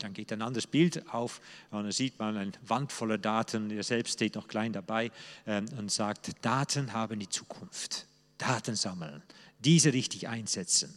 dann 0.01 0.12
geht 0.12 0.32
ein 0.32 0.43
anderes 0.43 0.66
Bild 0.66 1.09
auf 1.12 1.40
und 1.70 1.84
dann 1.84 1.93
sieht 1.93 2.18
man 2.18 2.36
eine 2.36 2.53
Wand 2.66 2.93
voller 2.93 3.18
Daten. 3.18 3.70
Er 3.70 3.82
selbst 3.82 4.14
steht 4.14 4.34
noch 4.34 4.49
klein 4.49 4.72
dabei 4.72 5.11
ähm, 5.47 5.66
und 5.78 5.90
sagt, 5.90 6.32
Daten 6.43 6.93
haben 6.93 7.18
die 7.18 7.28
Zukunft. 7.28 8.07
Daten 8.38 8.74
sammeln, 8.74 9.22
diese 9.61 9.93
richtig 9.93 10.28
einsetzen. 10.28 10.93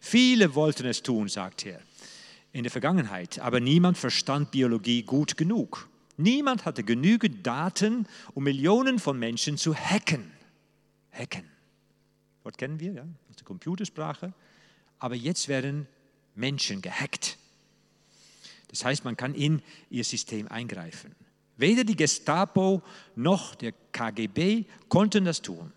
Viele 0.00 0.54
wollten 0.54 0.86
es 0.86 1.02
tun, 1.02 1.28
sagt 1.28 1.66
er, 1.66 1.80
in 2.52 2.64
der 2.64 2.72
Vergangenheit, 2.72 3.38
aber 3.38 3.60
niemand 3.60 3.98
verstand 3.98 4.50
Biologie 4.50 5.02
gut 5.02 5.36
genug. 5.36 5.88
Niemand 6.16 6.64
hatte 6.64 6.82
genügend 6.82 7.46
Daten, 7.46 8.06
um 8.34 8.44
Millionen 8.44 8.98
von 8.98 9.18
Menschen 9.18 9.56
zu 9.56 9.74
hacken. 9.74 10.30
Hacken. 11.12 11.44
Wort 12.42 12.58
kennen 12.58 12.80
wir, 12.80 12.92
ja, 12.92 13.04
der 13.42 13.46
Computersprache. 13.46 14.32
Aber 14.98 15.14
jetzt 15.14 15.48
werden 15.48 15.86
Menschen 16.34 16.80
gehackt. 16.80 17.36
Das 18.68 18.84
heißt, 18.84 19.04
man 19.04 19.16
kann 19.16 19.34
in 19.34 19.62
ihr 19.90 20.04
System 20.04 20.48
eingreifen. 20.48 21.14
Weder 21.56 21.84
die 21.84 21.96
Gestapo 21.96 22.82
noch 23.14 23.54
der 23.54 23.72
KGB 23.92 24.64
konnten 24.88 25.24
das 25.24 25.42
tun. 25.42 25.72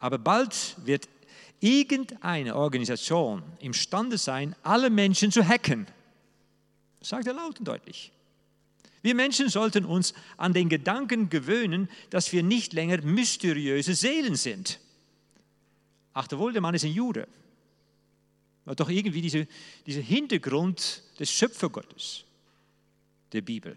Aber 0.00 0.18
bald 0.18 0.76
wird 0.84 1.08
irgendeine 1.60 2.56
Organisation 2.56 3.42
imstande 3.60 4.18
sein, 4.18 4.56
alle 4.62 4.90
Menschen 4.90 5.30
zu 5.30 5.46
hacken. 5.46 5.86
Das 6.98 7.10
sagt 7.10 7.26
er 7.26 7.34
laut 7.34 7.58
und 7.58 7.68
deutlich. 7.68 8.12
Wir 9.02 9.14
Menschen 9.14 9.48
sollten 9.48 9.84
uns 9.84 10.12
an 10.36 10.52
den 10.52 10.68
Gedanken 10.68 11.30
gewöhnen, 11.30 11.88
dass 12.10 12.32
wir 12.32 12.42
nicht 12.42 12.72
länger 12.72 13.00
mysteriöse 13.02 13.94
Seelen 13.94 14.34
sind. 14.34 14.80
Achte 16.12 16.38
wohl, 16.38 16.52
der 16.52 16.60
Mann 16.60 16.74
ist 16.74 16.84
ein 16.84 16.92
Jude. 16.92 17.26
Er 18.66 18.74
doch 18.74 18.88
irgendwie 18.88 19.22
diese, 19.22 19.46
dieser 19.86 20.00
Hintergrund 20.00 21.02
des 21.18 21.30
Schöpfergottes 21.30 22.24
der 23.32 23.40
Bibel. 23.40 23.76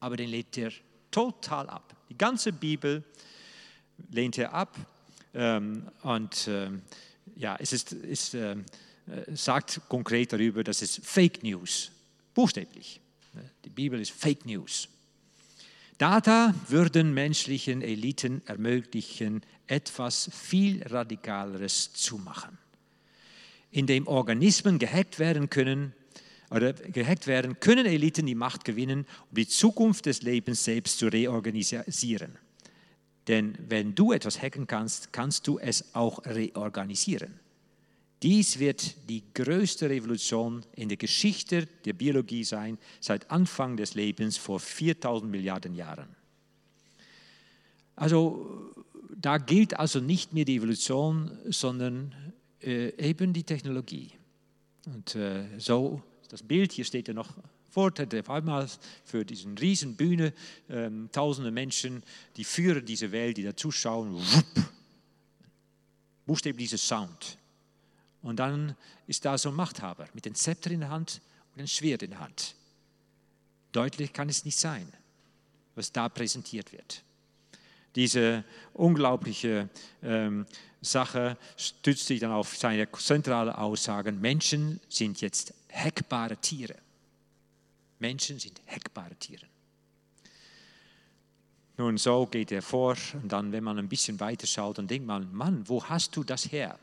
Aber 0.00 0.16
den 0.16 0.30
lehnt 0.30 0.56
er 0.58 0.72
total 1.10 1.68
ab. 1.68 1.96
Die 2.08 2.18
ganze 2.18 2.52
Bibel 2.52 3.02
lehnt 4.10 4.38
er 4.38 4.52
ab. 4.52 4.76
Ähm, 5.34 5.88
und 6.02 6.48
ähm, 6.48 6.82
ja, 7.36 7.56
es 7.58 7.72
ist, 7.72 7.92
ist 7.92 8.34
ähm, 8.34 8.64
äh, 9.06 9.34
sagt 9.34 9.80
konkret 9.88 10.32
darüber, 10.32 10.64
dass 10.64 10.82
es 10.82 11.00
Fake 11.02 11.42
News, 11.42 11.90
buchstäblich. 12.34 13.00
Die 13.64 13.70
Bibel 13.70 14.00
ist 14.00 14.10
Fake 14.10 14.44
News. 14.46 14.88
Data 15.98 16.54
würden 16.68 17.12
menschlichen 17.12 17.82
Eliten 17.82 18.42
ermöglichen, 18.46 19.42
etwas 19.66 20.30
viel 20.32 20.82
Radikaleres 20.84 21.92
zu 21.92 22.18
machen, 22.18 22.56
indem 23.70 24.06
Organismen 24.06 24.78
gehackt 24.78 25.18
werden 25.18 25.50
können, 25.50 25.92
oder 26.50 26.72
gehackt 26.72 27.26
werden, 27.26 27.60
können 27.60 27.84
Eliten 27.84 28.24
die 28.24 28.34
Macht 28.34 28.64
gewinnen, 28.64 29.06
um 29.28 29.34
die 29.34 29.48
Zukunft 29.48 30.06
des 30.06 30.22
Lebens 30.22 30.64
selbst 30.64 30.98
zu 30.98 31.08
reorganisieren. 31.08 32.38
Denn 33.26 33.58
wenn 33.68 33.94
du 33.94 34.12
etwas 34.12 34.40
hacken 34.40 34.66
kannst, 34.66 35.12
kannst 35.12 35.46
du 35.46 35.58
es 35.58 35.94
auch 35.94 36.24
reorganisieren. 36.24 37.38
Dies 38.22 38.58
wird 38.58 39.08
die 39.08 39.22
größte 39.32 39.88
Revolution 39.88 40.64
in 40.74 40.88
der 40.88 40.96
Geschichte 40.96 41.66
der 41.84 41.92
Biologie 41.92 42.42
sein, 42.42 42.78
seit 43.00 43.30
Anfang 43.30 43.76
des 43.76 43.94
Lebens 43.94 44.36
vor 44.36 44.58
4000 44.58 45.30
Milliarden 45.30 45.74
Jahren. 45.74 46.08
Also 47.94 48.72
da 49.16 49.38
gilt 49.38 49.78
also 49.78 50.00
nicht 50.00 50.32
mehr 50.32 50.44
die 50.44 50.56
Evolution, 50.56 51.30
sondern 51.46 52.14
äh, 52.60 52.90
eben 52.96 53.32
die 53.32 53.44
Technologie. 53.44 54.10
Und 54.86 55.14
äh, 55.14 55.44
so, 55.58 56.02
das 56.28 56.42
Bild, 56.42 56.72
hier 56.72 56.84
steht 56.84 57.08
ja 57.08 57.14
noch 57.14 57.28
hat 57.76 58.12
auf 58.12 58.30
einmal 58.30 58.68
für 59.04 59.24
diesen 59.24 59.56
riesen 59.56 59.94
Bühne 59.94 60.32
ähm, 60.68 61.08
tausende 61.12 61.52
Menschen, 61.52 62.02
die 62.36 62.42
Führer 62.42 62.80
dieser 62.80 63.12
Welt, 63.12 63.36
die 63.36 63.44
da 63.44 63.56
zuschauen, 63.56 64.20
buchstäblich 66.26 66.70
dieser 66.70 66.78
Sound. 66.78 67.38
Und 68.22 68.36
dann 68.36 68.76
ist 69.06 69.24
da 69.24 69.38
so 69.38 69.50
ein 69.50 69.54
Machthaber 69.54 70.06
mit 70.14 70.24
dem 70.24 70.34
Zepter 70.34 70.70
in 70.70 70.80
der 70.80 70.90
Hand 70.90 71.20
und 71.52 71.60
einem 71.60 71.68
Schwert 71.68 72.02
in 72.02 72.10
der 72.10 72.20
Hand. 72.20 72.54
Deutlich 73.72 74.12
kann 74.12 74.28
es 74.28 74.44
nicht 74.44 74.58
sein, 74.58 74.92
was 75.74 75.92
da 75.92 76.08
präsentiert 76.08 76.72
wird. 76.72 77.02
Diese 77.94 78.44
unglaubliche 78.74 79.68
ähm, 80.02 80.46
Sache 80.80 81.36
stützt 81.56 82.06
sich 82.06 82.20
dann 82.20 82.32
auf 82.32 82.56
seine 82.56 82.90
zentrale 82.92 83.56
Aussagen, 83.58 84.20
Menschen 84.20 84.80
sind 84.88 85.20
jetzt 85.20 85.54
hackbare 85.72 86.36
Tiere. 86.36 86.76
Menschen 87.98 88.38
sind 88.38 88.60
hackbare 88.66 89.16
Tiere. 89.16 89.46
Nun, 91.76 91.96
so 91.96 92.26
geht 92.26 92.50
er 92.52 92.62
vor 92.62 92.96
und 93.14 93.30
dann, 93.30 93.52
wenn 93.52 93.62
man 93.62 93.78
ein 93.78 93.88
bisschen 93.88 94.18
weiter 94.18 94.46
schaut, 94.46 94.78
dann 94.78 94.88
denkt 94.88 95.06
man, 95.06 95.32
Mann, 95.32 95.68
wo 95.68 95.82
hast 95.84 96.16
du 96.16 96.24
das 96.24 96.50
her? 96.50 96.78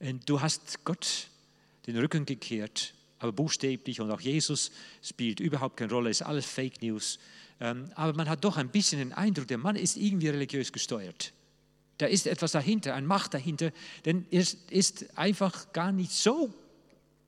Und 0.00 0.28
du 0.28 0.40
hast 0.40 0.84
Gott 0.84 1.28
den 1.86 1.98
Rücken 1.98 2.24
gekehrt, 2.26 2.94
aber 3.18 3.32
buchstäblich 3.32 4.00
und 4.00 4.10
auch 4.10 4.20
Jesus 4.20 4.70
spielt 5.02 5.40
überhaupt 5.40 5.76
keine 5.76 5.90
Rolle, 5.92 6.10
ist 6.10 6.22
alles 6.22 6.46
Fake 6.46 6.82
News. 6.82 7.18
Ähm, 7.60 7.90
aber 7.94 8.12
man 8.12 8.28
hat 8.28 8.44
doch 8.44 8.56
ein 8.56 8.68
bisschen 8.68 8.98
den 8.98 9.12
Eindruck, 9.12 9.48
der 9.48 9.58
Mann 9.58 9.76
ist 9.76 9.96
irgendwie 9.96 10.28
religiös 10.28 10.72
gesteuert. 10.72 11.32
Da 11.98 12.06
ist 12.06 12.28
etwas 12.28 12.52
dahinter, 12.52 12.94
eine 12.94 13.06
Macht 13.06 13.34
dahinter, 13.34 13.72
denn 14.04 14.24
er 14.30 14.44
ist 14.70 15.18
einfach 15.18 15.72
gar 15.72 15.90
nicht 15.90 16.12
so 16.12 16.54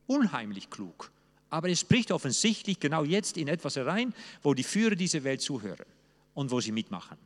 unheimlich 0.06 0.70
klug. 0.70 1.10
Aber 1.48 1.68
er 1.68 1.74
spricht 1.74 2.12
offensichtlich 2.12 2.78
genau 2.78 3.02
jetzt 3.02 3.36
in 3.36 3.48
etwas 3.48 3.74
herein, 3.74 4.14
wo 4.42 4.54
die 4.54 4.62
Führer 4.62 4.94
dieser 4.94 5.24
Welt 5.24 5.40
zuhören 5.40 5.86
und 6.34 6.52
wo 6.52 6.60
sie 6.60 6.70
mitmachen 6.70 7.18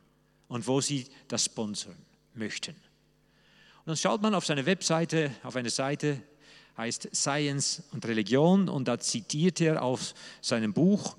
und 0.47 0.65
wo 0.67 0.81
sie 0.81 1.05
das 1.27 1.45
sponsern 1.45 1.95
möchten. 2.33 2.75
Und 3.85 3.91
dann 3.91 3.97
schaut 3.97 4.21
man 4.21 4.33
auf 4.33 4.45
seine 4.45 4.65
Webseite, 4.65 5.31
auf 5.43 5.55
eine 5.55 5.69
Seite, 5.69 6.21
heißt 6.75 7.09
Science 7.13 7.83
und 7.91 8.05
Religion, 8.05 8.67
und 8.67 8.87
da 8.87 8.99
zitiert 8.99 9.61
er 9.61 9.83
aus 9.83 10.15
seinem 10.41 10.73
Buch 10.73 11.15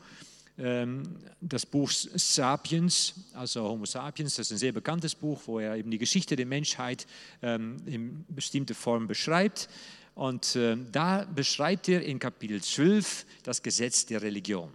ähm, 0.59 1.17
das 1.41 1.67
Buch 1.67 1.91
Sapiens, 1.91 3.15
also 3.35 3.63
Homo 3.69 3.85
Sapiens, 3.85 4.37
das 4.37 4.47
ist 4.49 4.53
ein 4.53 4.59
sehr 4.59 4.73
bekanntes 4.73 5.15
Buch, 5.15 5.43
wo 5.47 5.59
er 5.59 5.77
eben 5.77 5.91
die 5.91 5.99
Geschichte 5.99 6.35
der 6.35 6.47
Menschheit 6.47 7.07
ähm, 7.43 7.77
in 7.87 8.25
bestimmter 8.29 8.75
Form 8.75 9.07
beschreibt. 9.07 9.69
Und 10.15 10.57
ähm, 10.57 10.87
da 10.93 11.25
beschreibt 11.25 11.89
er 11.89 12.03
in 12.03 12.19
Kapitel 12.19 12.63
12 12.63 13.27
das 13.43 13.63
Gesetz 13.63 14.07
der 14.07 14.23
Religion. 14.23 14.73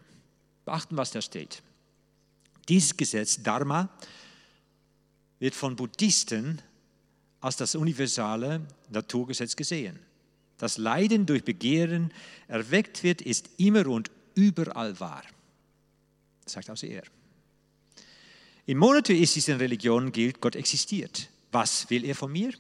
Beachten, 0.66 0.96
was 0.98 1.12
da 1.12 1.22
steht. 1.22 1.64
Dieses 2.70 2.96
Gesetz, 2.96 3.42
Dharma, 3.42 3.89
wird 5.39 5.56
von 5.56 5.76
Buddhisten 5.76 6.62
als 7.42 7.58
das 7.58 7.76
universale 7.76 8.62
Naturgesetz 8.89 9.56
gesehen. 9.56 10.00
Das 10.58 10.78
Leiden 10.78 11.26
durch 11.26 11.44
Begehren 11.44 12.14
erweckt 12.48 13.04
wird, 13.04 13.22
ist 13.22 13.50
immer 13.58 13.88
und 13.88 14.12
überall 14.36 15.00
wahr 15.00 15.24
sagt 16.52 16.70
also 16.70 16.86
er. 16.86 17.04
In 18.66 18.78
monotheistischen 18.78 19.58
Religionen 19.58 20.12
gilt, 20.12 20.39
Gott 20.39 20.56
existiert. 20.56 21.30
Was 21.52 21.89
will 21.89 22.06
er 22.06 22.16
von 22.16 22.32
mir? 22.32 22.54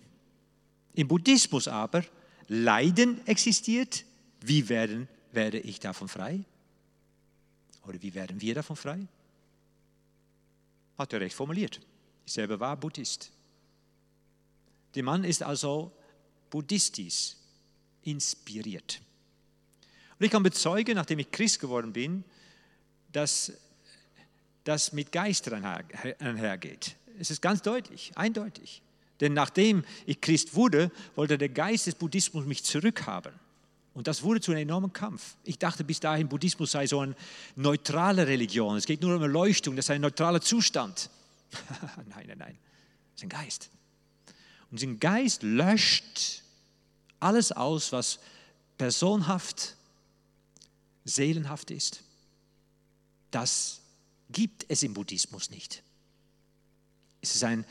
Im 0.93 1.07
Buddhismus 1.07 1.67
aber, 1.67 2.03
Leiden 2.47 3.25
existiert. 3.27 4.03
Wie 4.41 4.67
werden, 4.67 5.07
werde 5.31 5.59
ich 5.59 5.79
davon 5.79 6.07
frei? 6.07 6.43
Oder 7.87 8.01
wie 8.01 8.13
werden 8.13 8.41
wir 8.41 8.55
davon 8.55 8.75
frei? 8.75 9.07
Hat 10.97 11.13
er 11.13 11.21
recht 11.21 11.35
formuliert. 11.35 11.79
Ich 12.25 12.33
selber 12.33 12.59
war 12.59 12.75
Buddhist. 12.75 13.31
Der 14.95 15.03
Mann 15.03 15.23
ist 15.23 15.43
also 15.43 15.91
buddhistisch 16.49 17.35
inspiriert. 18.03 19.01
Und 20.19 20.25
ich 20.25 20.31
kann 20.31 20.43
bezeugen, 20.43 20.95
nachdem 20.95 21.19
ich 21.19 21.31
Christ 21.31 21.59
geworden 21.59 21.93
bin, 21.93 22.23
dass 23.11 23.53
das 24.63 24.93
mit 24.93 25.11
Geistern 25.11 25.65
einhergeht. 26.19 26.95
Es 27.19 27.31
ist 27.31 27.41
ganz 27.41 27.61
deutlich, 27.61 28.11
eindeutig. 28.15 28.81
Denn 29.19 29.33
nachdem 29.33 29.83
ich 30.05 30.19
Christ 30.21 30.55
wurde, 30.55 30.91
wollte 31.15 31.37
der 31.37 31.49
Geist 31.49 31.87
des 31.87 31.95
Buddhismus 31.95 32.45
mich 32.45 32.63
zurückhaben. 32.63 33.33
Und 33.93 34.07
das 34.07 34.23
wurde 34.23 34.39
zu 34.39 34.51
einem 34.51 34.61
enormen 34.61 34.93
Kampf. 34.93 35.35
Ich 35.43 35.59
dachte 35.59 35.83
bis 35.83 35.99
dahin, 35.99 36.29
Buddhismus 36.29 36.71
sei 36.71 36.87
so 36.87 37.01
eine 37.01 37.15
neutrale 37.55 38.25
Religion. 38.25 38.77
Es 38.77 38.85
geht 38.85 39.01
nur 39.01 39.15
um 39.15 39.21
Erleuchtung, 39.21 39.75
das 39.75 39.87
sei 39.87 39.95
ein 39.95 40.01
neutraler 40.01 40.41
Zustand. 40.41 41.09
nein, 42.09 42.25
nein, 42.27 42.37
nein. 42.37 42.57
Es 43.15 43.21
ist 43.21 43.23
ein 43.23 43.29
Geist. 43.29 43.69
Und 44.71 44.79
sein 44.79 44.99
Geist 44.99 45.43
löscht 45.43 46.43
alles 47.19 47.51
aus, 47.51 47.91
was 47.91 48.19
personhaft, 48.77 49.75
seelenhaft 51.05 51.71
ist. 51.71 52.01
Das 53.31 53.81
gibt 54.31 54.65
es 54.69 54.83
im 54.83 54.93
Buddhismus 54.93 55.49
nicht. 55.49 55.83
Es 57.21 57.35
ist 57.35 57.43
ein, 57.43 57.65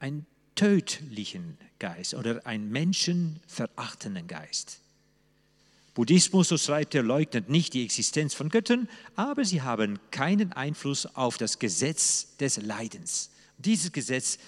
ein 0.00 0.26
tödlichen 0.54 1.56
Geist 1.78 2.14
oder 2.14 2.44
ein 2.44 2.70
menschenverachtenden 2.70 4.26
Geist. 4.26 4.78
Buddhismus, 5.94 6.48
so 6.48 6.58
schreibt 6.58 6.94
er, 6.96 7.04
leugnet 7.04 7.48
nicht 7.48 7.72
die 7.72 7.84
Existenz 7.84 8.34
von 8.34 8.48
Göttern, 8.48 8.88
aber 9.14 9.44
sie 9.44 9.62
haben 9.62 10.00
keinen 10.10 10.52
Einfluss 10.52 11.06
auf 11.06 11.38
das 11.38 11.60
Gesetz 11.60 12.36
des 12.38 12.56
Leidens. 12.56 13.30
Dieses 13.58 13.92
Gesetz 13.92 14.38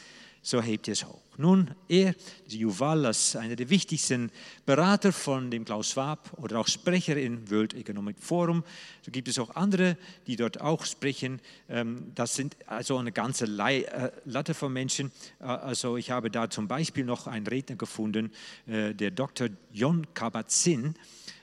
so 0.47 0.63
hebt 0.63 0.87
es 0.87 1.05
hoch. 1.05 1.21
Nun, 1.39 1.75
er, 1.89 2.15
Yuval, 2.49 3.05
als 3.05 3.35
einer 3.35 3.57
der 3.57 3.69
wichtigsten 3.69 4.31
Berater 4.65 5.13
von 5.13 5.51
dem 5.51 5.65
Klaus 5.65 5.91
Schwab 5.91 6.33
oder 6.37 6.61
auch 6.61 6.69
Sprecher 6.69 7.17
im 7.17 7.51
World 7.51 7.75
Economic 7.75 8.17
Forum, 8.21 8.63
so 9.03 9.11
gibt 9.11 9.27
es 9.27 9.41
auch 9.41 9.57
andere, 9.57 9.97
die 10.29 10.37
dort 10.37 10.61
auch 10.61 10.85
sprechen. 10.85 11.41
Ähm, 11.69 12.13
das 12.15 12.37
sind 12.37 12.57
also 12.67 12.97
eine 12.97 13.11
ganze 13.11 13.47
äh, 13.47 14.13
Latte 14.25 14.55
von 14.55 14.73
Menschen. 14.73 15.11
Äh, 15.41 15.47
also 15.47 15.97
ich 15.97 16.13
habe 16.13 16.31
da 16.31 16.49
zum 16.49 16.69
Beispiel 16.69 17.05
noch 17.05 17.27
einen 17.27 17.49
Redner 17.49 17.75
gefunden, 17.75 18.31
äh, 18.69 18.95
der 18.95 19.11
Dr. 19.11 19.49
Jon 19.73 20.07
Kabat-Zinn, 20.15 20.95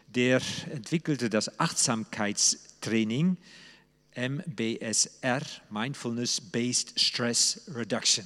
der 0.07 0.41
entwickelte 0.71 1.29
das 1.29 1.59
Achtsamkeitstraining 1.59 3.35
MBSR, 4.15 5.41
Mindfulness 5.69 6.39
Based 6.39 6.97
Stress 6.97 7.69
Reduction. 7.75 8.25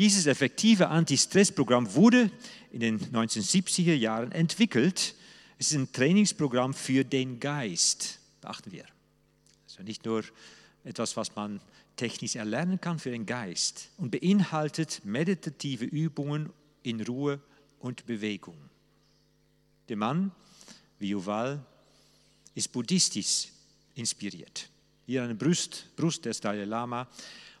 Dieses 0.00 0.24
effektive 0.24 0.88
Anti-Stress-Programm 0.88 1.94
wurde 1.94 2.30
in 2.72 2.80
den 2.80 2.98
1970er 2.98 3.92
Jahren 3.92 4.32
entwickelt. 4.32 5.14
Es 5.58 5.72
ist 5.72 5.76
ein 5.76 5.92
Trainingsprogramm 5.92 6.72
für 6.72 7.04
den 7.04 7.38
Geist, 7.38 8.18
beachten 8.40 8.72
wir. 8.72 8.86
Also 9.68 9.82
nicht 9.82 10.06
nur 10.06 10.24
etwas, 10.84 11.18
was 11.18 11.36
man 11.36 11.60
technisch 11.96 12.36
erlernen 12.36 12.80
kann 12.80 12.98
für 12.98 13.10
den 13.10 13.26
Geist 13.26 13.90
und 13.98 14.10
beinhaltet 14.10 15.02
meditative 15.04 15.84
Übungen 15.84 16.48
in 16.82 17.02
Ruhe 17.02 17.38
und 17.80 18.06
Bewegung. 18.06 18.56
Der 19.90 19.98
Mann, 19.98 20.32
wie 20.98 21.10
Yuval, 21.10 21.62
ist 22.54 22.72
buddhistisch 22.72 23.48
inspiriert. 23.96 24.66
Hier 25.04 25.26
der 25.26 25.34
Brust, 25.34 25.94
Brust 25.94 26.24
des 26.24 26.40
Dalai 26.40 26.64
Lama 26.64 27.06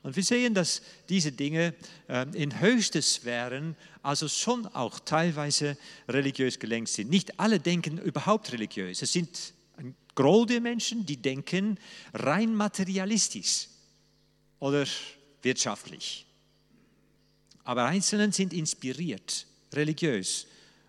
und 0.02 0.16
wir 0.16 0.22
sehen, 0.22 0.54
dass 0.54 0.80
diese 1.08 1.30
Dinge 1.30 1.74
ähm, 2.08 2.32
in 2.32 2.58
höchsten 2.60 3.02
Sphären 3.02 3.76
also 4.02 4.28
schon 4.28 4.66
auch 4.66 4.98
teilweise 5.00 5.76
religiös 6.08 6.58
gelenkt 6.58 6.90
sind. 6.90 7.10
Nicht 7.10 7.38
alle 7.38 7.60
denken 7.60 7.98
überhaupt 7.98 8.50
religiös. 8.52 9.02
Es 9.02 9.12
sind 9.12 9.52
ein 9.76 9.94
Groll 10.14 10.46
der 10.46 10.60
Menschen, 10.60 11.04
die 11.04 11.18
denken 11.18 11.78
rein 12.14 12.54
materialistisch 12.54 13.68
oder 14.58 14.86
wirtschaftlich. 15.42 16.26
Aber 17.64 17.84
Einzelne 17.84 18.32
sind 18.32 18.54
inspiriert, 18.54 19.46
religiös. 19.72 20.46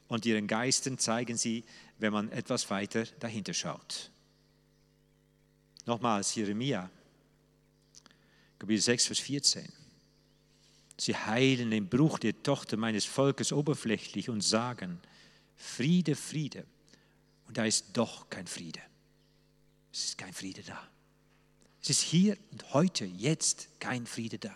Und 0.08 0.26
ihren 0.26 0.48
Geisten 0.48 0.98
zeigen 0.98 1.38
sie, 1.38 1.64
wenn 2.00 2.14
man 2.14 2.32
etwas 2.32 2.70
weiter 2.70 3.06
dahinter 3.20 3.54
schaut. 3.54 4.10
Nochmals 5.86 6.36
Jeremia 6.36 6.90
Kapitel 8.62 8.80
6, 8.80 9.08
Vers 9.08 9.20
14. 9.22 9.74
Sie 10.96 11.16
heilen 11.16 11.72
den 11.72 11.90
Bruch 11.90 12.20
der 12.20 12.44
Tochter 12.44 12.78
meines 12.78 13.06
Volkes 13.06 13.52
oberflächlich 13.52 14.30
und 14.30 14.42
sagen, 14.42 15.00
Friede, 15.56 16.16
Friede. 16.16 16.68
Und 17.48 17.58
da 17.58 17.66
ist 17.66 17.88
doch 17.94 18.30
kein 18.30 18.46
Friede. 18.46 18.80
Es 19.92 20.04
ist 20.06 20.18
kein 20.20 20.32
Friede 20.32 20.62
da. 20.62 20.80
Es 21.82 21.90
ist 21.90 22.02
hier 22.02 22.38
und 22.52 22.72
heute, 22.76 23.06
jetzt 23.06 23.68
kein 23.80 24.06
Friede 24.06 24.38
da. 24.38 24.56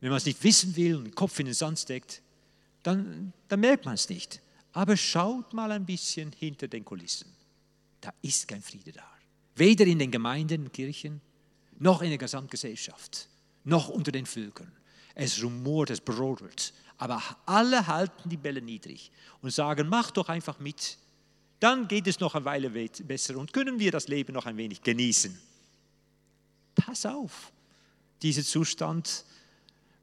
Wenn 0.00 0.08
man 0.08 0.16
es 0.16 0.24
nicht 0.24 0.42
wissen 0.42 0.76
will 0.76 0.96
und 0.96 1.04
den 1.04 1.14
Kopf 1.14 1.38
in 1.38 1.44
den 1.44 1.54
Sand 1.54 1.78
steckt, 1.78 2.22
dann, 2.82 3.34
dann 3.48 3.60
merkt 3.60 3.84
man 3.84 3.96
es 3.96 4.08
nicht. 4.08 4.40
Aber 4.72 4.96
schaut 4.96 5.52
mal 5.52 5.72
ein 5.72 5.84
bisschen 5.84 6.32
hinter 6.32 6.68
den 6.68 6.86
Kulissen. 6.86 7.30
da 8.00 8.14
ist 8.22 8.48
kein 8.48 8.62
Friede 8.62 8.92
da. 8.92 9.04
Weder 9.56 9.84
in 9.84 9.98
den 9.98 10.10
Gemeinden, 10.10 10.72
Kirchen, 10.72 11.20
noch 11.78 12.02
in 12.02 12.10
der 12.10 12.18
Gesamtgesellschaft, 12.18 13.28
noch 13.64 13.88
unter 13.88 14.12
den 14.12 14.26
Völkern. 14.26 14.72
Es 15.14 15.42
rumort, 15.42 15.90
es 15.90 16.00
brodelt. 16.00 16.72
Aber 16.98 17.22
alle 17.44 17.86
halten 17.86 18.28
die 18.28 18.36
Bälle 18.36 18.62
niedrig 18.62 19.10
und 19.42 19.50
sagen, 19.50 19.88
mach 19.88 20.10
doch 20.10 20.28
einfach 20.28 20.58
mit. 20.58 20.98
Dann 21.60 21.88
geht 21.88 22.06
es 22.06 22.20
noch 22.20 22.34
eine 22.34 22.44
Weile 22.44 22.70
besser 22.70 23.36
und 23.36 23.52
können 23.52 23.78
wir 23.78 23.90
das 23.90 24.08
Leben 24.08 24.32
noch 24.34 24.46
ein 24.46 24.56
wenig 24.56 24.82
genießen. 24.82 25.38
Pass 26.74 27.06
auf, 27.06 27.52
dieser 28.22 28.42
Zustand 28.42 29.24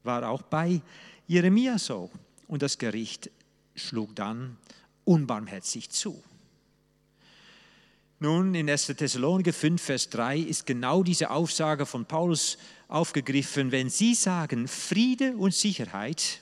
war 0.02 0.28
auch 0.28 0.42
bei 0.42 0.82
Jeremia 1.26 1.78
so. 1.78 2.10
Und 2.46 2.62
das 2.62 2.78
Gericht 2.78 3.30
schlug 3.74 4.14
dann 4.14 4.58
unbarmherzig 5.04 5.90
zu. 5.90 6.22
Nun, 8.24 8.54
in 8.54 8.70
1. 8.70 8.86
Thessaloniker 8.86 9.52
5, 9.52 9.82
Vers 9.82 10.08
3 10.08 10.38
ist 10.38 10.64
genau 10.64 11.02
diese 11.02 11.28
Aussage 11.28 11.84
von 11.84 12.06
Paulus 12.06 12.56
aufgegriffen. 12.88 13.70
Wenn 13.70 13.90
Sie 13.90 14.14
sagen 14.14 14.66
Friede 14.66 15.36
und 15.36 15.52
Sicherheit, 15.52 16.40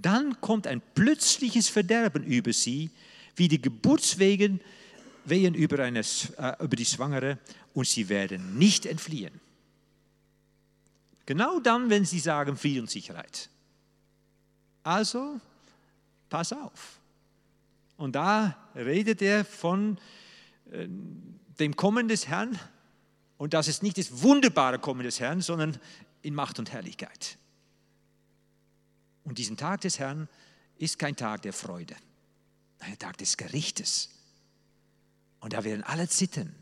dann 0.00 0.40
kommt 0.40 0.68
ein 0.68 0.80
plötzliches 0.94 1.68
Verderben 1.68 2.22
über 2.22 2.52
Sie, 2.52 2.92
wie 3.34 3.48
die 3.48 3.60
Geburtswehen 3.60 4.60
wehen 5.24 5.54
über, 5.54 5.82
eine, 5.82 6.02
äh, 6.02 6.64
über 6.64 6.76
die 6.76 6.84
Schwangere 6.84 7.38
und 7.74 7.88
sie 7.88 8.08
werden 8.08 8.56
nicht 8.56 8.86
entfliehen. 8.86 9.40
Genau 11.26 11.58
dann, 11.58 11.90
wenn 11.90 12.04
Sie 12.04 12.20
sagen 12.20 12.56
Friede 12.56 12.82
und 12.82 12.90
Sicherheit. 12.90 13.50
Also, 14.84 15.40
pass 16.30 16.52
auf. 16.52 17.00
Und 17.96 18.14
da 18.14 18.56
redet 18.76 19.20
er 19.20 19.44
von 19.44 19.98
dem 20.70 21.76
Kommen 21.76 22.08
des 22.08 22.28
Herrn. 22.28 22.58
Und 23.36 23.54
das 23.54 23.68
ist 23.68 23.82
nicht 23.82 23.98
das 23.98 24.22
wunderbare 24.22 24.78
Kommen 24.78 25.02
des 25.02 25.20
Herrn, 25.20 25.40
sondern 25.40 25.78
in 26.22 26.34
Macht 26.34 26.58
und 26.58 26.72
Herrlichkeit. 26.72 27.38
Und 29.24 29.38
diesen 29.38 29.56
Tag 29.56 29.82
des 29.82 29.98
Herrn 29.98 30.28
ist 30.78 30.98
kein 30.98 31.16
Tag 31.16 31.42
der 31.42 31.52
Freude, 31.52 31.94
ein 32.80 32.98
Tag 32.98 33.18
des 33.18 33.36
Gerichtes. 33.36 34.10
Und 35.40 35.52
da 35.52 35.64
werden 35.64 35.84
alle 35.84 36.08
zittern. 36.08 36.54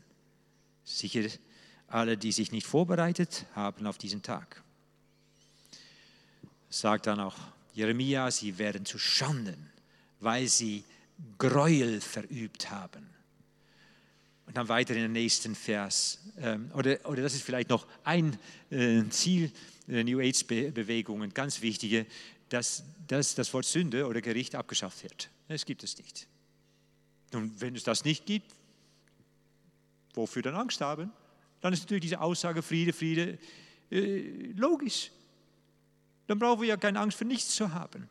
Sicher 0.83 1.27
alle, 1.87 2.17
die 2.17 2.31
sich 2.31 2.51
nicht 2.51 2.67
vorbereitet 2.67 3.45
haben 3.55 3.87
auf 3.87 3.97
diesen 3.97 4.21
Tag. 4.21 4.61
Sagt 6.69 7.07
dann 7.07 7.19
auch 7.19 7.37
Jeremia, 7.73 8.29
sie 8.31 8.57
werden 8.57 8.85
zu 8.85 8.99
Schanden, 8.99 9.71
weil 10.19 10.47
sie 10.47 10.83
Gräuel 11.37 12.01
verübt 12.01 12.69
haben. 12.69 13.09
Und 14.47 14.57
dann 14.57 14.69
weiter 14.69 14.95
in 14.95 15.01
den 15.01 15.11
nächsten 15.11 15.55
Vers. 15.55 16.19
Ähm, 16.39 16.71
oder, 16.73 16.97
oder 17.05 17.21
das 17.21 17.35
ist 17.35 17.43
vielleicht 17.43 17.69
noch 17.69 17.85
ein 18.03 18.37
äh, 18.71 19.03
Ziel 19.09 19.51
der 19.87 20.03
New 20.03 20.19
Age-Bewegungen, 20.19 21.33
ganz 21.33 21.61
wichtige, 21.61 22.05
dass, 22.49 22.83
dass 23.07 23.35
das 23.35 23.53
Wort 23.53 23.65
Sünde 23.65 24.07
oder 24.07 24.21
Gericht 24.21 24.55
abgeschafft 24.55 25.03
wird. 25.03 25.29
Es 25.47 25.65
gibt 25.65 25.83
es 25.83 25.97
nicht. 25.97 26.27
Und 27.33 27.59
wenn 27.59 27.75
es 27.75 27.83
das 27.83 28.03
nicht 28.05 28.25
gibt, 28.25 28.53
wofür 30.13 30.41
dann 30.41 30.55
Angst 30.55 30.81
haben? 30.81 31.11
Dann 31.61 31.73
ist 31.73 31.81
natürlich 31.81 32.03
diese 32.03 32.21
Aussage 32.21 32.61
Friede, 32.61 32.93
Friede 32.93 33.37
äh, 33.91 34.51
logisch. 34.55 35.11
Dann 36.27 36.39
brauchen 36.39 36.61
wir 36.61 36.69
ja 36.69 36.77
keine 36.77 36.99
Angst 36.99 37.17
für 37.17 37.25
nichts 37.25 37.55
zu 37.55 37.73
haben. 37.73 38.09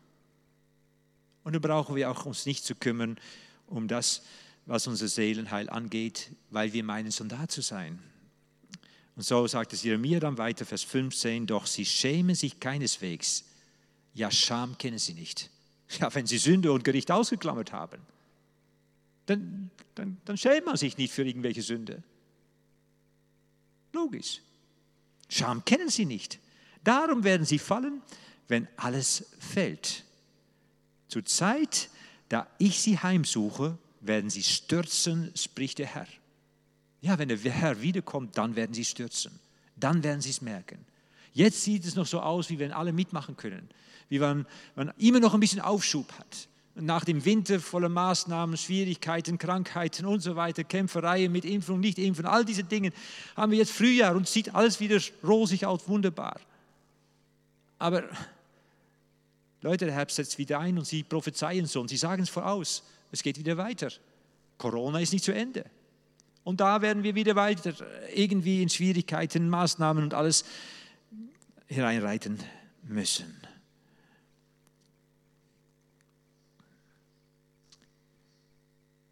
Und 1.44 1.52
dann 1.52 1.62
brauchen 1.62 1.96
wir 1.96 2.10
auch 2.10 2.26
uns 2.26 2.46
nicht 2.46 2.64
zu 2.64 2.74
kümmern 2.74 3.18
um 3.68 3.88
das, 3.88 4.22
was 4.66 4.86
unser 4.86 5.08
Seelenheil 5.08 5.70
angeht, 5.70 6.32
weil 6.50 6.72
wir 6.72 6.84
meinen, 6.84 7.10
Soldat 7.10 7.50
zu 7.50 7.62
sein. 7.62 8.02
Und 9.14 9.22
so 9.22 9.46
sagt 9.46 9.72
es 9.72 9.82
Jeremia 9.82 10.20
dann 10.20 10.36
weiter, 10.36 10.66
Vers 10.66 10.82
15, 10.82 11.46
doch 11.46 11.66
sie 11.66 11.86
schämen 11.86 12.34
sich 12.34 12.60
keineswegs. 12.60 13.44
Ja, 14.12 14.30
Scham 14.30 14.76
kennen 14.76 14.98
sie 14.98 15.14
nicht. 15.14 15.50
Ja, 16.00 16.12
wenn 16.12 16.26
sie 16.26 16.38
Sünde 16.38 16.72
und 16.72 16.82
Gericht 16.82 17.12
ausgeklammert 17.12 17.72
haben, 17.72 18.02
dann, 19.26 19.70
dann, 19.94 20.16
dann 20.24 20.36
schämt 20.36 20.66
man 20.66 20.76
sich 20.76 20.98
nicht 20.98 21.12
für 21.12 21.24
irgendwelche 21.24 21.62
Sünde. 21.62 22.02
Logisch. 23.92 24.40
Scham 25.28 25.64
kennen 25.64 25.88
sie 25.88 26.04
nicht. 26.04 26.40
Darum 26.82 27.24
werden 27.24 27.46
sie 27.46 27.60
fallen, 27.60 28.02
wenn 28.48 28.68
alles 28.76 29.26
fällt. 29.38 30.04
Zur 31.08 31.24
Zeit, 31.24 31.88
da 32.28 32.48
ich 32.58 32.80
sie 32.80 32.98
heimsuche, 32.98 33.78
werden 34.06 34.30
sie 34.30 34.42
stürzen, 34.42 35.32
spricht 35.34 35.78
der 35.78 35.86
Herr. 35.86 36.06
Ja, 37.00 37.18
wenn 37.18 37.28
der 37.28 37.38
Herr 37.38 37.82
wiederkommt, 37.82 38.36
dann 38.36 38.56
werden 38.56 38.74
sie 38.74 38.84
stürzen. 38.84 39.38
Dann 39.76 40.02
werden 40.02 40.20
sie 40.20 40.30
es 40.30 40.40
merken. 40.40 40.78
Jetzt 41.32 41.62
sieht 41.62 41.84
es 41.84 41.94
noch 41.94 42.06
so 42.06 42.20
aus, 42.20 42.48
wie 42.50 42.58
wenn 42.58 42.72
alle 42.72 42.92
mitmachen 42.92 43.36
können. 43.36 43.68
Wie 44.08 44.20
wenn 44.20 44.46
man 44.74 44.92
immer 44.98 45.20
noch 45.20 45.34
ein 45.34 45.40
bisschen 45.40 45.60
Aufschub 45.60 46.10
hat. 46.18 46.48
Nach 46.74 47.04
dem 47.04 47.24
Winter 47.24 47.60
voller 47.60 47.88
Maßnahmen, 47.88 48.56
Schwierigkeiten, 48.56 49.38
Krankheiten 49.38 50.06
und 50.06 50.20
so 50.20 50.36
weiter, 50.36 50.64
Kämpfereien 50.64 51.32
mit 51.32 51.44
Impfung, 51.44 51.80
nicht 51.80 51.98
Impfen, 51.98 52.26
all 52.26 52.44
diese 52.44 52.64
Dinge, 52.64 52.92
haben 53.34 53.52
wir 53.52 53.58
jetzt 53.58 53.72
Frühjahr 53.72 54.14
und 54.14 54.28
sieht 54.28 54.54
alles 54.54 54.80
wieder 54.80 55.00
rosig 55.22 55.64
aus, 55.64 55.88
wunderbar. 55.88 56.38
Aber 57.78 58.04
Leute, 59.62 59.86
der 59.86 59.94
Herbst 59.94 60.16
setzt 60.16 60.38
wieder 60.38 60.58
ein 60.58 60.78
und 60.78 60.86
sie 60.86 61.02
prophezeien 61.02 61.66
so 61.66 61.80
und 61.80 61.88
sie 61.88 61.96
sagen 61.96 62.22
es 62.22 62.28
voraus, 62.28 62.82
es 63.10 63.22
geht 63.22 63.38
wieder 63.38 63.56
weiter. 63.56 63.90
Corona 64.58 65.00
ist 65.00 65.12
nicht 65.12 65.24
zu 65.24 65.32
Ende. 65.32 65.64
Und 66.44 66.60
da 66.60 66.80
werden 66.80 67.02
wir 67.02 67.14
wieder 67.14 67.34
weiter 67.34 67.74
irgendwie 68.14 68.62
in 68.62 68.68
Schwierigkeiten, 68.68 69.48
Maßnahmen 69.48 70.04
und 70.04 70.14
alles 70.14 70.44
hereinreiten 71.66 72.38
müssen. 72.82 73.34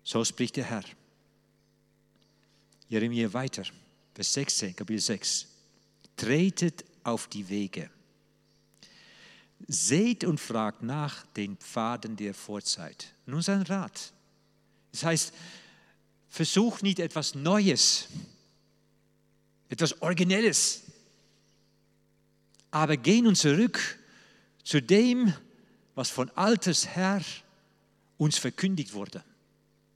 So 0.05 0.24
spricht 0.24 0.57
der 0.57 0.64
Herr. 0.64 0.84
Jeremia 2.88 3.32
weiter, 3.32 3.64
Vers 4.14 4.34
16, 4.34 4.76
Kapitel 4.76 5.01
6. 5.01 5.49
Tretet 6.16 6.84
auf 7.03 7.26
die 7.26 7.49
Wege 7.49 7.90
Seht 9.66 10.22
und 10.24 10.38
fragt 10.38 10.82
nach 10.82 11.26
den 11.28 11.57
Pfaden 11.57 12.16
der 12.16 12.34
Vorzeit. 12.34 13.13
Nun 13.26 13.42
sein 13.42 13.62
Rat. 13.62 14.12
Das 14.92 15.04
heißt, 15.04 15.32
versuch 16.28 16.82
nicht 16.82 16.98
etwas 16.98 17.34
Neues, 17.34 18.08
etwas 19.68 20.00
Originelles, 20.02 20.82
aber 22.70 22.96
geh 22.96 23.20
nun 23.20 23.34
zurück 23.34 23.98
zu 24.62 24.82
dem, 24.82 25.32
was 25.94 26.10
von 26.10 26.30
alters 26.30 26.96
her 26.96 27.22
uns 28.18 28.38
verkündigt 28.38 28.94
wurde. 28.94 29.22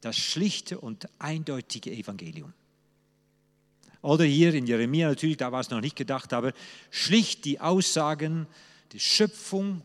Das 0.00 0.16
schlichte 0.16 0.78
und 0.78 1.08
eindeutige 1.18 1.90
Evangelium. 1.90 2.52
Oder 4.00 4.24
hier 4.24 4.54
in 4.54 4.66
Jeremia 4.66 5.08
natürlich, 5.08 5.38
da 5.38 5.50
war 5.50 5.60
es 5.60 5.70
noch 5.70 5.80
nicht 5.80 5.96
gedacht, 5.96 6.32
aber 6.32 6.52
schlicht 6.90 7.44
die 7.44 7.60
Aussagen 7.60 8.46
die 8.92 9.00
Schöpfung, 9.00 9.82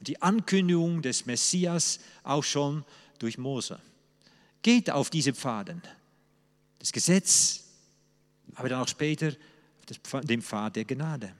die 0.00 0.20
Ankündigung 0.22 1.02
des 1.02 1.26
Messias 1.26 2.00
auch 2.22 2.44
schon 2.44 2.84
durch 3.18 3.38
Mose. 3.38 3.80
Geht 4.62 4.90
auf 4.90 5.10
diese 5.10 5.34
Pfaden. 5.34 5.82
Das 6.78 6.92
Gesetz, 6.92 7.64
aber 8.54 8.68
dann 8.68 8.82
auch 8.82 8.88
später 8.88 9.34
den 10.24 10.42
Pfad 10.42 10.76
der 10.76 10.84
Gnade. 10.84 11.34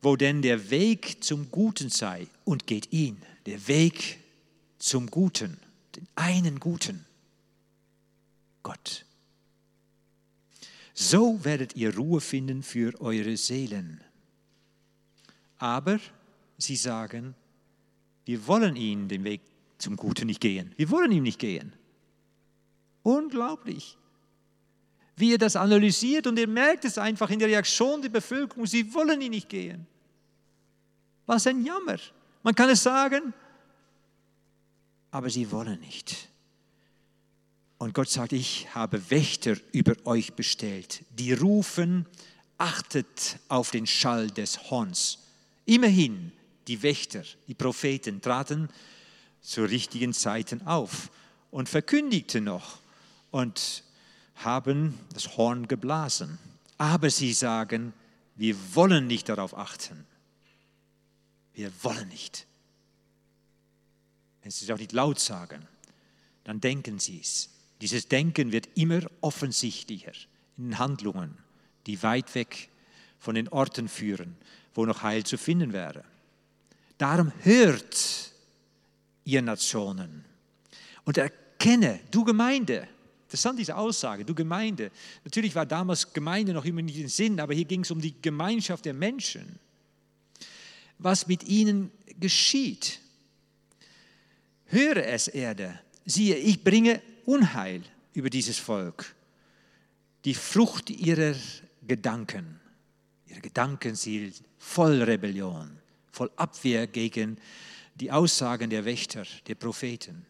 Wo 0.00 0.16
denn 0.16 0.42
der 0.42 0.70
Weg 0.70 1.22
zum 1.22 1.50
Guten 1.50 1.88
sei 1.88 2.26
und 2.44 2.66
geht 2.66 2.92
ihn, 2.92 3.22
der 3.46 3.66
Weg 3.68 4.18
zum 4.78 5.08
Guten, 5.10 5.58
den 5.96 6.06
einen 6.16 6.58
Guten, 6.58 7.04
Gott. 8.62 9.04
So 10.94 11.44
werdet 11.44 11.76
ihr 11.76 11.96
Ruhe 11.96 12.20
finden 12.20 12.62
für 12.62 13.00
eure 13.00 13.36
Seelen. 13.36 14.02
Aber 15.58 16.00
sie 16.62 16.76
sagen, 16.76 17.34
wir 18.24 18.46
wollen 18.46 18.76
ihn 18.76 19.08
den 19.08 19.24
Weg 19.24 19.40
zum 19.78 19.96
Guten 19.96 20.26
nicht 20.26 20.40
gehen. 20.40 20.72
Wir 20.76 20.90
wollen 20.90 21.10
ihm 21.12 21.24
nicht 21.24 21.38
gehen. 21.38 21.72
Unglaublich. 23.02 23.98
Wie 25.16 25.34
er 25.34 25.38
das 25.38 25.56
analysiert 25.56 26.26
und 26.26 26.38
er 26.38 26.46
merkt 26.46 26.84
es 26.84 26.98
einfach 26.98 27.30
in 27.30 27.38
der 27.38 27.48
Reaktion 27.48 28.00
der 28.00 28.08
Bevölkerung, 28.08 28.66
sie 28.66 28.94
wollen 28.94 29.20
ihn 29.20 29.32
nicht 29.32 29.48
gehen. 29.48 29.86
Was 31.26 31.46
ein 31.46 31.64
Jammer. 31.64 31.98
Man 32.42 32.54
kann 32.54 32.70
es 32.70 32.82
sagen, 32.82 33.34
aber 35.10 35.30
sie 35.30 35.50
wollen 35.50 35.80
nicht. 35.80 36.28
Und 37.78 37.94
Gott 37.94 38.08
sagt, 38.08 38.32
ich 38.32 38.72
habe 38.74 39.10
Wächter 39.10 39.56
über 39.72 39.94
euch 40.04 40.34
bestellt, 40.34 41.04
die 41.10 41.32
rufen, 41.32 42.06
achtet 42.56 43.38
auf 43.48 43.70
den 43.72 43.86
Schall 43.86 44.30
des 44.30 44.70
Horns. 44.70 45.18
Immerhin, 45.64 46.32
die 46.68 46.82
Wächter, 46.82 47.22
die 47.48 47.54
Propheten 47.54 48.20
traten 48.20 48.68
zu 49.40 49.64
richtigen 49.64 50.12
Zeiten 50.12 50.66
auf 50.66 51.10
und 51.50 51.68
verkündigten 51.68 52.44
noch 52.44 52.78
und 53.30 53.84
haben 54.36 54.98
das 55.12 55.36
Horn 55.36 55.68
geblasen. 55.68 56.38
Aber 56.78 57.10
sie 57.10 57.32
sagen, 57.32 57.92
wir 58.36 58.56
wollen 58.74 59.06
nicht 59.06 59.28
darauf 59.28 59.56
achten. 59.56 60.06
Wir 61.54 61.70
wollen 61.82 62.08
nicht. 62.08 62.46
Wenn 64.42 64.50
sie 64.50 64.64
es 64.64 64.70
auch 64.70 64.78
nicht 64.78 64.92
laut 64.92 65.20
sagen, 65.20 65.66
dann 66.44 66.60
denken 66.60 66.98
sie 66.98 67.20
es. 67.20 67.50
Dieses 67.80 68.08
Denken 68.08 68.52
wird 68.52 68.68
immer 68.74 69.00
offensichtlicher 69.20 70.12
in 70.56 70.78
Handlungen, 70.78 71.36
die 71.86 72.02
weit 72.02 72.34
weg 72.34 72.68
von 73.18 73.34
den 73.34 73.48
Orten 73.48 73.88
führen, 73.88 74.36
wo 74.74 74.84
noch 74.84 75.02
Heil 75.02 75.24
zu 75.24 75.36
finden 75.36 75.72
wäre. 75.72 76.04
Darum 77.02 77.32
hört 77.42 78.30
ihr 79.24 79.42
Nationen 79.42 80.24
und 81.04 81.18
erkenne, 81.18 81.98
du 82.12 82.22
Gemeinde, 82.22 82.86
Interessant 83.24 83.58
diese 83.58 83.76
Aussage, 83.76 84.24
du 84.24 84.36
Gemeinde. 84.36 84.92
Natürlich 85.24 85.52
war 85.56 85.66
damals 85.66 86.12
Gemeinde 86.12 86.52
noch 86.52 86.64
immer 86.64 86.80
nicht 86.80 86.98
in 86.98 87.08
Sinn, 87.08 87.40
aber 87.40 87.54
hier 87.54 87.64
ging 87.64 87.80
es 87.80 87.90
um 87.90 88.00
die 88.00 88.14
Gemeinschaft 88.22 88.84
der 88.84 88.94
Menschen. 88.94 89.58
Was 90.98 91.26
mit 91.26 91.42
ihnen 91.42 91.90
geschieht. 92.20 93.00
Höre 94.66 95.04
es, 95.04 95.26
Erde. 95.26 95.80
Siehe, 96.06 96.36
ich 96.36 96.62
bringe 96.62 97.02
Unheil 97.24 97.82
über 98.12 98.30
dieses 98.30 98.58
Volk. 98.58 99.12
Die 100.24 100.34
Frucht 100.34 100.88
ihrer 100.88 101.34
Gedanken. 101.84 102.60
Ihre 103.26 103.40
Gedanken 103.40 103.96
sind 103.96 104.40
voll 104.56 105.02
Rebellion, 105.02 105.81
voll 106.12 106.30
Abwehr 106.36 106.86
gegen 106.86 107.38
die 107.96 108.12
Aussagen 108.12 108.70
der 108.70 108.84
Wächter, 108.84 109.24
der 109.46 109.54
Propheten. 109.54 110.26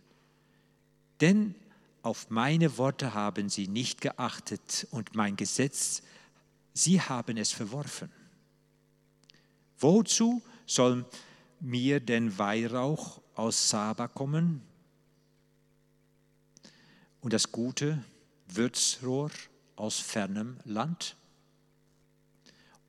Denn 1.21 1.55
auf 2.03 2.31
meine 2.31 2.79
Worte 2.79 3.15
haben 3.15 3.49
sie 3.49 3.69
nicht 3.69 4.01
geachtet 4.01 4.87
und 4.91 5.15
mein 5.15 5.37
Gesetz, 5.37 6.03
sie 6.73 7.01
haben 7.01 7.37
es 7.37 7.53
verworfen. 7.53 8.11
Wozu 9.79 10.43
soll 10.67 11.05
mir 11.61 12.01
denn 12.01 12.39
Weihrauch 12.39 13.21
aus 13.35 13.69
Saba 13.69 14.09
kommen 14.09 14.63
und 17.21 17.33
das 17.33 17.51
gute 17.51 18.03
Würzrohr 18.49 19.31
aus 19.77 19.99
fernem 19.99 20.57
Land? 20.65 21.17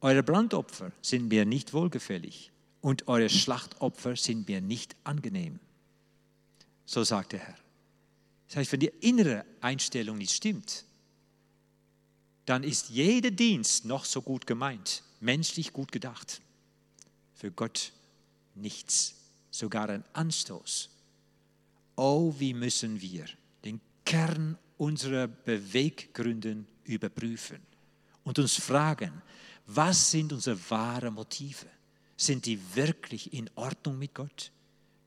Eure 0.01 0.23
Brandopfer 0.23 0.91
sind 1.01 1.29
mir 1.29 1.45
nicht 1.45 1.73
wohlgefällig 1.73 2.52
und 2.83 3.07
eure 3.07 3.29
Schlachtopfer 3.29 4.17
sind 4.17 4.49
mir 4.49 4.59
nicht 4.59 4.97
angenehm. 5.05 5.59
So 6.85 7.05
sagt 7.05 7.31
der 7.31 7.39
Herr. 7.39 7.55
Das 8.49 8.57
heißt, 8.57 8.73
wenn 8.73 8.81
die 8.81 8.91
innere 8.99 9.45
Einstellung 9.61 10.17
nicht 10.17 10.33
stimmt, 10.33 10.83
dann 12.45 12.61
ist 12.63 12.89
jeder 12.89 13.31
Dienst 13.31 13.85
noch 13.85 14.03
so 14.03 14.21
gut 14.21 14.45
gemeint, 14.45 15.01
menschlich 15.21 15.71
gut 15.71 15.93
gedacht. 15.93 16.41
Für 17.35 17.51
Gott 17.51 17.93
nichts, 18.53 19.15
sogar 19.49 19.89
ein 19.89 20.03
Anstoß. 20.11 20.89
Oh, 21.95 22.35
wie 22.37 22.53
müssen 22.53 22.99
wir 22.99 23.25
den 23.63 23.79
Kern 24.03 24.57
unserer 24.77 25.27
Beweggründe 25.27 26.65
überprüfen 26.83 27.61
und 28.25 28.37
uns 28.39 28.55
fragen, 28.55 29.21
was 29.67 30.11
sind 30.11 30.33
unsere 30.33 30.59
wahren 30.69 31.13
Motive? 31.13 31.67
Sind 32.25 32.45
die 32.45 32.59
wirklich 32.75 33.33
in 33.33 33.49
Ordnung 33.55 33.99
mit 33.99 34.13
Gott? 34.13 34.51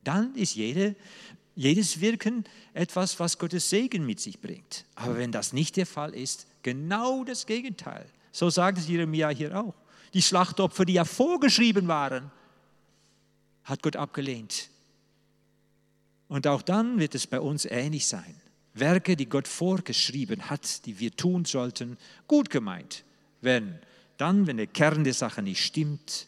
Dann 0.05 0.35
ist 0.35 0.55
jede 0.55 0.95
jedes 1.57 2.01
Wirken 2.01 2.45
etwas, 2.75 3.19
was 3.19 3.39
Gottes 3.39 3.71
Segen 3.71 4.05
mit 4.05 4.21
sich 4.21 4.41
bringt. 4.41 4.85
Aber 4.95 5.17
wenn 5.17 5.33
das 5.33 5.53
nicht 5.55 5.77
der 5.77 5.87
Fall 5.87 6.15
ist, 6.15 6.47
genau 6.63 7.25
das 7.25 7.47
Gegenteil. 7.47 8.07
So 8.31 8.51
sagt 8.51 8.79
es 8.79 8.87
Jeremia 8.87 9.31
hier 9.31 9.59
auch. 9.59 9.75
Die 10.13 10.23
Schlachtopfer, 10.23 10.85
die 10.85 10.93
ja 10.93 11.05
vorgeschrieben 11.05 11.89
waren, 11.89 12.31
hat 13.65 13.83
Gott 13.83 13.97
abgelehnt. 13.97 14.69
Und 16.29 16.47
auch 16.47 16.63
dann 16.63 16.99
wird 16.99 17.15
es 17.15 17.27
bei 17.27 17.41
uns 17.41 17.65
ähnlich 17.65 18.07
sein. 18.07 18.35
Werke, 18.75 19.17
die 19.17 19.27
Gott 19.27 19.49
vorgeschrieben 19.49 20.51
hat, 20.51 20.85
die 20.85 20.99
wir 21.01 21.17
tun 21.17 21.47
sollten, 21.47 21.97
gut 22.29 22.51
gemeint, 22.51 23.05
werden 23.41 23.79
dann, 24.19 24.47
wenn 24.47 24.59
der 24.59 24.67
Kern 24.67 25.05
der 25.05 25.15
Sache 25.15 25.41
nicht 25.41 25.65
stimmt, 25.65 26.27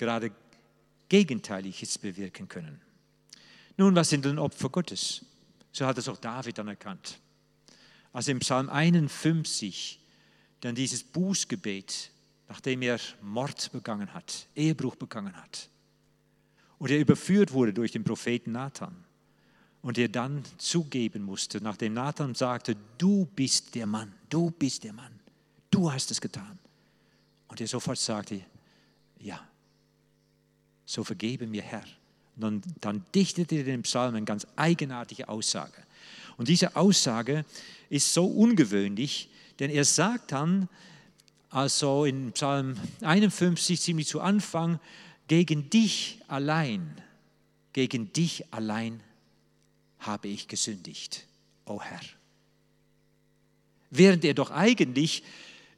gerade 0.00 0.32
Gegenteiliges 1.08 1.98
bewirken 1.98 2.48
können. 2.48 2.80
Nun, 3.76 3.94
was 3.94 4.08
sind 4.08 4.24
denn 4.24 4.38
Opfer 4.38 4.70
Gottes? 4.70 5.24
So 5.72 5.86
hat 5.86 5.98
es 5.98 6.08
auch 6.08 6.16
David 6.16 6.58
anerkannt. 6.58 7.20
Also 8.12 8.32
im 8.32 8.40
Psalm 8.40 8.68
51 8.70 10.00
dann 10.62 10.74
dieses 10.74 11.02
Bußgebet, 11.04 12.10
nachdem 12.48 12.82
er 12.82 12.98
Mord 13.20 13.70
begangen 13.72 14.12
hat, 14.14 14.48
Ehebruch 14.56 14.96
begangen 14.96 15.36
hat 15.36 15.68
und 16.78 16.90
er 16.90 16.98
überführt 16.98 17.52
wurde 17.52 17.74
durch 17.74 17.92
den 17.92 18.04
Propheten 18.04 18.52
Nathan 18.52 19.04
und 19.82 19.98
er 19.98 20.08
dann 20.08 20.42
zugeben 20.56 21.22
musste, 21.22 21.62
nachdem 21.62 21.92
Nathan 21.92 22.34
sagte, 22.34 22.74
du 22.96 23.26
bist 23.36 23.74
der 23.74 23.86
Mann, 23.86 24.12
du 24.30 24.50
bist 24.50 24.84
der 24.84 24.94
Mann, 24.94 25.12
du 25.70 25.92
hast 25.92 26.10
es 26.10 26.20
getan. 26.20 26.58
Und 27.48 27.60
er 27.60 27.66
sofort 27.66 27.98
sagte, 27.98 28.40
ja, 29.18 29.46
so 30.90 31.04
vergebe 31.04 31.46
mir 31.46 31.62
Herr. 31.62 31.84
Und 32.36 32.42
dann, 32.42 32.62
dann 32.80 33.04
dichtet 33.14 33.52
er 33.52 33.64
den 33.64 33.82
Psalm 33.82 34.14
eine 34.14 34.24
ganz 34.24 34.46
eigenartige 34.56 35.28
Aussage. 35.28 35.82
Und 36.36 36.48
diese 36.48 36.74
Aussage 36.74 37.44
ist 37.90 38.12
so 38.12 38.24
ungewöhnlich, 38.26 39.28
denn 39.58 39.70
er 39.70 39.84
sagt 39.84 40.32
dann, 40.32 40.68
also 41.50 42.04
in 42.04 42.32
Psalm 42.32 42.76
51 43.02 43.80
ziemlich 43.80 44.08
zu 44.08 44.20
Anfang, 44.20 44.80
gegen 45.28 45.70
dich 45.70 46.20
allein, 46.26 47.00
gegen 47.72 48.12
dich 48.12 48.52
allein 48.52 49.00
habe 50.00 50.28
ich 50.28 50.48
gesündigt, 50.48 51.26
o 51.66 51.74
oh 51.74 51.82
Herr. 51.82 52.00
Während 53.90 54.24
er 54.24 54.34
doch 54.34 54.50
eigentlich 54.50 55.22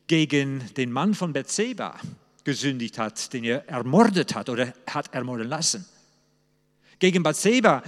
gegen 0.06 0.62
den 0.76 0.92
Mann 0.92 1.14
von 1.14 1.32
Bethseba 1.32 1.98
gesündigt 2.44 2.98
hat, 2.98 3.32
den 3.32 3.44
er 3.44 3.68
ermordet 3.68 4.34
hat 4.34 4.48
oder 4.48 4.72
hat 4.86 5.14
ermorden 5.14 5.48
lassen 5.48 5.84
gegen 7.02 7.24
Bathseba, 7.24 7.82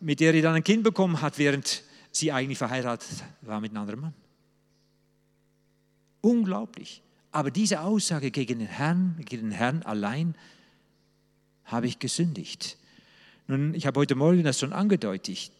mit 0.00 0.18
der 0.18 0.34
er 0.34 0.42
dann 0.42 0.56
ein 0.56 0.64
Kind 0.64 0.82
bekommen 0.82 1.22
hat, 1.22 1.38
während 1.38 1.84
sie 2.10 2.32
eigentlich 2.32 2.58
verheiratet 2.58 3.22
war 3.42 3.60
mit 3.60 3.70
einem 3.70 3.82
anderen 3.82 4.00
Mann. 4.00 4.14
Unglaublich. 6.20 7.00
Aber 7.30 7.52
diese 7.52 7.80
Aussage 7.80 8.32
gegen 8.32 8.58
den 8.58 8.66
Herrn, 8.66 9.16
gegen 9.24 9.50
den 9.50 9.52
Herrn 9.52 9.84
allein, 9.84 10.34
habe 11.64 11.86
ich 11.86 12.00
gesündigt. 12.00 12.76
Nun, 13.46 13.72
ich 13.72 13.86
habe 13.86 14.00
heute 14.00 14.16
Morgen 14.16 14.42
das 14.42 14.58
schon 14.58 14.72
angedeutet, 14.72 15.52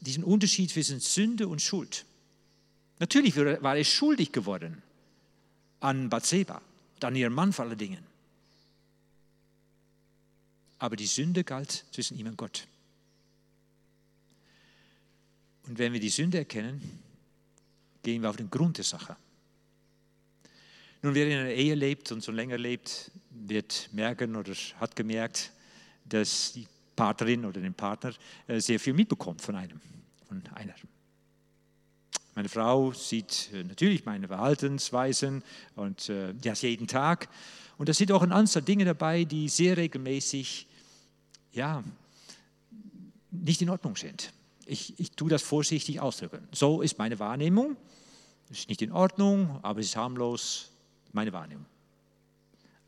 diesen 0.00 0.22
Unterschied 0.22 0.70
zwischen 0.70 1.00
Sünde 1.00 1.48
und 1.48 1.60
Schuld. 1.60 2.06
Natürlich 3.00 3.36
war 3.36 3.76
er 3.76 3.84
schuldig 3.84 4.30
geworden 4.30 4.82
an 5.80 6.10
Bathseba 6.10 6.62
an 7.04 7.16
ihrem 7.16 7.32
Mann 7.32 7.52
vor 7.52 7.64
allen 7.64 7.78
Dingen 7.78 8.10
aber 10.80 10.96
die 10.96 11.06
Sünde 11.06 11.44
galt 11.44 11.84
zwischen 11.92 12.18
ihm 12.18 12.26
und 12.26 12.36
Gott. 12.36 12.66
Und 15.68 15.78
wenn 15.78 15.92
wir 15.92 16.00
die 16.00 16.08
Sünde 16.08 16.38
erkennen, 16.38 16.80
gehen 18.02 18.22
wir 18.22 18.30
auf 18.30 18.36
den 18.36 18.50
Grund 18.50 18.78
der 18.78 18.84
Sache. 18.84 19.14
Nun, 21.02 21.14
wer 21.14 21.26
in 21.26 21.38
einer 21.38 21.50
Ehe 21.50 21.74
lebt 21.74 22.10
und 22.12 22.24
schon 22.24 22.34
länger 22.34 22.56
lebt, 22.58 23.10
wird 23.30 23.90
merken 23.92 24.34
oder 24.36 24.54
hat 24.80 24.96
gemerkt, 24.96 25.52
dass 26.06 26.52
die 26.54 26.66
Partnerin 26.96 27.44
oder 27.44 27.60
den 27.60 27.74
Partner 27.74 28.14
äh, 28.46 28.58
sehr 28.58 28.80
viel 28.80 28.94
mitbekommt 28.94 29.42
von 29.42 29.56
einem, 29.56 29.80
von 30.26 30.42
einer. 30.54 30.74
Meine 32.40 32.48
Frau 32.48 32.90
sieht 32.92 33.50
äh, 33.52 33.64
natürlich 33.64 34.06
meine 34.06 34.26
Verhaltensweisen 34.26 35.44
und 35.76 36.08
äh, 36.08 36.32
das 36.32 36.62
jeden 36.62 36.86
Tag. 36.86 37.28
Und 37.76 37.90
da 37.90 37.92
sind 37.92 38.10
auch 38.12 38.22
ein 38.22 38.32
Anzahl 38.32 38.62
Dinge 38.62 38.86
dabei, 38.86 39.24
die 39.24 39.50
sehr 39.50 39.76
regelmäßig 39.76 40.66
ja, 41.52 41.84
nicht 43.30 43.60
in 43.60 43.68
Ordnung 43.68 43.94
sind. 43.94 44.32
Ich, 44.64 44.98
ich 44.98 45.10
tue 45.10 45.28
das 45.28 45.42
vorsichtig 45.42 46.00
ausdrücken. 46.00 46.48
So 46.50 46.80
ist 46.80 46.96
meine 46.96 47.18
Wahrnehmung. 47.18 47.76
Es 48.48 48.60
ist 48.60 48.70
nicht 48.70 48.80
in 48.80 48.92
Ordnung, 48.92 49.58
aber 49.60 49.80
es 49.80 49.88
ist 49.88 49.96
harmlos, 49.96 50.70
meine 51.12 51.34
Wahrnehmung. 51.34 51.66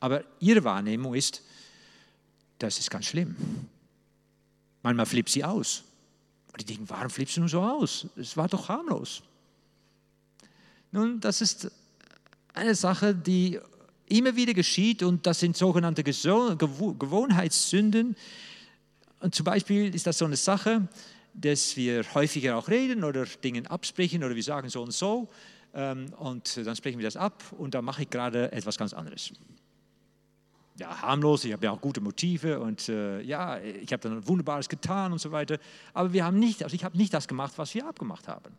Aber 0.01 0.25
ihre 0.41 0.65
Wahrnehmung 0.65 1.13
ist, 1.13 1.43
das 2.59 2.79
ist 2.79 2.91
ganz 2.91 3.05
schlimm. 3.05 3.37
Manchmal 4.83 5.05
flippt 5.05 5.29
sie 5.29 5.45
aus. 5.45 5.85
Und 6.53 6.63
die 6.63 6.65
denken, 6.65 6.89
warum 6.89 7.11
flippst 7.11 7.37
du 7.37 7.41
nur 7.41 7.51
so 7.51 7.61
aus? 7.61 8.07
Es 8.17 8.35
war 8.35 8.49
doch 8.49 8.71
harmlos. 8.71 9.23
Nun, 10.93 11.21
das 11.21 11.41
ist 11.41 11.71
eine 12.55 12.75
Sache, 12.75 13.15
die 13.15 13.59
immer 14.07 14.37
wieder 14.37 14.55
geschieht 14.55 15.03
und 15.03 15.27
das 15.27 15.41
sind 15.41 15.57
sogenannte 15.57 16.05
Gewohnheitssünden, 16.05 18.17
und 19.23 19.37
zum 19.37 19.45
Beispiel 19.45 19.95
ist 19.95 20.07
das 20.07 20.19
so 20.19 20.25
eine 20.25 20.37
Sache, 20.37 20.89
dass 21.33 21.77
wir 21.77 22.05
häufiger 22.13 22.57
auch 22.57 22.69
reden 22.69 23.05
oder 23.05 23.25
Dinge 23.25 23.71
absprechen 23.71 24.25
oder 24.25 24.35
wir 24.35 24.43
sagen 24.43 24.69
so 24.69 24.83
und 24.83 24.93
so. 24.93 25.29
Ähm, 25.75 26.13
und 26.19 26.67
dann 26.67 26.75
sprechen 26.75 26.99
wir 26.99 27.07
das 27.07 27.17
ab 27.17 27.45
und 27.57 27.75
dann 27.75 27.85
mache 27.85 28.03
ich 28.03 28.11
gerade 28.11 28.51
etwas 28.51 28.77
ganz 28.77 28.93
anderes. 28.93 29.33
Ja, 30.77 31.03
harmlos, 31.03 31.45
ich 31.45 31.53
habe 31.53 31.65
ja 31.65 31.71
auch 31.71 31.81
gute 31.81 32.01
Motive 32.01 32.59
und 32.59 32.89
äh, 32.89 33.21
ja, 33.21 33.61
ich 33.61 33.93
habe 33.93 34.03
dann 34.03 34.27
Wunderbares 34.27 34.69
getan 34.69 35.13
und 35.13 35.21
so 35.21 35.31
weiter. 35.31 35.59
Aber 35.95 36.13
wir 36.13 36.25
haben 36.25 36.39
nicht, 36.39 36.65
also 36.65 36.75
ich 36.75 36.83
habe 36.83 36.97
nicht 36.97 37.15
das 37.15 37.29
gemacht, 37.29 37.53
was 37.57 37.75
wir 37.75 37.87
abgemacht 37.87 38.27
haben. 38.27 38.53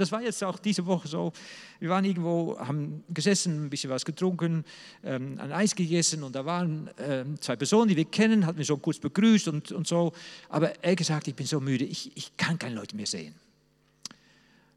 Und 0.00 0.04
das 0.04 0.12
war 0.12 0.22
jetzt 0.22 0.42
auch 0.42 0.58
diese 0.58 0.86
Woche 0.86 1.06
so. 1.08 1.30
Wir 1.78 1.90
waren 1.90 2.06
irgendwo, 2.06 2.58
haben 2.58 3.04
gesessen, 3.10 3.66
ein 3.66 3.68
bisschen 3.68 3.90
was 3.90 4.02
getrunken, 4.06 4.64
ähm, 5.04 5.36
ein 5.38 5.52
Eis 5.52 5.74
gegessen 5.74 6.22
und 6.22 6.34
da 6.34 6.46
waren 6.46 6.88
äh, 6.96 7.26
zwei 7.38 7.54
Personen, 7.56 7.90
die 7.90 7.96
wir 7.96 8.06
kennen, 8.06 8.46
hat 8.46 8.56
mich 8.56 8.66
so 8.66 8.78
kurz 8.78 8.98
begrüßt 8.98 9.48
und, 9.48 9.72
und 9.72 9.86
so. 9.86 10.14
Aber 10.48 10.82
er 10.82 10.96
gesagt, 10.96 11.28
ich 11.28 11.34
bin 11.34 11.44
so 11.44 11.60
müde, 11.60 11.84
ich, 11.84 12.16
ich 12.16 12.34
kann 12.38 12.58
keine 12.58 12.76
Leute 12.76 12.96
mehr 12.96 13.04
sehen. 13.04 13.34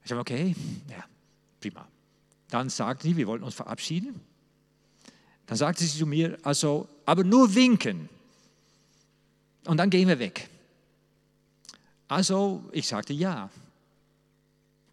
Ich 0.03 0.09
sage, 0.09 0.19
okay, 0.19 0.53
ja, 0.89 1.05
prima. 1.61 1.88
Dann 2.49 2.67
sagte 2.67 3.07
sie, 3.07 3.15
wir 3.15 3.28
wollten 3.28 3.45
uns 3.45 3.55
verabschieden. 3.55 4.19
Dann 5.45 5.55
sagte 5.57 5.86
sie 5.86 5.99
zu 5.99 6.05
mir, 6.05 6.38
also, 6.43 6.89
aber 7.05 7.24
nur 7.24 7.55
winken. 7.55 8.09
Und 9.67 9.78
dann 9.78 9.89
gehen 9.89 10.09
wir 10.09 10.19
weg. 10.19 10.49
Also, 12.09 12.65
ich 12.74 12.86
sagte 12.86 13.13
ja. 13.13 13.49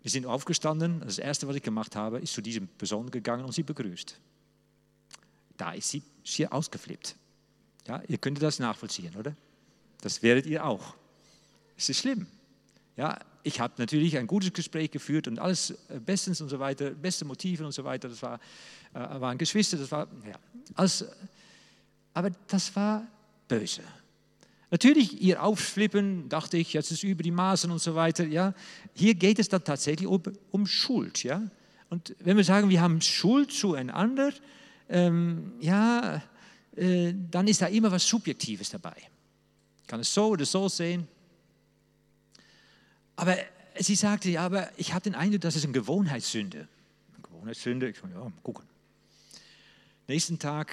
Wir 0.03 0.11
sind 0.11 0.27
aufgestanden. 0.27 1.01
Das 1.01 1.19
Erste, 1.19 1.47
was 1.47 1.57
ich 1.57 1.63
gemacht 1.63 1.95
habe, 1.97 2.19
ist 2.19 2.33
zu 2.33 2.41
dieser 2.41 2.61
Person 2.61 3.11
gegangen 3.11 3.45
und 3.45 3.53
sie 3.53 3.63
begrüßt. 3.63 4.19
Da 5.57 5.73
ist 5.73 5.91
sie 5.91 6.03
schier 6.25 6.53
ausgeflippt. 6.53 7.17
Ja, 7.87 8.03
ihr 8.09 8.19
könnt 8.19 8.41
das 8.41 8.59
nachvollziehen, 8.59 9.15
oder? 9.17 9.35
Das 10.01 10.23
werdet 10.23 10.47
ihr 10.47 10.65
auch. 10.65 10.95
Es 11.77 11.89
ist 11.89 11.99
schlimm. 11.99 12.27
Ja, 12.97 13.19
ich 13.43 13.61
habe 13.61 13.75
natürlich 13.79 14.17
ein 14.19 14.27
gutes 14.27 14.53
Gespräch 14.53 14.91
geführt 14.91 15.29
und 15.29 15.39
alles 15.39 15.71
äh, 15.89 15.99
bestens 15.99 16.41
und 16.41 16.49
so 16.49 16.59
weiter, 16.59 16.91
beste 16.91 17.25
Motive 17.25 17.65
und 17.65 17.73
so 17.73 17.85
weiter. 17.85 18.09
Das 18.09 18.23
war, 18.23 18.39
äh, 18.93 18.99
waren 18.99 19.39
Geschwister, 19.39 19.77
das 19.79 19.91
war, 19.91 20.07
ja, 20.27 20.39
alles, 20.75 21.05
aber 22.13 22.31
das 22.49 22.75
war 22.77 23.07
böse. 23.49 23.83
Natürlich, 24.71 25.21
ihr 25.21 25.43
Aufschlippen, 25.43 26.29
dachte 26.29 26.57
ich, 26.57 26.73
jetzt 26.73 26.93
ist 26.93 27.03
über 27.03 27.23
die 27.23 27.33
Maßen 27.33 27.71
und 27.71 27.81
so 27.81 27.95
weiter. 27.95 28.25
Ja, 28.25 28.55
hier 28.95 29.15
geht 29.15 29.39
es 29.39 29.49
dann 29.49 29.65
tatsächlich 29.65 30.07
um, 30.07 30.23
um 30.53 30.67
Schuld. 30.67 31.25
Ja, 31.25 31.43
und 31.89 32.15
wenn 32.21 32.37
wir 32.37 32.45
sagen, 32.45 32.71
wir 32.71 32.81
haben 32.81 33.01
Schuld 33.01 33.53
zueinander, 33.53 34.33
ähm, 34.89 35.53
ja, 35.61 36.23
äh, 36.77 37.13
dann 37.31 37.49
ist 37.49 37.63
da 37.63 37.67
immer 37.67 37.91
was 37.91 38.07
Subjektives 38.07 38.71
dabei. 38.71 38.97
Ich 39.83 39.87
kann 39.89 40.01
es 40.01 40.15
so 40.15 40.29
oder 40.29 40.45
so 40.45 40.69
sehen. 40.69 41.09
Aber 43.17 43.37
sie 43.79 43.97
sagte, 43.97 44.31
ja, 44.31 44.47
aber 44.47 44.71
ich 44.79 44.93
habe 44.93 45.03
den 45.03 45.17
Eindruck, 45.17 45.41
das 45.41 45.57
ist 45.57 45.65
eine 45.65 45.73
Gewohnheitssünde. 45.73 46.69
Eine 47.13 47.23
Gewohnheitssünde, 47.23 47.89
ich 47.91 47.99
sage, 47.99 48.15
ja, 48.15 48.33
gucken. 48.45 48.65
Nächsten 50.07 50.39
Tag 50.39 50.73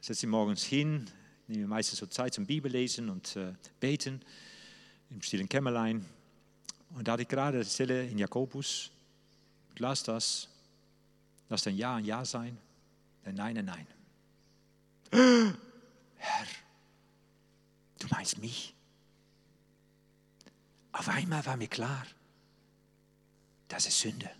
setze 0.00 0.26
ich 0.26 0.30
morgens 0.30 0.62
hin, 0.64 1.06
nehme 1.48 1.66
meistens 1.66 1.98
so 1.98 2.06
Zeit 2.06 2.34
zum 2.34 2.46
Bibellesen 2.46 3.08
und 3.08 3.36
äh, 3.36 3.54
Beten 3.80 4.20
im 5.10 5.22
stillen 5.22 5.48
Kämmerlein. 5.48 6.04
Und 6.94 7.08
da 7.08 7.12
hatte 7.12 7.22
ich 7.22 7.28
gerade 7.28 7.64
die 7.64 7.70
Stelle 7.70 8.06
in 8.06 8.18
Jakobus, 8.18 8.90
las 9.78 10.02
das, 10.02 10.48
lass 11.48 11.62
dein 11.62 11.76
Ja 11.76 11.96
ein 11.96 12.04
Ja 12.04 12.24
sein, 12.24 12.56
dein 13.24 13.34
Nein 13.34 13.58
ein 13.58 13.64
Nein. 13.64 13.86
Herr, 16.16 16.46
du 17.98 18.08
meinst 18.10 18.38
mich? 18.38 18.74
Auf 20.92 21.08
einmal 21.08 21.44
war 21.46 21.56
mir 21.56 21.68
klar, 21.68 22.06
das 23.68 23.86
ist 23.86 24.00
Sünde. 24.00 24.30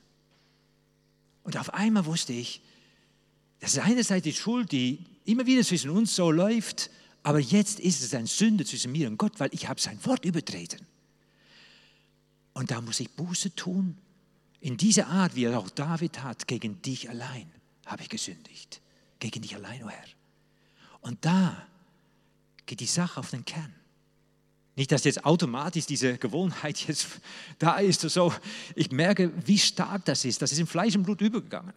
Und 1.45 1.57
auf 1.57 1.73
einmal 1.73 2.05
wusste 2.05 2.33
ich, 2.33 2.61
das 3.61 3.73
ist 3.73 3.79
einerseits 3.79 4.25
die 4.25 4.33
Schuld, 4.33 4.73
die 4.73 5.05
immer 5.25 5.47
wieder 5.47 5.63
zwischen 5.63 5.91
uns 5.91 6.15
so 6.15 6.31
läuft, 6.31 6.91
aber 7.29 7.41
jetzt 7.41 7.79
ist 7.79 8.03
es 8.03 8.15
eine 8.15 8.27
Sünde 8.27 8.65
zwischen 8.65 8.91
mir 8.91 9.07
und 9.07 9.19
Gott, 9.19 9.39
weil 9.39 9.51
ich 9.53 9.69
habe 9.69 9.79
sein 9.79 10.03
Wort 10.07 10.25
übertreten. 10.25 10.81
Und 12.55 12.71
da 12.71 12.81
muss 12.81 13.01
ich 13.01 13.11
Buße 13.11 13.55
tun. 13.55 13.99
In 14.61 14.79
dieser 14.79 15.09
Art, 15.09 15.37
wie 15.37 15.45
er 15.45 15.59
auch 15.59 15.69
David 15.69 16.23
hat, 16.23 16.49
gegen 16.49 16.81
dich 16.81 17.11
allein 17.11 17.53
habe 17.85 18.01
ich 18.01 18.09
gesündigt. 18.09 18.81
Gegen 19.19 19.43
dich 19.43 19.55
allein, 19.55 19.83
o 19.83 19.89
oh 19.89 19.91
Herr. 19.91 20.05
Und 21.03 21.23
da 21.23 21.67
geht 22.65 22.81
die 22.81 22.87
Sache 22.87 23.21
auf 23.21 23.29
den 23.29 23.45
Kern. 23.45 23.75
Nicht, 24.75 24.91
dass 24.91 25.05
jetzt 25.05 25.27
automatisch 25.27 25.85
diese 25.85 26.17
Gewohnheit 26.17 26.79
jetzt 26.89 27.09
da 27.59 27.77
ist. 27.77 28.01
So, 28.01 28.33
ich 28.75 28.91
merke, 28.91 29.31
wie 29.47 29.59
stark 29.59 30.07
das 30.07 30.25
ist. 30.25 30.41
Das 30.41 30.51
ist 30.51 30.61
in 30.61 30.67
Fleisch 30.67 30.97
und 30.97 31.03
Blut 31.03 31.21
übergegangen. 31.21 31.75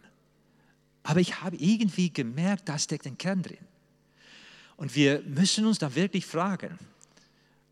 Aber 1.04 1.20
ich 1.20 1.41
habe 1.41 1.58
irgendwie 1.58 2.10
gemerkt, 2.10 2.70
da 2.70 2.80
steckt 2.80 3.06
ein 3.06 3.18
Kern 3.18 3.43
drin. 3.43 3.58
Und 4.82 4.96
wir 4.96 5.22
müssen 5.22 5.68
uns 5.68 5.78
da 5.78 5.94
wirklich 5.94 6.26
fragen, 6.26 6.80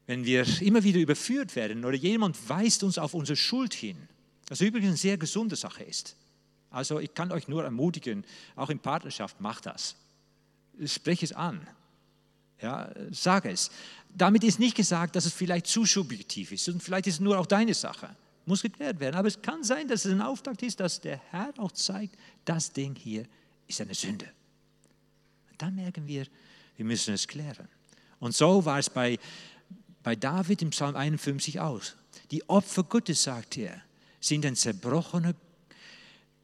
wenn 0.05 0.25
wir 0.25 0.45
immer 0.61 0.83
wieder 0.83 0.99
überführt 0.99 1.55
werden 1.55 1.83
oder 1.83 1.95
jemand 1.95 2.37
weist 2.47 2.83
uns 2.83 2.99
auf 2.99 3.15
unsere 3.15 3.35
Schuld 3.35 3.73
hin, 3.73 3.97
was 4.47 4.61
übrigens 4.61 4.89
eine 4.89 4.97
sehr 4.97 5.17
gesunde 5.17 5.55
Sache 5.55 5.83
ist. 5.83 6.15
Also 6.69 6.99
ich 6.99 7.11
kann 7.15 7.31
euch 7.31 7.47
nur 7.47 7.63
ermutigen, 7.63 8.23
auch 8.55 8.69
in 8.69 8.77
Partnerschaft, 8.77 9.41
macht 9.41 9.65
das. 9.65 9.95
Spreche 10.85 11.25
es 11.25 11.33
an. 11.33 11.65
Ja, 12.61 12.91
sag 13.09 13.45
es. 13.45 13.71
Damit 14.15 14.43
ist 14.43 14.59
nicht 14.59 14.75
gesagt, 14.75 15.15
dass 15.15 15.25
es 15.25 15.33
vielleicht 15.33 15.65
zu 15.65 15.85
subjektiv 15.85 16.51
ist 16.51 16.69
und 16.69 16.83
vielleicht 16.83 17.07
ist 17.07 17.15
es 17.15 17.19
nur 17.21 17.39
auch 17.39 17.47
deine 17.47 17.73
Sache. 17.73 18.15
Muss 18.45 18.61
geklärt 18.61 18.99
werden. 18.99 19.15
Aber 19.15 19.27
es 19.27 19.41
kann 19.41 19.63
sein, 19.63 19.87
dass 19.87 20.05
es 20.05 20.11
ein 20.11 20.21
Auftakt 20.21 20.61
ist, 20.61 20.79
dass 20.79 21.01
der 21.01 21.19
Herr 21.31 21.55
auch 21.57 21.71
zeigt, 21.71 22.15
das 22.45 22.71
Ding 22.71 22.93
hier 22.93 23.25
ist 23.65 23.81
eine 23.81 23.95
Sünde. 23.95 24.27
Und 25.49 25.59
dann 25.59 25.73
merken 25.73 26.05
wir, 26.05 26.27
wir 26.79 26.85
müssen 26.85 27.13
es 27.13 27.27
klären. 27.27 27.67
Und 28.19 28.33
so 28.33 28.63
war 28.63 28.79
es 28.79 28.89
bei, 28.89 29.19
bei 30.01 30.15
David 30.15 30.61
im 30.61 30.69
Psalm 30.69 30.95
51 30.95 31.59
aus. 31.59 31.97
Die 32.31 32.47
Opfer 32.47 32.83
Gottes, 32.83 33.21
sagt 33.21 33.57
er, 33.57 33.81
sind 34.21 34.45
ein 34.45 34.55
zerbrochener 34.55 35.35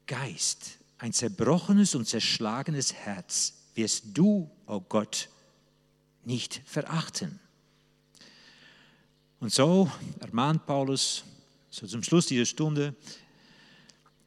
Geist, 0.06 0.76
ein 0.98 1.14
zerbrochenes 1.14 1.94
und 1.94 2.06
zerschlagenes 2.06 2.92
Herz 2.92 3.54
wirst 3.74 4.04
du, 4.12 4.50
o 4.66 4.74
oh 4.74 4.80
Gott, 4.82 5.30
nicht 6.22 6.60
verachten. 6.66 7.40
Und 9.40 9.54
so 9.54 9.90
ermahnt 10.20 10.66
Paulus, 10.66 11.24
so 11.70 11.86
zum 11.86 12.02
Schluss 12.02 12.26
dieser 12.26 12.44
Stunde, 12.44 12.94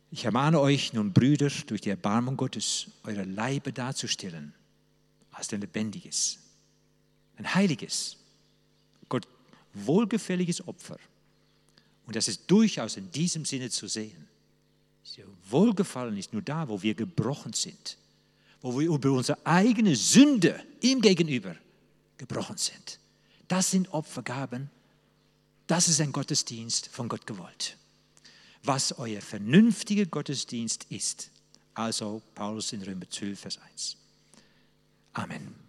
ich 0.09 0.25
ermahne 0.25 0.59
euch 0.59 0.91
nun, 0.93 1.13
Brüder, 1.13 1.51
durch 1.67 1.81
die 1.81 1.91
Erbarmung 1.91 2.35
Gottes, 2.35 2.87
eure 3.03 3.25
Leibe 3.25 3.71
darzustellen 3.71 4.55
als 5.39 5.53
ein 5.53 5.61
lebendiges, 5.61 6.37
ein 7.37 7.55
heiliges, 7.55 8.17
Gott 9.07 9.27
wohlgefälliges 9.73 10.67
Opfer. 10.67 10.97
Und 12.05 12.15
das 12.15 12.27
ist 12.27 12.49
durchaus 12.51 12.97
in 12.97 13.11
diesem 13.11 13.45
Sinne 13.45 13.69
zu 13.69 13.87
sehen. 13.87 14.27
Wohlgefallen 15.49 16.17
ist 16.17 16.33
nur 16.33 16.41
da, 16.41 16.67
wo 16.67 16.81
wir 16.81 16.93
gebrochen 16.93 17.53
sind, 17.53 17.97
wo 18.61 18.77
wir 18.77 18.87
über 18.87 19.11
unsere 19.11 19.43
eigene 19.45 19.95
Sünde 19.95 20.63
ihm 20.81 21.01
gegenüber 21.01 21.55
gebrochen 22.17 22.57
sind. 22.57 22.99
Das 23.47 23.71
sind 23.71 23.91
Opfergaben. 23.93 24.69
Das 25.65 25.87
ist 25.87 26.01
ein 26.01 26.11
Gottesdienst 26.11 26.87
von 26.87 27.09
Gott 27.09 27.25
gewollt. 27.25 27.77
Was 28.63 28.91
euer 28.99 29.21
vernünftiger 29.21 30.05
Gottesdienst 30.05 30.85
ist. 30.89 31.31
Also 31.73 32.21
Paulus 32.35 32.73
in 32.73 32.83
Römer 32.83 33.09
12, 33.09 33.39
Vers 33.39 33.59
1. 33.71 33.97
Amen. 35.15 35.68